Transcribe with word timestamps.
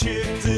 chick 0.00 0.49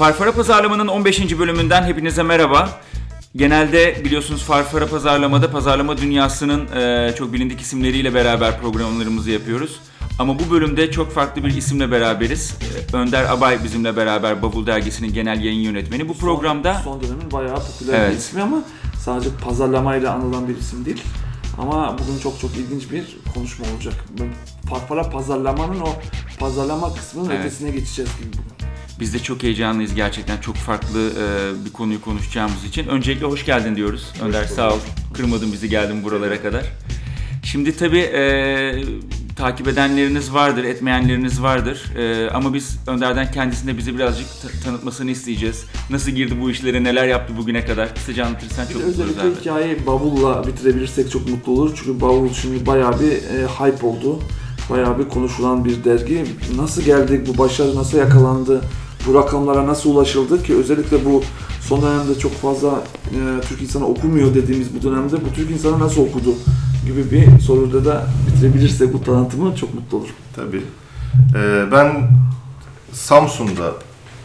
Farfara 0.00 0.32
Pazarlama'nın 0.32 0.88
15. 0.88 1.38
bölümünden 1.38 1.82
hepinize 1.82 2.22
merhaba. 2.22 2.68
Genelde 3.36 4.04
biliyorsunuz 4.04 4.42
Farfara 4.42 4.86
Pazarlama'da 4.86 5.50
pazarlama 5.50 5.98
dünyasının 5.98 6.76
e, 6.76 7.14
çok 7.18 7.32
bilindik 7.32 7.60
isimleriyle 7.60 8.14
beraber 8.14 8.60
programlarımızı 8.60 9.30
yapıyoruz. 9.30 9.80
Ama 10.18 10.38
bu 10.38 10.50
bölümde 10.50 10.90
çok 10.90 11.12
farklı 11.12 11.44
bir 11.44 11.56
isimle 11.56 11.90
beraberiz. 11.90 12.54
E, 12.92 12.96
Önder 12.96 13.24
Abay 13.24 13.64
bizimle 13.64 13.96
beraber 13.96 14.42
Bavul 14.42 14.66
Dergisi'nin 14.66 15.12
genel 15.12 15.44
yayın 15.44 15.60
yönetmeni. 15.60 16.08
Bu 16.08 16.18
programda 16.18 16.80
son 16.84 17.02
dönemin 17.02 17.32
bayağı 17.32 17.56
popüler 17.66 17.98
Evet. 17.98 18.12
bir 18.12 18.18
ismi 18.18 18.42
ama 18.42 18.62
sadece 19.04 19.30
pazarlamayla 19.44 20.12
anılan 20.12 20.48
bir 20.48 20.56
isim 20.56 20.84
değil. 20.84 21.02
Ama 21.58 21.96
bugün 21.98 22.18
çok 22.18 22.40
çok 22.40 22.56
ilginç 22.56 22.90
bir 22.92 23.16
konuşma 23.34 23.66
olacak. 23.74 23.94
Farfara 24.70 25.10
pazarlamanın 25.10 25.80
o 25.80 25.88
pazarlama 26.38 26.94
kısmının 26.94 27.30
Evet. 27.30 27.40
ötesine 27.40 27.70
geçeceğiz 27.70 28.10
gibi 28.18 28.28
bugün. 28.32 28.59
Biz 29.00 29.14
de 29.14 29.18
çok 29.18 29.42
heyecanlıyız 29.42 29.94
gerçekten. 29.94 30.40
Çok 30.40 30.56
farklı 30.56 31.10
e, 31.10 31.64
bir 31.64 31.72
konuyu 31.72 32.00
konuşacağımız 32.00 32.64
için. 32.64 32.86
Öncelikle 32.86 33.26
hoş 33.26 33.44
geldin 33.46 33.76
diyoruz. 33.76 34.12
Önder 34.22 34.44
sağ 34.44 34.72
ol. 34.74 34.78
Kırmadın 35.14 35.52
bizi 35.52 35.68
geldin 35.68 36.04
buralara 36.04 36.42
kadar. 36.42 36.64
Şimdi 37.44 37.76
tabii 37.76 37.98
e, 37.98 38.22
takip 39.36 39.68
edenleriniz 39.68 40.34
vardır, 40.34 40.64
etmeyenleriniz 40.64 41.42
vardır. 41.42 41.84
E, 41.98 42.30
ama 42.30 42.54
biz 42.54 42.78
Önder'den 42.86 43.32
kendisine 43.32 43.78
bizi 43.78 43.94
birazcık 43.96 44.26
ta- 44.42 44.64
tanıtmasını 44.64 45.10
isteyeceğiz. 45.10 45.64
Nasıl 45.90 46.10
girdi 46.10 46.34
bu 46.40 46.50
işlere, 46.50 46.84
neler 46.84 47.06
yaptı 47.06 47.36
bugüne 47.36 47.64
kadar? 47.64 47.94
Kısaca 47.94 48.26
anlatırsan 48.26 48.66
çok 48.66 48.74
mutlu 48.74 48.84
oluruz 48.88 49.00
özellikle 49.00 49.22
abi. 49.22 49.40
hikayeyi 49.40 49.86
bavulla 49.86 50.46
bitirebilirsek 50.46 51.10
çok 51.10 51.28
mutlu 51.28 51.52
olur. 51.52 51.72
Çünkü 51.76 52.00
bavul 52.00 52.32
şimdi 52.32 52.66
bayağı 52.66 53.00
bir 53.00 53.12
e, 53.12 53.46
hype 53.46 53.86
oldu. 53.86 54.22
Bayağı 54.70 54.98
bir 54.98 55.08
konuşulan 55.08 55.64
bir 55.64 55.84
dergi. 55.84 56.24
Nasıl 56.56 56.82
geldik, 56.82 57.28
bu 57.28 57.38
başarı 57.38 57.76
nasıl 57.76 57.98
yakalandı, 57.98 58.62
bu 59.06 59.14
rakamlara 59.14 59.66
nasıl 59.66 59.90
ulaşıldı 59.90 60.42
ki 60.42 60.54
özellikle 60.54 61.04
bu 61.04 61.22
son 61.60 61.82
dönemde 61.82 62.18
çok 62.18 62.32
fazla 62.32 62.68
e, 62.68 63.40
Türk 63.48 63.62
insanı 63.62 63.86
okumuyor 63.86 64.34
dediğimiz 64.34 64.74
bu 64.74 64.82
dönemde 64.82 65.16
bu 65.16 65.34
Türk 65.34 65.50
insanı 65.50 65.78
nasıl 65.78 66.02
okudu 66.02 66.34
gibi 66.86 67.10
bir 67.10 67.40
soruda 67.40 67.84
da 67.84 68.06
bitirebilirsek 68.26 68.92
bu 68.92 69.04
tanıtımı 69.04 69.56
çok 69.56 69.74
mutlu 69.74 69.98
olurum. 69.98 70.14
Tabii. 70.36 70.62
Ee, 71.36 71.64
ben 71.72 72.10
Samsun'da 72.92 73.74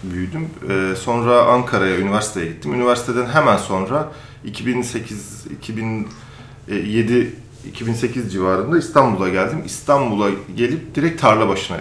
büyüdüm. 0.03 0.49
Ee, 0.69 0.95
sonra 0.95 1.45
Ankara'ya, 1.45 1.97
üniversiteye 1.97 2.45
gittim. 2.45 2.73
Üniversiteden 2.73 3.25
hemen 3.25 3.57
sonra 3.57 4.11
2008, 4.45 5.45
2007, 5.61 7.35
2008 7.67 8.31
civarında 8.31 8.77
İstanbul'a 8.77 9.29
geldim. 9.29 9.61
İstanbul'a 9.65 10.29
gelip 10.57 10.95
direkt 10.95 11.21
tarla 11.21 11.47
başına 11.47 11.77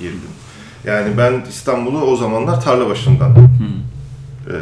girdim. 0.00 0.30
Yani 0.84 1.18
ben 1.18 1.44
İstanbul'u 1.48 2.00
o 2.00 2.16
zamanlar 2.16 2.60
tarla 2.60 2.88
başından 2.88 3.30
e, 4.46 4.56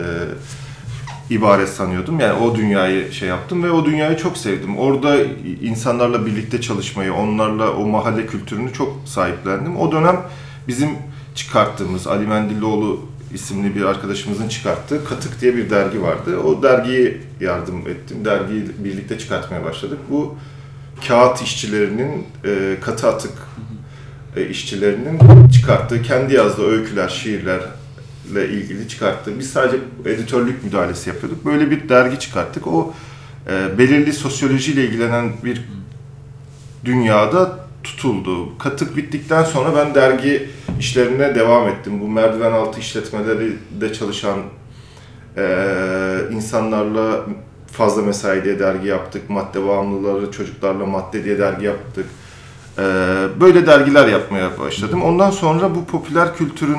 ibaret 1.31 1.69
sanıyordum. 1.69 2.21
Yani 2.21 2.33
o 2.33 2.55
dünyayı 2.55 3.13
şey 3.13 3.29
yaptım 3.29 3.63
ve 3.63 3.71
o 3.71 3.85
dünyayı 3.85 4.17
çok 4.17 4.37
sevdim. 4.37 4.79
Orada 4.79 5.17
insanlarla 5.63 6.27
birlikte 6.27 6.61
çalışmayı, 6.61 7.15
onlarla 7.15 7.73
o 7.73 7.87
mahalle 7.87 8.27
kültürünü 8.27 8.73
çok 8.73 8.97
sahiplendim. 9.05 9.77
O 9.77 9.93
dönem 9.93 10.21
bizim 10.69 10.91
çıkarttığımız 11.35 12.07
Ali 12.07 12.27
Mendilioğlu 12.27 13.01
isimli 13.35 13.77
bir 13.77 13.83
arkadaşımızın 13.83 14.49
çıkarttığı 14.49 15.05
Katık 15.05 15.41
diye 15.41 15.57
bir 15.57 15.71
dergi 15.71 16.03
vardı. 16.03 16.39
O 16.39 16.63
dergiyi 16.63 17.21
yardım 17.41 17.89
ettim. 17.89 18.25
Dergiyi 18.25 18.65
birlikte 18.79 19.19
çıkartmaya 19.19 19.65
başladık. 19.65 19.99
Bu 20.11 20.35
kağıt 21.09 21.43
işçilerinin 21.43 22.27
e, 22.45 22.77
katı 22.81 23.09
atık 23.09 23.33
işçilerinin 24.51 25.49
çıkarttığı, 25.49 26.03
kendi 26.03 26.35
yazdığı 26.35 26.67
öyküler, 26.67 27.09
şiirlerle 27.09 28.49
ilgili 28.51 28.89
çıkarttığı, 28.89 29.39
biz 29.39 29.51
sadece 29.51 29.77
editörlük 30.05 30.65
müdahalesi 30.65 31.11
yapıyorduk. 31.11 31.45
Böyle 31.45 31.71
bir 31.71 31.89
dergi 31.89 32.19
çıkarttık. 32.19 32.67
O 32.67 32.95
e, 33.51 33.79
belirli 33.79 34.13
sosyolojiyle 34.13 34.85
ilgilenen 34.85 35.33
bir 35.45 35.65
dünyada 36.85 37.59
tutuldu. 37.85 38.59
Katık 38.59 38.97
bittikten 38.97 39.45
sonra 39.45 39.77
ben 39.77 39.95
dergi 39.95 40.51
işlerine 40.81 41.35
devam 41.35 41.69
ettim. 41.69 42.01
Bu 42.01 42.09
merdiven 42.09 42.53
altı 42.53 42.81
işletmeleri 42.81 43.53
de 43.81 43.93
çalışan 43.93 44.39
e, 45.37 45.45
insanlarla 46.33 47.25
fazla 47.73 48.03
mesai 48.03 48.45
diye 48.45 48.59
dergi 48.59 48.89
yaptık. 48.89 49.31
Madde 49.31 49.67
bağımlıları 49.67 50.31
çocuklarla 50.31 50.87
madde 50.87 51.25
diye 51.25 51.39
dergi 51.39 51.67
yaptık. 51.67 52.07
Ee, 52.79 52.83
böyle 53.41 53.67
dergiler 53.67 54.09
yapmaya 54.09 54.59
başladım. 54.59 55.03
Ondan 55.03 55.31
sonra 55.31 55.75
bu 55.75 55.85
popüler 55.85 56.37
kültürün 56.37 56.79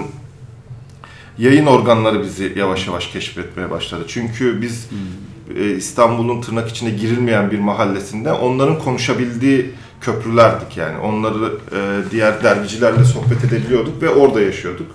yayın 1.38 1.66
organları 1.66 2.24
bizi 2.24 2.54
yavaş 2.56 2.88
yavaş 2.88 3.08
keşfetmeye 3.08 3.70
başladı. 3.72 4.04
Çünkü 4.08 4.62
biz 4.62 4.90
e, 5.58 5.76
İstanbul'un 5.76 6.42
tırnak 6.42 6.70
içine 6.70 6.90
girilmeyen 6.90 7.52
bir 7.52 7.60
mahallesinde 7.60 8.34
onların 8.34 8.80
konuşabildiği 8.80 9.72
köprülerdik 10.02 10.78
yani. 10.78 10.98
Onları 10.98 11.54
e, 11.72 12.12
diğer 12.12 12.44
dergicilerle 12.44 13.04
sohbet 13.04 13.44
edebiliyorduk 13.44 14.02
ve 14.02 14.10
orada 14.10 14.42
yaşıyorduk. 14.42 14.88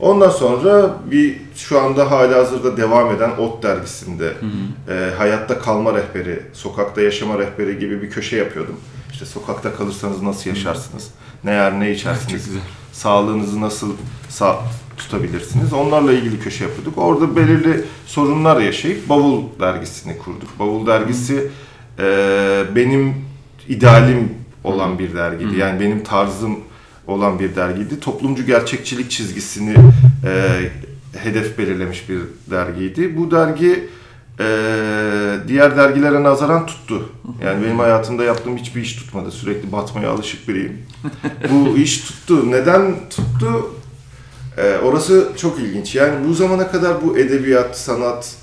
Ondan 0.00 0.30
sonra 0.30 0.96
bir 1.10 1.36
şu 1.56 1.80
anda 1.80 2.10
hala 2.10 2.38
hazırda 2.38 2.76
devam 2.76 3.16
eden 3.16 3.30
Ot 3.30 3.62
dergisinde 3.62 4.32
e, 4.88 5.10
hayatta 5.18 5.58
kalma 5.58 5.94
rehberi, 5.94 6.42
sokakta 6.52 7.00
yaşama 7.00 7.38
rehberi 7.38 7.78
gibi 7.78 8.02
bir 8.02 8.10
köşe 8.10 8.36
yapıyordum. 8.36 8.76
İşte 9.14 9.26
sokakta 9.26 9.76
kalırsanız 9.76 10.22
nasıl 10.22 10.50
yaşarsınız, 10.50 11.10
ne 11.44 11.50
yer 11.50 11.80
ne 11.80 11.92
içersiniz, 11.92 12.48
sağlığınızı 12.92 13.60
nasıl 13.60 13.92
sağ 14.28 14.58
tutabilirsiniz. 14.96 15.72
Onlarla 15.72 16.12
ilgili 16.12 16.40
köşe 16.40 16.64
yapıyorduk. 16.64 16.98
Orada 16.98 17.36
belirli 17.36 17.84
sorunlar 18.06 18.60
yaşayıp 18.60 19.08
Bavul 19.08 19.42
dergisini 19.60 20.18
kurduk. 20.18 20.58
Bavul 20.58 20.86
dergisi 20.86 21.50
e, 21.98 22.04
benim 22.76 23.14
idealim 23.68 24.34
olan 24.64 24.98
bir 24.98 25.14
dergiydi. 25.14 25.56
Yani 25.56 25.80
benim 25.80 26.04
tarzım 26.04 26.58
olan 27.06 27.38
bir 27.38 27.56
dergiydi. 27.56 28.00
Toplumcu 28.00 28.46
gerçekçilik 28.46 29.10
çizgisini 29.10 29.74
e, 30.24 30.60
hedef 31.18 31.58
belirlemiş 31.58 32.08
bir 32.08 32.20
dergiydi. 32.50 33.16
Bu 33.16 33.30
dergi 33.30 33.88
e, 34.40 34.46
diğer 35.48 35.76
dergilere 35.76 36.22
nazaran 36.22 36.66
tuttu. 36.66 37.08
Yani 37.44 37.64
benim 37.64 37.78
hayatımda 37.78 38.24
yaptığım 38.24 38.56
hiçbir 38.56 38.82
iş 38.82 38.96
tutmadı. 38.96 39.30
Sürekli 39.30 39.72
batmaya 39.72 40.10
alışık 40.10 40.48
biriyim. 40.48 40.82
Bu 41.50 41.78
iş 41.78 42.00
tuttu. 42.00 42.50
Neden 42.50 42.94
tuttu? 43.10 43.70
E, 44.58 44.76
orası 44.76 45.32
çok 45.36 45.58
ilginç. 45.58 45.94
Yani 45.94 46.28
bu 46.28 46.34
zamana 46.34 46.70
kadar 46.70 47.02
bu 47.02 47.18
edebiyat, 47.18 47.78
sanat, 47.78 48.36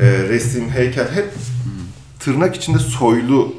e, 0.00 0.28
resim, 0.28 0.68
heykel 0.70 1.12
hep 1.14 1.30
tırnak 2.20 2.56
içinde 2.56 2.78
soylu 2.78 3.54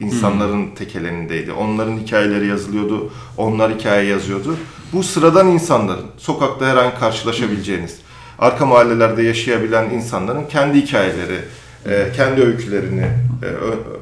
insanların 0.00 0.74
tekelindeydi. 0.74 1.52
Onların 1.52 1.98
hikayeleri 1.98 2.46
yazılıyordu, 2.46 3.12
onlar 3.36 3.74
hikaye 3.74 4.08
yazıyordu. 4.08 4.56
Bu 4.92 5.02
sıradan 5.02 5.48
insanların, 5.48 6.06
sokakta 6.18 6.66
her 6.66 6.76
an 6.76 6.98
karşılaşabileceğiniz, 7.00 7.98
arka 8.40 8.66
mahallelerde 8.66 9.22
yaşayabilen 9.22 9.90
insanların 9.90 10.44
kendi 10.46 10.80
hikayeleri, 10.82 11.38
e, 11.86 12.12
kendi 12.16 12.42
öykülerini 12.42 13.06
e, 13.42 13.46
ö- 13.46 14.00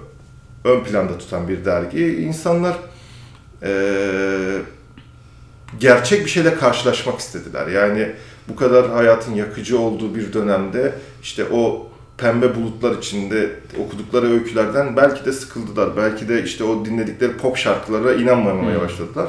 ön 0.65 0.85
planda 0.85 1.19
tutan 1.19 1.49
bir 1.49 1.65
dergi. 1.65 2.07
İnsanlar 2.07 2.77
e, 3.63 3.71
gerçek 5.81 6.25
bir 6.25 6.31
şeyle 6.31 6.55
karşılaşmak 6.55 7.21
istediler. 7.21 7.67
Yani 7.67 8.13
bu 8.49 8.57
kadar 8.57 8.91
hayatın 8.91 9.35
yakıcı 9.35 9.79
olduğu 9.79 10.15
bir 10.15 10.33
dönemde 10.33 10.93
işte 11.23 11.45
o 11.53 11.89
pembe 12.19 12.55
bulutlar 12.55 12.99
içinde 12.99 13.51
okudukları 13.87 14.33
öykülerden 14.33 14.97
belki 14.97 15.25
de 15.25 15.33
sıkıldılar. 15.33 15.97
Belki 15.97 16.29
de 16.29 16.43
işte 16.43 16.65
o 16.65 16.85
dinledikleri 16.85 17.33
pop 17.33 17.57
şarkılara 17.57 18.13
inanmamaya 18.15 18.81
başladılar. 18.81 19.29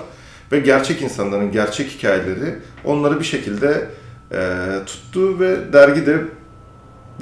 Ve 0.51 0.59
gerçek 0.59 1.01
insanların 1.01 1.51
gerçek 1.51 1.89
hikayeleri 1.89 2.55
onları 2.85 3.19
bir 3.19 3.25
şekilde 3.25 3.87
e, 4.31 4.39
tuttu 4.85 5.39
ve 5.39 5.73
dergi 5.73 6.05
de 6.05 6.21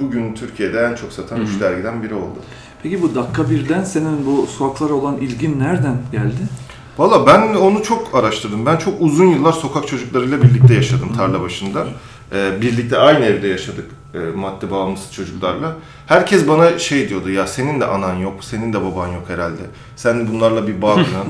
bugün 0.00 0.34
Türkiye'de 0.34 0.80
en 0.80 0.94
çok 0.94 1.12
satan 1.12 1.40
üç 1.40 1.60
dergiden 1.60 2.02
biri 2.02 2.14
oldu. 2.14 2.38
Peki 2.82 3.02
bu 3.02 3.14
dakika 3.14 3.50
birden 3.50 3.84
senin 3.84 4.26
bu 4.26 4.46
sokaklara 4.46 4.92
olan 4.92 5.16
ilgin 5.16 5.60
nereden 5.60 5.96
geldi? 6.12 6.48
Valla 6.98 7.26
ben 7.26 7.54
onu 7.54 7.82
çok 7.82 8.14
araştırdım. 8.14 8.66
Ben 8.66 8.76
çok 8.76 8.94
uzun 9.00 9.26
yıllar 9.26 9.52
sokak 9.52 9.88
çocuklarıyla 9.88 10.42
birlikte 10.42 10.74
yaşadım 10.74 11.12
tarla 11.16 11.40
başında. 11.40 11.86
Ee, 12.32 12.60
birlikte 12.60 12.98
aynı 12.98 13.24
evde 13.24 13.48
yaşadık 13.48 13.86
e, 14.14 14.18
madde 14.18 14.70
bağımlısı 14.70 15.12
çocuklarla. 15.12 15.76
Herkes 16.06 16.48
bana 16.48 16.78
şey 16.78 17.08
diyordu 17.08 17.30
ya 17.30 17.46
senin 17.46 17.80
de 17.80 17.86
anan 17.86 18.14
yok, 18.14 18.44
senin 18.44 18.72
de 18.72 18.84
baban 18.84 19.08
yok 19.08 19.22
herhalde. 19.28 19.62
Sen 19.96 20.28
bunlarla 20.28 20.66
bir 20.66 20.82
bağ 20.82 20.94
kuran. 20.94 21.06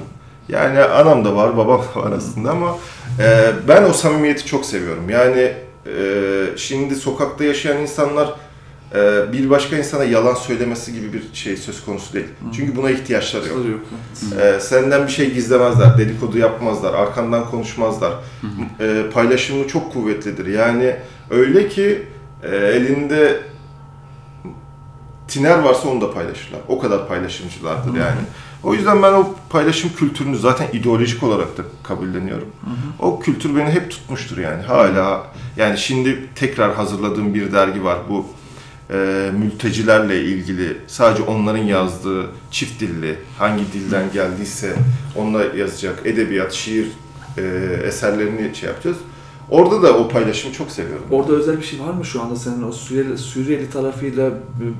Yani 0.48 0.80
anam 0.80 1.24
da 1.24 1.36
var, 1.36 1.56
babam 1.56 1.80
da 1.80 2.00
var 2.00 2.12
aslında 2.12 2.50
ama 2.50 2.76
e, 3.20 3.50
ben 3.68 3.84
o 3.84 3.92
samimiyeti 3.92 4.46
çok 4.46 4.64
seviyorum. 4.64 5.10
Yani 5.10 5.52
şimdi 6.56 6.96
sokakta 6.96 7.44
yaşayan 7.44 7.82
insanlar 7.82 8.34
e, 8.94 9.32
bir 9.32 9.50
başka 9.50 9.76
insana 9.76 10.04
yalan 10.04 10.34
söylemesi 10.34 10.92
gibi 10.92 11.12
bir 11.12 11.22
şey 11.32 11.56
söz 11.56 11.84
konusu 11.84 12.12
değil. 12.12 12.26
Çünkü 12.56 12.76
buna 12.76 12.90
ihtiyaçları 12.90 13.48
yok. 13.48 13.66
Yok. 13.66 13.80
Ee, 14.40 14.60
senden 14.60 15.06
bir 15.06 15.12
şey 15.12 15.34
gizlemezler, 15.34 15.98
dedikodu 15.98 16.38
yapmazlar, 16.38 16.94
arkandan 16.94 17.50
konuşmazlar. 17.50 18.12
Ee, 18.80 19.02
paylaşımı 19.12 19.68
çok 19.68 19.92
kuvvetlidir. 19.92 20.46
Yani 20.46 20.96
öyle 21.30 21.68
ki 21.68 22.02
e, 22.42 22.56
elinde 22.56 23.40
tiner 25.28 25.58
varsa 25.58 25.88
onu 25.88 26.00
da 26.00 26.14
paylaşırlar. 26.14 26.60
O 26.68 26.78
kadar 26.78 27.08
paylaşımcılardır 27.08 27.94
yani. 27.98 28.20
O 28.62 28.74
yüzden 28.74 29.02
ben 29.02 29.12
o 29.12 29.34
paylaşım 29.50 29.90
kültürünü 29.96 30.36
zaten 30.38 30.68
ideolojik 30.72 31.22
olarak 31.22 31.58
da 31.58 31.62
kabulleniyorum. 31.82 32.48
O 32.98 33.20
kültür 33.20 33.56
beni 33.56 33.70
hep 33.70 33.90
tutmuştur 33.90 34.38
yani. 34.38 34.62
Hala 34.62 35.26
yani 35.56 35.78
şimdi 35.78 36.28
tekrar 36.34 36.74
hazırladığım 36.74 37.34
bir 37.34 37.52
dergi 37.52 37.84
var. 37.84 37.98
Bu 38.10 38.26
e, 38.90 39.30
mültecilerle 39.38 40.22
ilgili 40.24 40.76
sadece 40.86 41.22
onların 41.22 41.62
yazdığı 41.64 42.26
çift 42.50 42.80
dilli 42.80 43.18
hangi 43.38 43.72
dilden 43.72 44.12
geldiyse 44.12 44.76
onunla 45.16 45.44
yazacak 45.44 46.06
edebiyat, 46.06 46.52
şiir 46.52 46.86
e, 47.38 47.42
eserlerini 47.84 48.54
şey 48.56 48.68
yapacağız. 48.68 48.96
Orada 49.50 49.82
da 49.82 49.98
o 49.98 50.08
paylaşımı 50.08 50.52
çok 50.54 50.70
seviyorum. 50.70 51.04
Orada 51.10 51.32
özel 51.32 51.56
bir 51.60 51.66
şey 51.66 51.80
var 51.80 51.92
mı 51.92 52.04
şu 52.04 52.22
anda 52.22 52.36
senin 52.36 52.62
o 52.62 52.72
Suriyeli, 52.72 53.18
Suriyeli 53.18 53.70
tarafıyla 53.70 54.30
bir- 54.30 54.72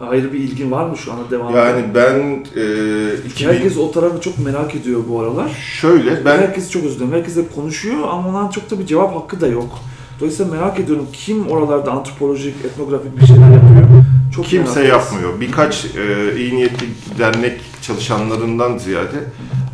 ayrı 0.00 0.32
bir 0.32 0.38
ilgin 0.38 0.70
var 0.70 0.86
mı 0.86 0.96
şu 0.96 1.12
anda 1.12 1.30
devam 1.30 1.56
Yani 1.56 1.84
ben 1.94 2.44
e, 2.56 3.26
2000 3.26 3.48
Herkes 3.48 3.76
o 3.78 3.92
tarafı 3.92 4.20
çok 4.20 4.38
merak 4.38 4.74
ediyor 4.74 5.00
bu 5.08 5.20
aralar. 5.20 5.48
şöyle 5.80 6.24
ben 6.24 6.38
Herkes 6.38 6.70
çok 6.70 6.84
özlüyorum. 6.84 7.16
Herkes 7.16 7.36
de 7.36 7.48
konuşuyor 7.54 8.08
ama 8.10 8.28
ondan 8.28 8.48
çok 8.48 8.70
da 8.70 8.78
bir 8.78 8.86
cevap 8.86 9.16
hakkı 9.16 9.40
da 9.40 9.46
yok. 9.46 9.78
Dolayısıyla 10.20 10.52
merak 10.52 10.80
ediyorum 10.80 11.06
kim 11.12 11.48
oralarda 11.48 11.90
antropolojik, 11.90 12.54
etnografik 12.64 13.20
bir 13.20 13.26
şeyler 13.26 13.50
yapıyor. 13.50 13.86
Çok 14.34 14.44
Kimse 14.44 14.84
yapmıyor. 14.84 15.40
Birkaç 15.40 15.84
e, 15.84 16.36
iyi 16.36 16.56
niyetli 16.56 16.86
dernek 17.18 17.60
çalışanlarından 17.82 18.78
ziyade 18.78 19.16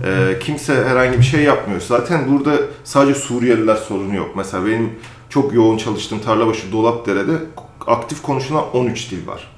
e, 0.04 0.38
kimse 0.38 0.74
herhangi 0.74 1.18
bir 1.18 1.22
şey 1.22 1.42
yapmıyor. 1.42 1.80
Zaten 1.80 2.32
burada 2.32 2.56
sadece 2.84 3.14
Suriyeliler 3.18 3.76
sorunu 3.76 4.14
yok. 4.16 4.30
Mesela 4.36 4.66
benim 4.66 4.90
çok 5.28 5.54
yoğun 5.54 5.76
çalıştığım 5.76 6.20
Tarlabaşı 6.20 6.72
Dolapdere'de 6.72 7.32
aktif 7.86 8.22
konuşulan 8.22 8.64
13 8.72 9.10
dil 9.10 9.26
var. 9.26 9.48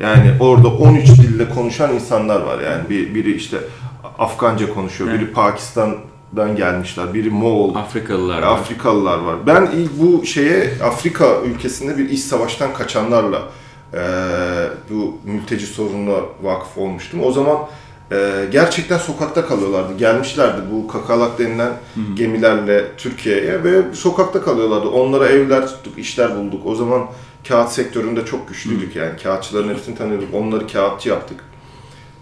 Yani 0.00 0.32
orada 0.40 0.68
13 0.68 1.08
dille 1.08 1.48
konuşan 1.48 1.94
insanlar 1.94 2.40
var. 2.40 2.60
Yani 2.60 2.90
bir, 2.90 3.14
biri 3.14 3.34
işte 3.36 3.56
Afganca 4.18 4.74
konuşuyor, 4.74 5.12
biri 5.14 5.32
Pakistan'dan 5.32 6.56
gelmişler, 6.56 7.14
biri 7.14 7.30
Moğol, 7.30 7.74
Afrikalılar 7.74 8.42
var. 8.42 8.52
Afrikalılar 8.52 9.18
var. 9.18 9.36
Ben 9.46 9.68
ilk 9.76 9.90
bu 10.00 10.26
şeye 10.26 10.70
Afrika 10.84 11.26
ülkesinde 11.44 11.98
bir 11.98 12.08
iç 12.10 12.20
savaştan 12.20 12.74
kaçanlarla 12.74 13.42
eee, 13.94 14.00
bu 14.90 15.18
mülteci 15.24 15.66
sorununa 15.66 16.16
vakıf 16.42 16.78
olmuştum. 16.78 17.20
O 17.24 17.32
zaman 17.32 17.56
eee, 18.12 18.18
gerçekten 18.52 18.98
sokakta 18.98 19.46
kalıyorlardı. 19.46 19.96
Gelmişlerdi 19.98 20.60
bu 20.72 20.88
kakalak 20.88 21.38
denilen 21.38 21.72
gemilerle 22.14 22.84
Türkiye'ye 22.96 23.64
ve 23.64 23.82
sokakta 23.94 24.42
kalıyorlardı. 24.42 24.88
Onlara 24.88 25.26
evler 25.28 25.66
tuttuk, 25.66 25.98
işler 25.98 26.36
bulduk. 26.36 26.60
O 26.66 26.74
zaman 26.74 27.02
kağıt 27.48 27.72
sektöründe 27.72 28.24
çok 28.24 28.48
güçlüydük 28.48 28.96
yani. 28.96 29.16
Kağıtçıların 29.22 29.68
hepsini 29.68 29.96
tanıyorduk. 29.96 30.34
Onları 30.34 30.66
kağıtçı 30.66 31.08
yaptık. 31.08 31.40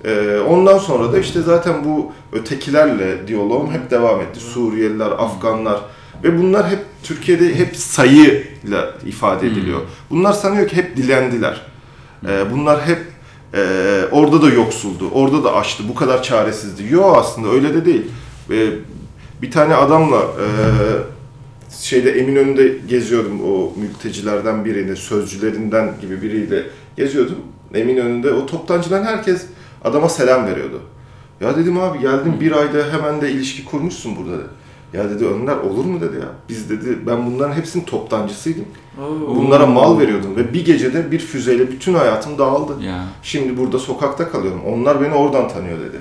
Ee, 0.05 0.38
ondan 0.49 0.79
sonra 0.79 1.12
da 1.12 1.19
işte 1.19 1.43
zaten 1.43 1.85
bu 1.85 2.12
ötekilerle 2.32 3.29
diyaloğum 3.29 3.73
hep 3.73 3.91
devam 3.91 4.21
etti. 4.21 4.41
Suriyeliler, 4.41 5.11
Afganlar 5.11 5.81
ve 6.25 6.38
bunlar 6.43 6.71
hep 6.71 6.79
Türkiye'de 7.03 7.55
hep 7.55 7.76
sayıyla 7.76 8.94
ifade 9.06 9.47
ediliyor. 9.47 9.81
Bunlar 10.11 10.32
sanıyor 10.32 10.69
ki 10.69 10.76
hep 10.76 10.97
dilendiler. 10.97 11.67
Ee, 12.29 12.44
bunlar 12.53 12.87
hep 12.87 13.00
e, 13.55 13.61
orada 14.12 14.43
da 14.43 14.49
yoksuldu, 14.49 15.11
orada 15.12 15.44
da 15.44 15.55
açtı, 15.55 15.82
bu 15.88 15.94
kadar 15.94 16.23
çaresizdi. 16.23 16.94
Yok 16.94 17.17
aslında 17.19 17.49
öyle 17.49 17.75
de 17.75 17.85
değil. 17.85 18.06
Ee, 18.50 18.71
bir 19.43 19.50
tane 19.50 19.75
adamla 19.75 20.19
e, 20.19 20.47
şeyde 21.81 22.11
Eminönü'nde 22.19 22.76
geziyordum 22.88 23.41
o 23.44 23.73
mültecilerden 23.76 24.65
birini, 24.65 24.97
sözcülerinden 24.97 25.91
gibi 26.00 26.23
biriyle 26.23 26.62
geziyordum. 26.97 27.37
Eminönü'nde 27.75 28.32
o 28.32 28.47
toptancıların 28.47 29.05
herkes 29.05 29.47
adama 29.85 30.09
selam 30.09 30.47
veriyordu. 30.47 30.81
Ya 31.41 31.56
dedim 31.56 31.79
abi 31.79 31.99
geldim 32.00 32.37
bir 32.41 32.53
ayda 32.53 32.93
hemen 32.93 33.21
de 33.21 33.31
ilişki 33.31 33.65
kurmuşsun 33.65 34.17
burada 34.17 34.38
dedi. 34.38 34.49
Ya 34.93 35.11
dedi 35.11 35.26
Önder 35.26 35.56
olur 35.56 35.85
mu 35.85 36.00
dedi 36.00 36.17
ya. 36.17 36.29
Biz 36.49 36.71
dedi 36.71 36.99
ben 37.06 37.26
bunların 37.26 37.55
hepsinin 37.55 37.85
toptancısıydım. 37.85 38.65
Oo. 39.00 39.37
Bunlara 39.37 39.67
mal 39.67 39.99
veriyordum 39.99 40.37
ve 40.37 40.53
bir 40.55 40.65
gecede 40.65 41.12
bir 41.12 41.19
füzeyle 41.19 41.71
bütün 41.71 41.94
hayatım 41.94 42.38
dağıldı. 42.38 42.82
Ya. 42.82 43.05
Şimdi 43.23 43.59
burada 43.59 43.79
sokakta 43.79 44.29
kalıyorum. 44.29 44.61
Onlar 44.67 45.00
beni 45.00 45.15
oradan 45.15 45.49
tanıyor 45.49 45.79
dedi. 45.79 45.97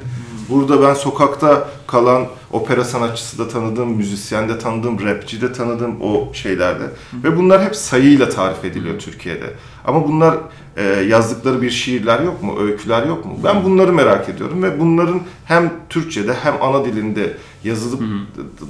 Burada 0.50 0.82
ben 0.82 0.94
sokakta 0.94 1.70
kalan 1.88 2.26
opera 2.52 2.84
sanatçısı 2.84 3.38
da 3.38 3.48
tanıdım, 3.48 3.90
müzisyen 3.90 4.50
de 4.50 4.60
tanıdım, 4.60 5.06
rapçi 5.06 5.42
de 5.42 5.54
tanıdım 5.54 6.02
o 6.02 6.34
şeylerde. 6.34 6.84
Ve 7.24 7.38
bunlar 7.38 7.64
hep 7.64 7.76
sayıyla 7.76 8.30
tarif 8.30 8.66
ediliyor 8.66 9.00
Türkiye'de. 9.00 9.54
Ama 9.86 10.08
bunlar 10.08 10.38
e, 10.78 10.84
yazdıkları 10.84 11.62
bir 11.62 11.70
şiirler 11.70 12.20
yok 12.20 12.44
mu, 12.44 12.60
öyküler 12.60 13.06
yok 13.06 13.26
mu? 13.26 13.40
Ben 13.44 13.64
bunları 13.64 13.94
merak 13.94 14.30
ediyorum 14.30 14.64
ve 14.64 14.80
bunların 14.80 15.22
hem 15.46 15.74
Türkçe'de 15.90 16.34
hem 16.34 16.54
ana 16.62 16.86
dilinde 16.86 17.38
yazılıp 17.64 18.02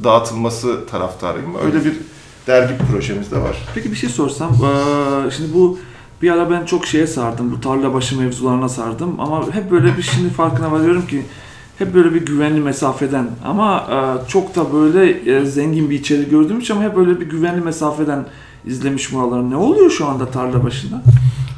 dağıtılması 0.04 0.86
taraftarıyım. 0.86 1.56
Öyle 1.66 1.86
bir 1.86 1.94
dergi 2.48 2.74
projemiz 2.92 3.32
de 3.32 3.38
var. 3.38 3.58
Peki 3.76 3.92
bir 3.92 3.96
şey 3.96 4.10
sorsam, 4.10 4.52
eee, 4.52 5.32
şimdi 5.32 5.54
bu 5.54 5.80
bir 6.22 6.32
ara 6.32 6.52
ben 6.52 6.66
çok 6.66 6.86
şeye 6.86 7.08
sardım, 7.08 7.52
bu 7.52 7.62
tarla 7.62 7.94
başı 7.94 8.20
mevzularına 8.20 8.70
sardım 8.70 9.20
ama 9.20 9.52
hep 9.52 9.72
böyle 9.72 9.98
bir 9.98 10.02
şimdi 10.16 10.30
farkına 10.30 10.72
varıyorum 10.72 11.08
ki 11.08 11.26
hep 11.78 11.94
böyle 11.94 12.14
bir 12.14 12.26
güvenli 12.26 12.60
mesafeden 12.60 13.28
ama 13.46 13.88
eee, 13.92 14.28
çok 14.28 14.56
da 14.56 14.74
böyle 14.74 15.24
eee, 15.24 15.46
zengin 15.46 15.90
bir 15.90 16.00
içerik 16.00 16.30
gördüğüm 16.32 16.60
için 16.60 16.74
ama 16.76 16.84
hep 16.84 16.96
böyle 16.96 17.20
bir 17.20 17.26
güvenli 17.26 17.62
mesafeden 17.62 18.26
izlemiş 18.66 19.14
buraları. 19.14 19.50
Ne 19.52 19.56
oluyor 19.56 19.90
şu 19.92 20.08
anda 20.08 20.32
tarla 20.32 20.64
başında? 20.64 21.02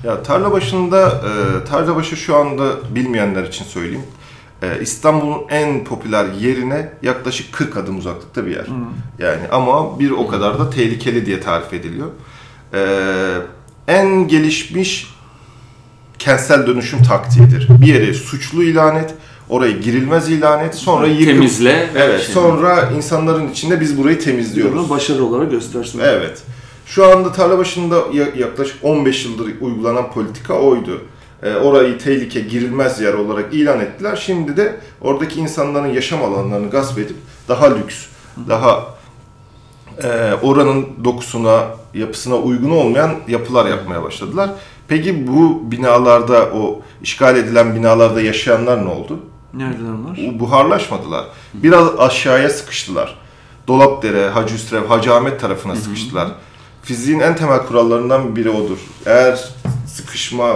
Ya 0.03 0.23
tarla 0.23 0.51
başında, 0.51 1.07
e, 1.07 1.65
tarla 1.69 1.95
başı 1.95 2.15
şu 2.17 2.35
anda 2.35 2.95
bilmeyenler 2.95 3.43
için 3.43 3.65
söyleyeyim. 3.65 4.03
E, 4.61 4.81
İstanbul'un 4.81 5.41
en 5.49 5.83
popüler 5.83 6.25
yerine 6.39 6.91
yaklaşık 7.01 7.53
40 7.53 7.77
adım 7.77 7.97
uzaklıkta 7.97 8.45
bir 8.45 8.51
yer. 8.51 8.65
Yani 9.19 9.41
ama 9.51 9.99
bir 9.99 10.11
o 10.11 10.27
kadar 10.27 10.59
da 10.59 10.69
tehlikeli 10.69 11.25
diye 11.25 11.39
tarif 11.39 11.73
ediliyor. 11.73 12.07
E, 12.73 12.81
en 13.87 14.27
gelişmiş 14.27 15.15
kentsel 16.19 16.67
dönüşüm 16.67 17.03
taktiğidir. 17.03 17.67
Bir 17.81 17.87
yeri 17.87 18.13
suçlu 18.13 18.63
ilan 18.63 18.95
et, 18.95 19.13
orayı 19.49 19.81
girilmez 19.81 20.29
ilan 20.29 20.65
et, 20.65 20.75
sonra 20.75 21.07
yıkıp... 21.07 21.25
Temizle. 21.25 21.89
Evet, 21.95 22.21
Şey- 22.21 22.33
sonra 22.33 22.89
insanların 22.95 23.49
içinde 23.49 23.81
biz 23.81 23.97
burayı 23.97 24.19
temizliyoruz. 24.19 24.75
Bunu 24.75 24.89
başarı 24.89 25.23
olarak 25.25 25.51
göstersin. 25.51 25.99
Evet. 26.03 26.41
Şu 26.85 27.05
anda 27.05 27.31
tarla 27.31 27.57
başında 27.57 27.95
ya- 28.13 28.29
yaklaşık 28.37 28.77
15 28.83 29.25
yıldır 29.25 29.61
uygulanan 29.61 30.11
politika 30.11 30.53
oydu. 30.53 31.01
Ee, 31.43 31.53
orayı 31.55 31.97
tehlike 31.97 32.39
girilmez 32.39 33.01
yer 33.01 33.13
olarak 33.13 33.53
ilan 33.53 33.79
ettiler. 33.79 34.15
Şimdi 34.25 34.57
de 34.57 34.79
oradaki 35.01 35.39
insanların 35.39 35.87
yaşam 35.93 36.23
alanlarını 36.23 36.69
gasp 36.69 36.99
edip 36.99 37.15
daha 37.47 37.65
lüks, 37.75 38.05
daha 38.49 38.85
e, 40.03 40.33
oranın 40.41 40.85
dokusuna, 41.03 41.63
yapısına 41.93 42.35
uygun 42.35 42.71
olmayan 42.71 43.11
yapılar 43.27 43.65
yapmaya 43.65 44.03
başladılar. 44.03 44.49
Peki 44.87 45.27
bu 45.27 45.71
binalarda, 45.71 46.45
o 46.45 46.81
işgal 47.03 47.37
edilen 47.37 47.75
binalarda 47.75 48.21
yaşayanlar 48.21 48.85
ne 48.85 48.89
oldu? 48.89 49.19
Nereden 49.57 49.85
onlar? 49.85 50.39
buharlaşmadılar. 50.39 51.25
Biraz 51.53 51.99
aşağıya 51.99 52.49
sıkıştılar. 52.49 53.15
Dolapdere, 53.67 54.29
Hacı 54.29 54.55
Üstrev, 54.55 54.85
Hacı 54.85 55.13
Ahmet 55.13 55.39
tarafına 55.39 55.75
sıkıştılar. 55.75 56.27
Fiziğin 56.83 57.19
en 57.19 57.35
temel 57.35 57.59
kurallarından 57.65 58.35
biri 58.35 58.49
odur. 58.49 58.77
Eğer 59.05 59.49
sıkışma 59.87 60.53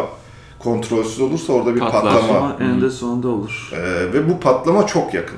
kontrolsüz 0.59 1.19
olursa 1.21 1.53
orada 1.53 1.75
bir 1.75 1.79
Patlar. 1.79 2.01
patlama 2.03 2.37
Ama 2.39 2.57
eninde 2.59 2.89
sonunda 2.89 3.27
olur. 3.27 3.71
ee, 3.73 4.13
ve 4.13 4.29
bu 4.29 4.39
patlama 4.39 4.87
çok 4.87 5.13
yakın. 5.13 5.37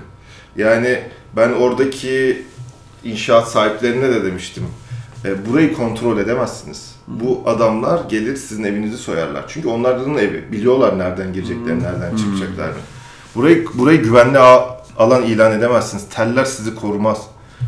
Yani 0.57 0.99
ben 1.35 1.51
oradaki 1.51 2.43
inşaat 3.03 3.47
sahiplerine 3.51 4.09
de 4.09 4.23
demiştim. 4.23 4.63
e, 5.25 5.45
burayı 5.49 5.73
kontrol 5.73 6.17
edemezsiniz. 6.17 6.95
Bu 7.07 7.41
adamlar 7.45 8.01
gelir 8.09 8.35
sizin 8.35 8.63
evinizi 8.63 8.97
soyarlar. 8.97 9.45
Çünkü 9.47 9.67
onların 9.67 10.17
evi. 10.17 10.51
Biliyorlar 10.51 10.99
nereden 10.99 11.33
gireceklerini, 11.33 11.83
nereden 11.83 12.15
çıkacaklarını. 12.15 12.77
Burayı, 13.35 13.65
burayı 13.73 14.03
güvenli 14.03 14.37
alan 14.97 15.23
ilan 15.23 15.51
edemezsiniz. 15.51 16.05
Teller 16.09 16.45
sizi 16.45 16.75
korumaz. 16.75 17.21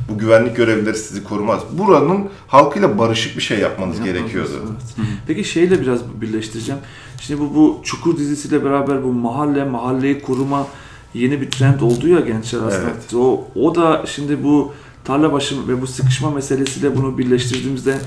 Bu 0.10 0.18
güvenlik 0.18 0.56
görevlileri 0.56 0.98
sizi 0.98 1.24
korumaz. 1.24 1.62
Buranın 1.72 2.30
halkıyla 2.48 2.98
barışık 2.98 3.38
bir 3.38 3.42
şey 3.42 3.60
yapmanız 3.60 4.02
gerekiyordu. 4.02 4.52
Evet. 4.64 5.08
Peki 5.28 5.44
şeyle 5.44 5.82
biraz 5.82 6.00
birleştireceğim. 6.22 6.82
Şimdi 7.22 7.42
bu 7.42 7.56
bu 7.56 7.82
Çukur 7.84 8.18
dizisiyle 8.18 8.66
beraber 8.66 9.04
bu 9.04 9.14
mahalle, 9.14 9.64
mahalleyi 9.64 10.22
koruma 10.22 10.68
yeni 11.14 11.42
bir 11.42 11.52
trend 11.52 11.82
oldu 11.82 12.08
ya 12.08 12.20
gençler 12.20 12.60
aslında. 12.60 12.84
Evet. 12.84 13.14
O, 13.14 13.48
o 13.56 13.76
da 13.76 14.04
şimdi 14.08 14.44
bu 14.44 14.72
tarla 15.06 15.34
başı 15.34 15.68
ve 15.68 15.82
bu 15.82 15.88
sıkışma 15.88 16.32
meselesiyle 16.32 16.96
bunu 16.96 17.18
birleştirdiğimizde 17.18 17.98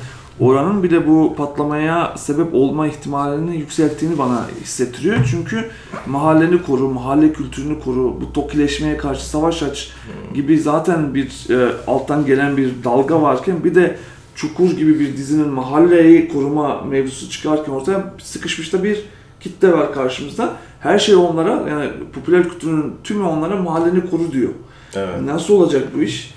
oranın 0.40 0.82
bile 0.82 1.06
bu 1.06 1.34
patlamaya 1.36 2.14
sebep 2.16 2.54
olma 2.54 2.86
ihtimalini 2.86 3.56
yükselttiğini 3.56 4.18
bana 4.18 4.46
hissettiriyor. 4.62 5.16
Çünkü 5.30 5.70
mahalleni 6.06 6.62
koru, 6.62 6.88
mahalle 6.88 7.32
kültürünü 7.32 7.80
koru, 7.80 8.20
bu 8.20 8.32
tokileşmeye 8.32 8.96
karşı 8.96 9.26
savaş 9.26 9.62
aç 9.62 9.92
gibi 10.34 10.58
zaten 10.58 11.14
bir 11.14 11.50
e, 11.50 11.72
alttan 11.86 12.26
gelen 12.26 12.56
bir 12.56 12.70
dalga 12.84 13.22
varken 13.22 13.64
bir 13.64 13.74
de 13.74 13.96
Çukur 14.36 14.70
gibi 14.70 15.00
bir 15.00 15.16
dizinin 15.16 15.48
mahalleyi 15.48 16.28
koruma 16.28 16.82
mevzusu 16.82 17.30
çıkarken 17.30 17.72
ortaya 17.72 18.14
sıkışmış 18.22 18.72
da 18.72 18.84
bir 18.84 19.02
kitle 19.40 19.72
var 19.72 19.92
karşımızda. 19.92 20.52
Her 20.80 20.98
şey 20.98 21.14
onlara 21.14 21.70
yani 21.70 21.90
popüler 22.12 22.48
kültürün 22.48 22.94
tümü 23.04 23.22
onlara 23.22 23.56
mahalleni 23.56 24.10
koru 24.10 24.32
diyor. 24.32 24.50
Evet. 24.94 25.20
Nasıl 25.22 25.54
olacak 25.54 25.88
bu 25.96 26.02
iş? 26.02 26.34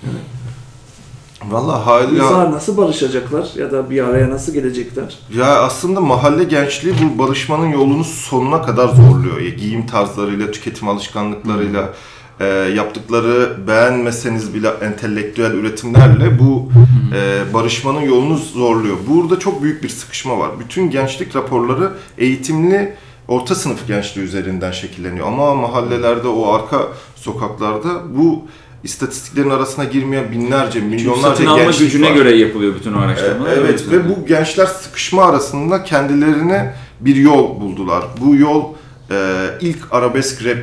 Vallahi 1.48 1.82
hala... 1.82 2.10
İnsanlar 2.10 2.52
nasıl 2.52 2.76
barışacaklar 2.76 3.48
ya 3.56 3.72
da 3.72 3.90
bir 3.90 4.04
araya 4.04 4.30
nasıl 4.30 4.52
gelecekler? 4.52 5.18
Ya 5.36 5.60
aslında 5.60 6.00
mahalle 6.00 6.44
gençliği 6.44 6.94
bu 7.02 7.18
barışmanın 7.18 7.66
yolunu 7.66 8.04
sonuna 8.04 8.62
kadar 8.62 8.88
zorluyor. 8.88 9.40
Ya, 9.40 9.48
giyim 9.48 9.86
tarzlarıyla, 9.86 10.50
tüketim 10.50 10.88
alışkanlıklarıyla, 10.88 11.94
e, 12.40 12.46
yaptıkları 12.46 13.66
beğenmeseniz 13.66 14.54
bile 14.54 14.68
entelektüel 14.68 15.50
üretimlerle 15.50 16.38
bu 16.38 16.68
e, 17.14 17.54
barışmanın 17.54 18.00
yolunu 18.00 18.36
zorluyor. 18.36 18.96
Burada 19.08 19.38
çok 19.38 19.62
büyük 19.62 19.82
bir 19.82 19.88
sıkışma 19.88 20.38
var. 20.38 20.50
Bütün 20.60 20.90
gençlik 20.90 21.36
raporları 21.36 21.92
eğitimli 22.18 22.96
orta 23.28 23.54
sınıf 23.54 23.86
gençliği 23.86 24.26
üzerinden 24.26 24.72
şekilleniyor. 24.72 25.26
Ama 25.26 25.54
mahallelerde, 25.54 26.28
o 26.28 26.52
arka 26.52 26.78
sokaklarda 27.16 28.16
bu 28.16 28.44
istatistiklerin 28.84 29.50
arasına 29.50 29.84
girmeyen 29.84 30.32
binlerce, 30.32 30.80
milyonlarca 30.80 31.28
satın 31.28 31.46
alma 31.46 31.62
gençlik 31.62 31.80
gücüne 31.80 32.10
var. 32.10 32.14
göre 32.14 32.36
yapılıyor 32.36 32.74
bütün 32.74 32.92
o 32.92 32.98
araştırmalar. 32.98 33.52
E, 33.52 33.54
Evet 33.54 33.84
ve 33.90 34.08
bu 34.08 34.26
gençler 34.26 34.66
sıkışma 34.66 35.24
arasında 35.24 35.84
kendilerine 35.84 36.74
bir 37.00 37.16
yol 37.16 37.60
buldular. 37.60 38.04
Bu 38.20 38.36
yol 38.36 38.64
e, 39.10 39.16
ilk 39.60 39.78
arabesk 39.90 40.44
rap 40.44 40.58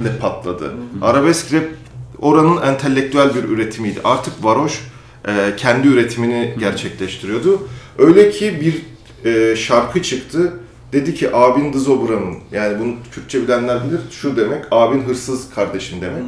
ile 0.00 0.18
patladı. 0.20 0.74
Arabesk 1.02 1.52
rap 1.54 1.64
oranın 2.20 2.62
entelektüel 2.62 3.34
bir 3.34 3.44
üretimiydi. 3.44 4.00
Artık 4.04 4.44
varoş 4.44 4.80
e, 5.28 5.56
kendi 5.56 5.88
üretimini 5.88 6.54
gerçekleştiriyordu. 6.58 7.68
Öyle 7.98 8.30
ki 8.30 8.60
bir 8.60 8.82
e, 9.30 9.56
şarkı 9.56 10.02
çıktı. 10.02 10.52
Dedi 10.92 11.14
ki 11.14 11.36
abin 11.36 11.72
Dızobra'nın 11.72 12.34
yani 12.52 12.78
bunu 12.78 12.94
Türkçe 13.12 13.42
bilenler 13.42 13.84
bilir 13.84 14.00
şu 14.10 14.36
demek 14.36 14.64
abin 14.70 15.02
hırsız 15.02 15.54
kardeşim 15.54 16.00
demek. 16.00 16.22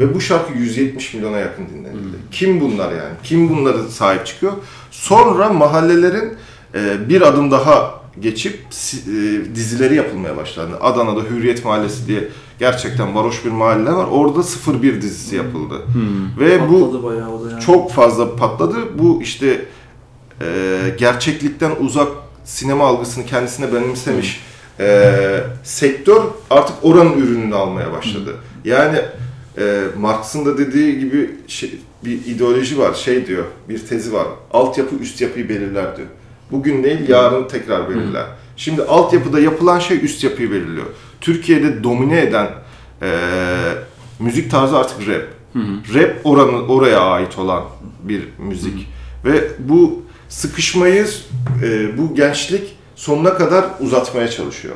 Ve 0.00 0.14
bu 0.14 0.20
şarkı 0.20 0.52
170 0.52 1.14
milyona 1.14 1.38
yakın 1.38 1.68
dinlenildi. 1.68 2.16
Kim 2.30 2.60
bunlar 2.60 2.90
yani? 2.92 3.14
Kim 3.22 3.48
bunlara 3.48 3.82
sahip 3.82 4.26
çıkıyor? 4.26 4.52
Sonra 4.90 5.48
mahallelerin 5.48 6.34
e, 6.74 7.08
bir 7.08 7.22
adım 7.22 7.50
daha 7.50 8.00
geçip 8.20 8.54
e, 8.54 9.54
dizileri 9.54 9.94
yapılmaya 9.94 10.36
başlandı. 10.36 10.76
Adana'da 10.80 11.20
Hürriyet 11.20 11.64
Mahallesi 11.64 12.06
diye 12.08 12.28
gerçekten 12.58 13.14
varoş 13.14 13.44
bir 13.44 13.50
mahalle 13.50 13.92
var. 13.92 14.06
Orada 14.10 14.42
01 14.82 15.02
dizisi 15.02 15.36
yapıldı. 15.36 15.74
Ve 16.40 16.68
bu 16.68 16.80
Patladı 16.84 17.02
bayağı 17.02 17.30
o 17.30 17.44
da 17.44 17.50
yani. 17.50 17.62
çok 17.62 17.92
fazla 17.92 18.36
patladı. 18.36 18.76
Bu 18.98 19.22
işte 19.22 19.64
e, 20.40 20.46
gerçeklikten 20.98 21.70
uzak 21.80 22.08
sinema 22.44 22.86
algısını 22.86 23.26
kendisine 23.26 23.72
benimsemiş 23.74 24.40
e, 24.80 25.14
sektör 25.62 26.22
artık 26.50 26.76
oranın 26.82 27.12
ürününü 27.18 27.54
almaya 27.54 27.92
başladı. 27.92 28.34
Yani 28.64 28.98
e, 29.58 29.82
Marx'ın 29.98 30.44
da 30.46 30.58
dediği 30.58 30.98
gibi 30.98 31.30
şey, 31.48 31.74
bir 32.04 32.26
ideoloji 32.26 32.78
var, 32.78 32.94
şey 32.94 33.26
diyor, 33.26 33.44
bir 33.68 33.78
tezi 33.78 34.12
var. 34.12 34.26
Altyapı 34.52 34.96
üst 34.96 35.20
yapıyı 35.20 35.48
belirler 35.48 35.96
diyor. 35.96 36.08
Bugün 36.50 36.84
değil, 36.84 37.08
yarın 37.08 37.48
tekrar 37.48 37.90
belirler. 37.90 38.26
Şimdi 38.56 38.82
altyapıda 38.82 39.40
yapılan 39.40 39.78
şey 39.78 40.04
üst 40.04 40.24
yapıyı 40.24 40.50
belirliyor. 40.50 40.86
Türkiye'de 41.20 41.84
domine 41.84 42.20
eden 42.22 42.48
e, 43.02 43.08
müzik 44.18 44.50
tarzı 44.50 44.78
artık 44.78 45.08
rap. 45.08 45.22
Rap 45.94 46.16
oranın 46.24 46.68
oraya 46.68 47.00
ait 47.00 47.38
olan 47.38 47.64
bir 48.02 48.22
müzik. 48.38 48.88
Ve 49.24 49.48
bu 49.58 50.02
sıkışmayı 50.28 51.06
e, 51.62 51.98
bu 51.98 52.14
gençlik 52.14 52.76
sonuna 52.96 53.34
kadar 53.34 53.64
uzatmaya 53.80 54.28
çalışıyor. 54.28 54.74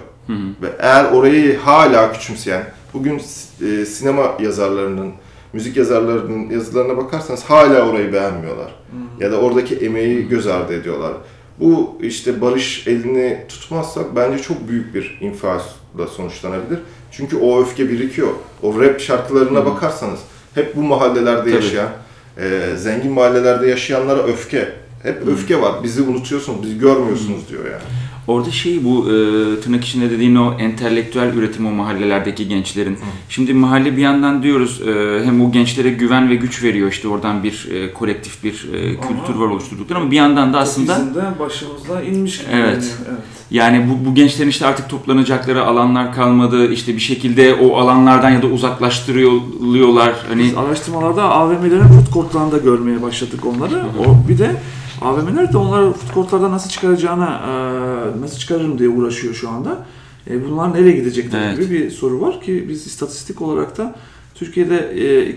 Ve 0.62 0.66
eğer 0.78 1.04
orayı 1.04 1.58
hala 1.58 2.12
küçümseyen, 2.12 2.64
bugün 2.94 3.20
e, 3.66 3.84
sinema 3.84 4.36
yazarlarının, 4.40 5.12
müzik 5.52 5.76
yazarlarının 5.76 6.50
yazılarına 6.50 6.96
bakarsanız 6.96 7.42
hala 7.44 7.88
orayı 7.88 8.12
beğenmiyorlar. 8.12 8.74
Ya 9.20 9.32
da 9.32 9.40
oradaki 9.40 9.76
emeği 9.76 10.28
göz 10.28 10.46
ardı 10.46 10.74
ediyorlar. 10.74 11.12
Bu 11.60 11.98
işte 12.02 12.40
barış 12.40 12.86
elini 12.86 13.44
tutmazsak 13.48 14.16
bence 14.16 14.42
çok 14.42 14.68
büyük 14.68 14.94
bir 14.94 15.18
infazla 15.20 16.06
sonuçlanabilir. 16.16 16.78
Çünkü 17.10 17.36
o 17.36 17.62
öfke 17.62 17.88
birikiyor. 17.90 18.28
O 18.62 18.80
rap 18.80 19.00
şarkılarına 19.00 19.66
bakarsanız 19.66 20.20
hep 20.54 20.76
bu 20.76 20.82
mahallelerde 20.82 21.40
Tabii. 21.40 21.50
yaşayan, 21.50 21.88
e, 22.38 22.76
zengin 22.76 23.12
mahallelerde 23.12 23.66
yaşayanlara 23.66 24.22
öfke. 24.22 24.68
Hep 25.02 25.28
öfke 25.28 25.60
var. 25.60 25.82
Bizi 25.82 26.02
unutuyorsunuz, 26.02 26.62
bizi 26.62 26.78
görmüyorsunuz 26.78 27.48
diyor 27.48 27.64
yani. 27.64 27.82
Orada 28.30 28.50
şey 28.50 28.84
bu 28.84 29.06
e, 29.06 29.60
tırnak 29.60 29.84
içinde 29.84 30.10
dediğin 30.10 30.36
o 30.36 30.54
entelektüel 30.58 31.34
üretim 31.34 31.66
o 31.66 31.70
mahallelerdeki 31.70 32.48
gençlerin. 32.48 32.98
Şimdi 33.28 33.54
mahalle 33.54 33.96
bir 33.96 34.02
yandan 34.02 34.42
diyoruz 34.42 34.80
e, 34.88 35.24
hem 35.24 35.44
o 35.44 35.52
gençlere 35.52 35.90
güven 35.90 36.30
ve 36.30 36.34
güç 36.34 36.62
veriyor 36.62 36.92
işte 36.92 37.08
oradan 37.08 37.42
bir 37.42 37.68
e, 37.74 37.92
kolektif 37.92 38.44
bir 38.44 38.68
e, 38.74 38.96
kültür 38.96 39.34
var 39.40 39.46
oluşturdukları 39.46 39.98
ama 39.98 40.10
bir 40.10 40.16
yandan 40.16 40.52
da 40.52 40.58
aslında 40.58 41.06
Bizden 41.08 41.38
başımızda 41.38 42.02
inmiş 42.02 42.38
gibi 42.38 42.48
Evet. 42.52 42.66
görünüyor, 42.66 42.96
evet. 43.08 43.20
yani 43.50 43.86
bu, 43.90 44.10
bu 44.10 44.14
gençlerin 44.14 44.48
işte 44.48 44.66
artık 44.66 44.88
toplanacakları 44.88 45.64
alanlar 45.64 46.14
kalmadı 46.14 46.72
işte 46.72 46.94
bir 46.94 47.00
şekilde 47.00 47.54
o 47.54 47.76
alanlardan 47.76 48.30
ya 48.30 48.42
da 48.42 48.46
uzaklaştırılıyorlar 48.46 50.14
hani 50.28 50.42
Biz 50.42 50.56
araştırmalarda 50.56 51.22
AVM'lerin 51.22 51.88
food 51.88 52.12
courtlarında 52.12 52.58
görmeye 52.58 53.02
başladık 53.02 53.46
onları. 53.46 53.84
O 54.06 54.28
bir 54.28 54.38
de 54.38 54.56
AVM'ler 55.00 55.52
de 55.52 55.58
onları 55.58 55.92
food 55.92 56.14
courtlarda 56.14 56.50
nasıl 56.50 56.70
çıkaracağına, 56.70 57.26
e, 57.26 57.50
nasıl 58.20 58.38
çıkarırım 58.38 58.78
diye 58.78 58.88
uğraşıyor 58.88 59.34
şu 59.34 59.48
anda. 59.48 59.86
E, 60.30 60.44
bunlar 60.44 60.74
nereye 60.74 60.92
gidecekler 60.92 61.48
Evet. 61.48 61.58
gibi 61.58 61.70
bir 61.70 61.90
soru 61.90 62.20
var 62.20 62.40
ki 62.40 62.66
biz 62.68 62.86
istatistik 62.86 63.42
olarak 63.42 63.78
da 63.78 63.96
Türkiye'de 64.34 64.92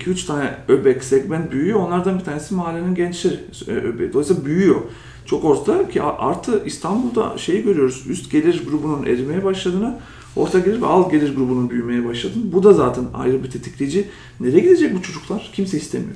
2-3 0.05 0.25
tane 0.27 0.58
öbek 0.67 1.03
segment 1.03 1.51
büyüyor. 1.51 1.79
Onlardan 1.79 2.20
bir 2.20 2.24
tanesi 2.24 2.53
mahallenin 2.53 2.96
gençleri 2.96 3.39
e, 3.67 3.72
öbeği. 3.72 4.13
Dolayısıyla 4.13 4.46
büyüyor. 4.46 4.82
Çok 5.25 5.46
ortada 5.46 5.89
ki 5.89 6.01
artı 6.01 6.63
İstanbul'da 6.65 7.38
şeyi 7.38 7.63
görüyoruz. 7.63 8.03
Üst 8.10 8.32
gelir 8.32 8.63
grubunun 8.70 9.05
erimeye 9.05 9.43
başladığını, 9.43 9.98
orta 10.36 10.60
gelir 10.60 10.82
ve 10.82 10.86
alt 10.86 11.12
gelir 11.12 11.36
grubunun 11.36 11.70
büyümeye 11.70 12.05
başladığını. 12.05 12.51
Bu 12.51 12.63
da 12.63 12.74
zaten 12.74 13.05
ayrı 13.13 13.43
bir 13.43 13.51
tetikleyici. 13.51 14.08
Nereye 14.39 14.60
gidecek 14.60 14.96
bu 14.96 15.01
çocuklar? 15.01 15.51
Kimse 15.53 15.77
istemiyor. 15.77 16.15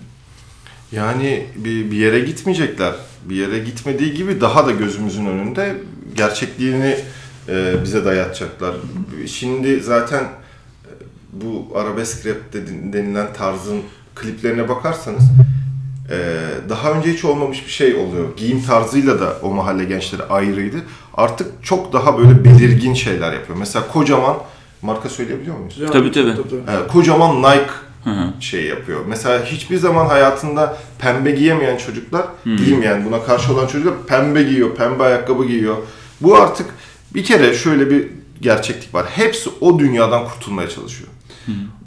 Yani 0.92 1.46
bir, 1.56 1.92
bir 1.92 1.98
yere 1.98 2.20
gitmeyecekler. 2.20 2.96
Bir 3.30 3.36
yere 3.36 3.60
gitmediği 3.60 4.14
gibi 4.14 4.42
daha 4.42 4.68
da 4.68 4.72
gözümüzün 4.72 5.26
önünde 5.26 5.76
gerçekliğini 6.18 6.96
e, 7.50 7.84
bize 7.84 8.06
dayatacaklar. 8.06 8.76
Şimdi 9.28 9.80
zaten 9.80 10.24
e, 10.24 10.90
bu 11.34 11.68
arabesk 11.76 12.26
rap 12.26 12.38
denilen 12.94 13.34
tarzın 13.34 13.82
kliplerine 14.16 14.70
bakarsanız 14.70 15.24
e, 16.12 16.18
daha 16.70 16.92
önce 16.92 17.14
hiç 17.14 17.26
olmamış 17.26 17.66
bir 17.66 17.72
şey 17.72 17.96
oluyor. 17.96 18.38
Giyim 18.38 18.64
tarzıyla 18.64 19.20
da 19.20 19.38
o 19.42 19.50
mahalle 19.50 19.84
gençleri 19.84 20.24
ayrıydı. 20.24 20.78
Artık 21.14 21.64
çok 21.64 21.94
daha 21.94 22.18
böyle 22.18 22.44
belirgin 22.44 22.94
şeyler 22.94 23.34
yapıyor. 23.34 23.60
Mesela 23.60 23.88
kocaman 23.88 24.38
marka 24.82 25.10
söyleyebiliyor 25.10 25.58
muyuz? 25.58 25.80
Tabii, 26.36 26.50
tabii. 26.50 26.84
E, 26.86 26.88
kocaman 26.88 27.42
Nike 27.42 27.72
şey 28.40 28.66
yapıyor. 28.66 29.00
Mesela 29.08 29.46
hiçbir 29.46 29.78
zaman 29.78 30.06
hayatında 30.06 30.78
pembe 31.00 31.32
giyemeyen 31.32 31.78
çocuklar, 31.78 32.26
giymeyen 32.66 33.06
buna 33.06 33.24
karşı 33.24 33.54
olan 33.54 33.68
çocuklar 33.68 33.94
pembe 34.08 34.44
giyiyor, 34.44 34.76
pembe 34.76 35.04
ayakkabı 35.04 35.46
giyiyor. 35.46 35.78
Bu 36.22 36.38
artık 36.38 36.66
Bir 37.14 37.24
kere 37.24 37.54
şöyle 37.54 37.90
bir 37.90 38.08
gerçeklik 38.42 38.94
var. 38.94 39.06
Hepsi 39.16 39.50
o 39.62 39.80
dünyadan 39.80 40.26
kurtulmaya 40.28 40.70
çalışıyor. 40.70 41.10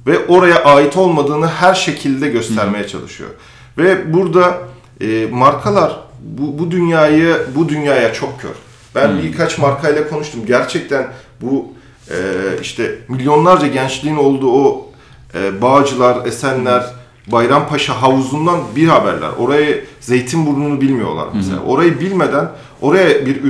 Ve 0.07 0.27
oraya 0.27 0.65
ait 0.65 0.97
olmadığını 0.97 1.49
her 1.49 1.75
şekilde 1.75 2.29
göstermeye 2.29 2.87
çalışıyor. 2.87 3.31
Ve 3.79 4.13
burada 4.13 4.59
e, 5.01 5.27
markalar 5.31 6.01
bu, 6.21 6.59
bu 6.59 6.71
dünyayı 6.71 7.37
bu 7.55 7.69
dünyaya 7.69 8.13
çok 8.13 8.41
kör. 8.41 8.55
Ben 8.95 9.23
birkaç 9.23 9.59
markayla 9.59 10.09
konuştum. 10.09 10.41
Gerçekten 10.47 11.13
bu 11.41 11.69
e, 12.11 12.17
işte 12.63 12.99
milyonlarca 13.09 13.67
gençliğin 13.67 14.17
olduğu 14.17 14.53
o 14.53 14.91
e, 15.35 15.63
Bağcılar, 15.63 16.27
Esenler, 16.27 16.85
Bayrampaşa 17.27 18.03
havuzundan 18.03 18.61
bir 18.77 18.89
haberler. 18.89 19.31
Orayı 19.39 19.85
Zeytinburnu'nu 20.01 20.81
bilmiyorlar 20.81 21.29
mesela. 21.35 21.61
Orayı 21.61 22.01
bilmeden 22.01 22.49
oraya 22.81 23.27
bir 23.27 23.43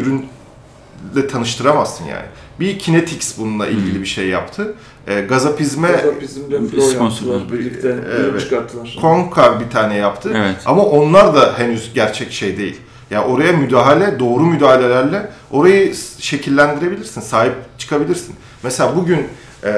ürünle 1.14 1.26
tanıştıramazsın 1.26 2.04
yani. 2.04 2.26
Bir 2.60 2.78
Kinetix 2.78 3.38
bununla 3.38 3.66
ilgili 3.66 4.00
bir 4.00 4.06
şey 4.06 4.28
yaptı. 4.28 4.74
E, 5.06 5.20
Gazapizme 5.20 5.88
Gazapizmle 5.88 6.58
Flow 6.68 7.04
yaptılar. 7.04 7.52
Birlikte 7.52 7.88
ürün 7.88 8.30
Evet. 8.30 8.40
çıkarttılar. 8.40 8.98
Konka 9.00 9.60
bir 9.60 9.70
tane 9.70 9.96
yaptı. 9.96 10.32
Evet. 10.36 10.56
Ama 10.66 10.82
onlar 10.82 11.34
da 11.34 11.58
henüz 11.58 11.94
gerçek 11.94 12.32
şey 12.32 12.58
değil. 12.58 12.80
Ya 13.10 13.24
oraya 13.24 13.52
müdahale, 13.52 14.18
doğru 14.18 14.46
müdahalelerle 14.46 15.30
orayı 15.50 15.94
şekillendirebilirsin, 16.18 17.20
sahip 17.20 17.52
çıkabilirsin. 17.78 18.34
Mesela 18.62 18.96
bugün 18.96 19.26
e, 19.64 19.72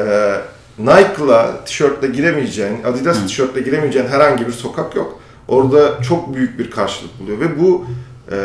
Nike'la 0.79 1.65
tişörtle 1.65 2.07
giremeyeceğin, 2.09 2.83
Adidas 2.83 3.23
tişörtle 3.27 3.61
giremeyeceğin 3.61 4.07
herhangi 4.07 4.47
bir 4.47 4.53
sokak 4.53 4.97
yok. 4.97 5.21
Orada 5.49 6.03
çok 6.03 6.35
büyük 6.35 6.59
bir 6.59 6.71
karşılık 6.71 7.21
buluyor 7.21 7.41
ve 7.41 7.61
bu 7.61 7.87
e, 8.33 8.37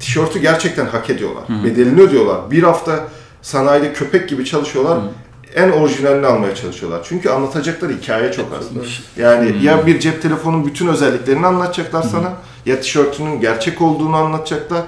tişörtü 0.00 0.38
gerçekten 0.38 0.86
hak 0.86 1.10
ediyorlar. 1.10 1.44
Bedelini 1.64 2.00
ödüyorlar. 2.00 2.50
Bir 2.50 2.62
hafta 2.62 3.08
sanayide 3.42 3.92
köpek 3.92 4.28
gibi 4.28 4.44
çalışıyorlar. 4.44 4.98
En 5.54 5.70
orijinalini 5.70 6.26
almaya 6.26 6.54
çalışıyorlar. 6.54 7.00
Çünkü 7.08 7.28
anlatacakları 7.28 7.92
hikaye 7.92 8.32
çok 8.32 8.52
az. 8.58 8.64
Yani 9.16 9.64
ya 9.64 9.86
bir 9.86 10.00
cep 10.00 10.22
telefonun 10.22 10.66
bütün 10.66 10.86
özelliklerini 10.86 11.46
anlatacaklar 11.46 12.02
sana 12.02 12.32
ya 12.66 12.80
tişörtünün 12.80 13.40
gerçek 13.40 13.82
olduğunu 13.82 14.16
anlatacaklar. 14.16 14.82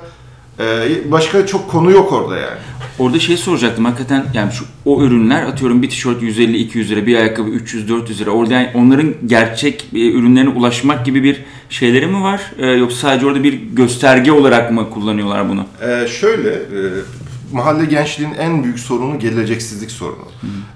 Ee, 0.61 1.13
başka 1.13 1.47
çok 1.47 1.71
konu 1.71 1.91
yok 1.91 2.13
orada 2.13 2.37
yani. 2.37 2.59
Orada 2.99 3.19
şey 3.19 3.37
soracaktım 3.37 3.85
hakikaten 3.85 4.25
yani 4.35 4.53
şu 4.53 4.65
o 4.85 5.03
ürünler 5.03 5.43
atıyorum 5.43 5.83
bir 5.83 5.91
tişört 5.91 6.23
150-200 6.23 6.89
lira, 6.89 7.07
bir 7.07 7.17
ayakkabı 7.17 7.51
300-400 7.51 8.19
lira. 8.19 8.31
Orada 8.31 8.55
yani 8.55 8.71
onların 8.75 9.15
gerçek 9.27 9.87
e, 9.95 10.11
ürünlerine 10.11 10.51
ulaşmak 10.51 11.07
gibi 11.07 11.23
bir 11.23 11.45
şeyleri 11.69 12.07
mi 12.07 12.23
var? 12.23 12.41
E, 12.59 12.67
yoksa 12.67 12.97
sadece 12.97 13.27
orada 13.27 13.43
bir 13.43 13.53
gösterge 13.53 14.33
olarak 14.33 14.73
mı 14.73 14.91
kullanıyorlar 14.91 15.49
bunu? 15.49 15.67
Ee, 15.83 16.07
şöyle, 16.09 16.51
e, 16.51 16.81
mahalle 17.53 17.85
gençliğin 17.85 18.35
en 18.35 18.65
büyük 18.65 18.79
sorunu 18.79 19.19
geleceksizlik 19.19 19.91
sorunu. 19.91 20.29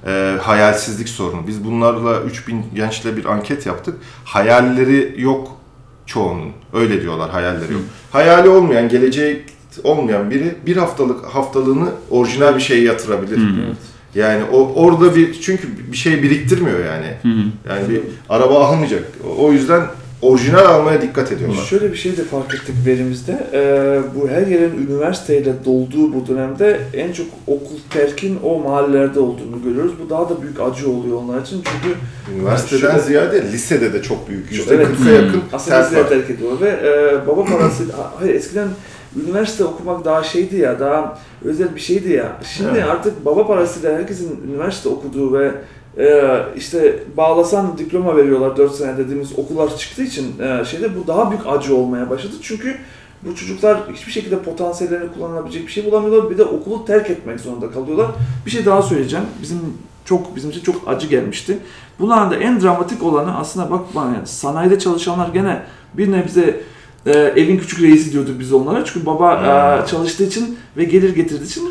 Ee, 0.06 0.36
hayalsizlik 0.42 1.08
sorunu. 1.08 1.46
Biz 1.46 1.64
bunlarla 1.64 2.22
3000 2.22 2.64
gençle 2.74 3.16
bir 3.16 3.24
anket 3.24 3.66
yaptık. 3.66 3.94
Hayalleri 4.24 5.14
yok 5.18 5.48
çoğunun. 6.06 6.50
Öyle 6.72 7.02
diyorlar 7.02 7.30
hayalleri 7.30 7.72
yok. 7.72 7.82
Hayali 8.12 8.48
olmayan, 8.48 8.88
geleceği 8.88 9.42
olmayan 9.84 10.30
biri 10.30 10.54
bir 10.66 10.76
haftalık 10.76 11.24
haftalığını 11.24 11.88
orijinal 12.10 12.56
bir 12.56 12.60
şeye 12.60 12.82
yatırabilir. 12.82 13.40
Yani 14.14 14.42
o 14.52 14.72
orada 14.74 15.16
bir 15.16 15.40
çünkü 15.40 15.68
bir 15.92 15.96
şey 15.96 16.22
biriktirmiyor 16.22 16.78
yani. 16.84 17.06
Yani 17.68 17.88
bir 17.88 18.00
araba 18.28 18.66
almayacak. 18.66 19.04
O 19.38 19.52
yüzden 19.52 19.82
orijinal 20.22 20.64
almaya 20.66 21.02
dikkat 21.02 21.32
ediyorlar. 21.32 21.64
Şöyle 21.64 21.92
bir 21.92 21.96
şey 21.96 22.16
de 22.16 22.24
fark 22.24 22.54
ettik 22.54 22.74
verimizde. 22.86 23.46
Ee, 23.52 24.00
bu 24.14 24.28
her 24.28 24.46
yerin 24.46 24.86
üniversiteyle 24.88 25.52
dolduğu 25.64 26.14
bu 26.14 26.26
dönemde 26.28 26.80
en 26.94 27.12
çok 27.12 27.26
okul 27.46 27.76
terkin 27.90 28.38
o 28.44 28.58
mahallelerde 28.58 29.20
olduğunu 29.20 29.62
görüyoruz. 29.64 29.92
Bu 30.04 30.10
daha 30.10 30.28
da 30.28 30.42
büyük 30.42 30.60
acı 30.60 30.90
oluyor 30.90 31.16
onlar 31.16 31.40
için 31.42 31.62
çünkü 31.64 31.96
Üniversiteden 32.36 32.80
Şöyle- 32.90 33.00
ziyade 33.02 33.42
lisede 33.52 33.92
de 33.92 34.02
çok 34.02 34.28
büyük. 34.28 34.52
Yüzde 34.52 34.74
Evet. 34.74 34.86
%40'a 34.88 35.10
yakın 35.12 35.42
aslında 35.52 35.76
var. 36.00 36.08
terk 36.08 36.30
ediyor 36.30 36.60
ve 36.60 36.68
e, 36.68 37.26
baba 37.26 37.44
parası 37.44 37.82
hayır 38.18 38.34
eskiden 38.34 38.68
üniversite 39.24 39.64
okumak 39.64 40.04
daha 40.04 40.22
şeydi 40.22 40.56
ya 40.56 40.80
daha 40.80 41.18
özel 41.44 41.74
bir 41.74 41.80
şeydi 41.80 42.12
ya. 42.12 42.36
Şimdi 42.56 42.70
Evet. 42.74 42.84
artık 42.90 43.24
baba 43.24 43.46
parasıyla 43.46 43.98
herkesin 43.98 44.40
üniversite 44.50 44.88
okuduğu 44.88 45.32
ve 45.38 45.50
e, 45.98 46.38
işte 46.56 47.02
bağlasan 47.16 47.78
diploma 47.78 48.16
veriyorlar 48.16 48.56
4 48.56 48.74
sene 48.74 48.98
dediğimiz 48.98 49.38
okullar 49.38 49.76
çıktığı 49.76 50.02
için 50.02 50.38
e, 50.40 50.64
şeyde 50.64 50.96
bu 50.96 51.06
daha 51.06 51.30
büyük 51.30 51.46
acı 51.46 51.76
olmaya 51.76 52.10
başladı. 52.10 52.34
Çünkü 52.42 52.76
bu 53.22 53.34
çocuklar 53.34 53.78
hiçbir 53.92 54.12
şekilde 54.12 54.38
potansiyellerini 54.38 55.12
kullanabilecek 55.12 55.66
bir 55.66 55.72
şey 55.72 55.84
bulamıyorlar. 55.84 56.30
Bir 56.30 56.38
de 56.38 56.44
okulu 56.44 56.84
terk 56.84 57.10
etmek 57.10 57.40
zorunda 57.40 57.70
kalıyorlar. 57.70 58.06
Bir 58.46 58.50
şey 58.50 58.66
daha 58.66 58.82
söyleyeceğim. 58.82 59.26
Bizim 59.42 59.58
çok 60.04 60.36
bizim 60.36 60.50
için 60.50 60.60
çok 60.60 60.88
acı 60.88 61.06
gelmişti. 61.06 61.58
Bunların 61.98 62.30
da 62.30 62.36
en 62.36 62.60
dramatik 62.60 63.02
olanı 63.02 63.38
aslında 63.38 63.70
bak 63.70 63.80
yani 63.94 64.26
sanayide 64.26 64.78
çalışanlar 64.78 65.28
gene 65.28 65.62
bir 65.94 66.12
nebze 66.12 66.60
e, 67.06 67.12
evin 67.12 67.58
küçük 67.58 67.82
reisi 67.82 68.12
diyorduk 68.12 68.40
biz 68.40 68.52
onlara. 68.52 68.84
Çünkü 68.84 69.06
baba 69.06 69.34
e, 69.34 69.86
çalıştığı 69.86 70.24
için 70.24 70.58
ve 70.76 70.84
gelir 70.84 71.14
getirdiği 71.14 71.44
için 71.44 71.68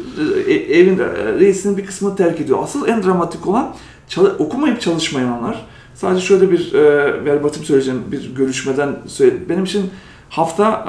e, 0.48 0.52
e, 0.52 0.80
evin 0.80 1.00
e, 1.00 1.06
reisinin 1.40 1.78
bir 1.78 1.86
kısmını 1.86 2.16
terk 2.16 2.42
ediyor. 2.42 2.60
Asıl 2.64 2.88
en 2.88 3.04
dramatik 3.04 3.48
olan 3.48 3.76
çalı- 4.08 4.36
okumayıp 4.40 4.82
çalışmayanlar. 4.82 5.66
Sadece 5.96 6.26
şöyle 6.26 6.52
bir 6.52 6.74
e, 6.74 7.26
verbatim 7.26 7.64
söyleyeceğim 7.64 8.02
bir 8.12 8.36
görüşmeden 8.36 8.90
söyle. 9.08 9.50
Benim 9.50 9.64
için 9.64 9.90
hafta 10.30 10.86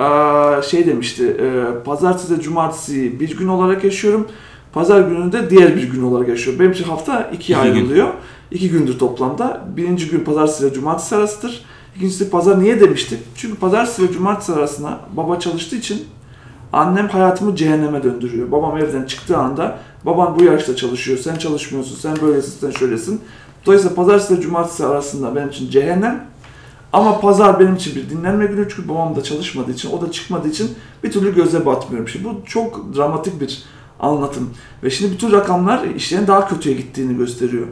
e, 0.58 0.62
şey 0.62 0.86
demişti. 0.86 1.24
E, 1.40 1.64
pazartesi 1.84 2.40
cumartesi 2.40 3.20
bir 3.20 3.36
gün 3.38 3.48
olarak 3.48 3.84
yaşıyorum. 3.84 4.26
Pazar 4.72 5.00
günü 5.00 5.32
de 5.32 5.50
diğer 5.50 5.76
bir 5.76 5.90
gün 5.90 6.02
olarak 6.02 6.28
yaşıyorum. 6.28 6.60
Benim 6.60 6.72
için 6.72 6.84
hafta 6.84 7.30
ikiye 7.32 7.58
İki 7.58 7.68
gün. 7.68 7.74
ayrılıyor. 7.76 8.08
İki 8.50 8.70
gündür 8.70 8.98
toplamda. 8.98 9.64
Birinci 9.76 10.08
gün 10.10 10.20
pazartesi 10.20 10.64
ve 10.66 10.72
cumartesi 10.72 11.16
arasıdır. 11.16 11.64
İkincisi 11.96 12.30
pazar 12.30 12.60
niye 12.62 12.80
demiştik? 12.80 13.18
Çünkü 13.34 13.54
pazartesi 13.58 14.02
ve 14.08 14.12
cumartesi 14.12 14.52
arasında 14.52 14.98
baba 15.16 15.38
çalıştığı 15.38 15.76
için 15.76 16.04
annem 16.72 17.08
hayatımı 17.08 17.56
cehenneme 17.56 18.02
döndürüyor. 18.02 18.52
Babam 18.52 18.78
evden 18.78 19.02
çıktığı 19.04 19.36
anda 19.36 19.78
baban 20.04 20.38
bu 20.38 20.44
yaşta 20.44 20.76
çalışıyor, 20.76 21.18
sen 21.18 21.36
çalışmıyorsun, 21.36 21.96
sen 21.96 22.16
böylesin, 22.22 22.60
sen 22.60 22.70
şöylesin. 22.70 23.20
Dolayısıyla 23.66 23.96
pazartesi 23.96 24.36
ve 24.36 24.40
cumartesi 24.40 24.86
arasında 24.86 25.36
benim 25.36 25.48
için 25.48 25.70
cehennem. 25.70 26.26
Ama 26.92 27.20
pazar 27.20 27.60
benim 27.60 27.74
için 27.74 27.94
bir 27.96 28.10
dinlenme 28.10 28.46
günü 28.46 28.68
çünkü 28.68 28.88
babam 28.88 29.16
da 29.16 29.22
çalışmadığı 29.22 29.72
için, 29.72 29.90
o 29.90 30.00
da 30.00 30.12
çıkmadığı 30.12 30.48
için 30.48 30.70
bir 31.04 31.12
türlü 31.12 31.34
göze 31.34 31.66
batmıyorum. 31.66 32.08
Şimdi 32.08 32.24
bu 32.24 32.40
çok 32.46 32.96
dramatik 32.96 33.40
bir 33.40 33.62
anlatım. 34.00 34.50
Ve 34.82 34.90
şimdi 34.90 35.12
bütün 35.12 35.32
rakamlar 35.32 35.84
işlerin 35.84 36.26
daha 36.26 36.48
kötüye 36.48 36.76
gittiğini 36.76 37.16
gösteriyor. 37.16 37.66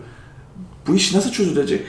Bu 0.87 0.95
iş 0.95 1.15
nasıl 1.15 1.31
çözülecek? 1.31 1.83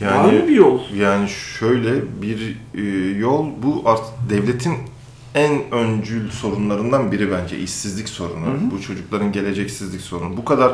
Var 0.00 0.24
mı 0.24 0.48
bir 0.48 0.56
yol? 0.56 0.80
Yani 0.96 1.28
şöyle 1.28 2.22
bir 2.22 2.56
e, 2.74 2.82
yol 3.18 3.46
bu 3.62 3.84
devletin 4.30 4.74
en 5.34 5.62
öncül 5.70 6.30
sorunlarından 6.30 7.12
biri 7.12 7.32
bence 7.32 7.58
işsizlik 7.58 8.08
sorunu. 8.08 8.70
Bu 8.70 8.82
çocukların 8.82 9.32
geleceksizlik 9.32 10.00
sorunu. 10.00 10.36
Bu 10.36 10.44
kadar 10.44 10.72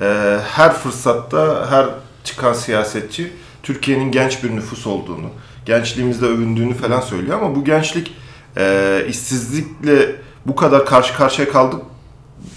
e, 0.00 0.38
her 0.54 0.72
fırsatta 0.72 1.66
her 1.70 1.86
çıkan 2.24 2.52
siyasetçi 2.52 3.32
Türkiye'nin 3.62 4.12
genç 4.12 4.44
bir 4.44 4.56
nüfus 4.56 4.86
olduğunu, 4.86 5.30
gençliğimizde 5.66 6.26
övündüğünü 6.26 6.74
falan 6.74 7.00
söylüyor 7.00 7.38
ama 7.42 7.56
bu 7.56 7.64
gençlik 7.64 8.16
e, 8.56 9.04
işsizlikle 9.08 10.16
bu 10.46 10.56
kadar 10.56 10.86
karşı 10.86 11.16
karşıya 11.16 11.48
kaldık 11.48 11.80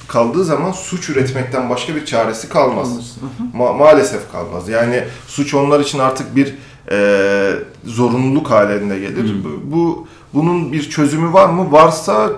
kaldığı 0.07 0.43
zaman 0.43 0.71
suç 0.71 1.09
üretmekten 1.09 1.69
başka 1.69 1.95
bir 1.95 2.05
çaresi 2.05 2.49
kalmaz. 2.49 3.17
Ma- 3.55 3.77
maalesef 3.77 4.31
kalmaz. 4.31 4.69
Yani 4.69 5.03
suç 5.27 5.53
onlar 5.53 5.79
için 5.79 5.99
artık 5.99 6.35
bir 6.35 6.55
e, 6.91 7.51
zorunluluk 7.85 8.51
haline 8.51 8.99
gelir. 8.99 9.43
Bu, 9.43 9.71
bu 9.71 10.07
bunun 10.33 10.71
bir 10.73 10.89
çözümü 10.89 11.33
var 11.33 11.49
mı? 11.49 11.71
Varsa 11.71 12.29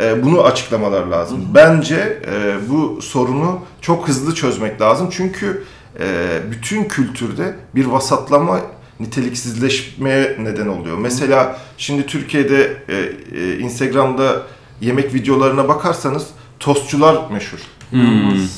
e, 0.00 0.24
bunu 0.24 0.42
açıklamalar 0.42 1.06
lazım. 1.06 1.38
Bence 1.54 2.22
e, 2.26 2.54
bu 2.70 3.02
sorunu 3.02 3.58
çok 3.80 4.08
hızlı 4.08 4.34
çözmek 4.34 4.80
lazım. 4.80 5.08
Çünkü 5.12 5.64
e, 6.00 6.04
bütün 6.50 6.84
kültürde 6.84 7.56
bir 7.74 7.86
vasatlama 7.86 8.60
niteliksizleşmeye 9.00 10.36
neden 10.40 10.66
oluyor. 10.66 10.98
Mesela 10.98 11.58
şimdi 11.78 12.06
Türkiye'de 12.06 12.76
e, 12.88 12.94
e, 13.40 13.58
Instagram'da 13.58 14.42
yemek 14.80 15.14
videolarına 15.14 15.68
bakarsanız 15.68 16.26
tostçular 16.60 17.30
meşhur. 17.30 17.58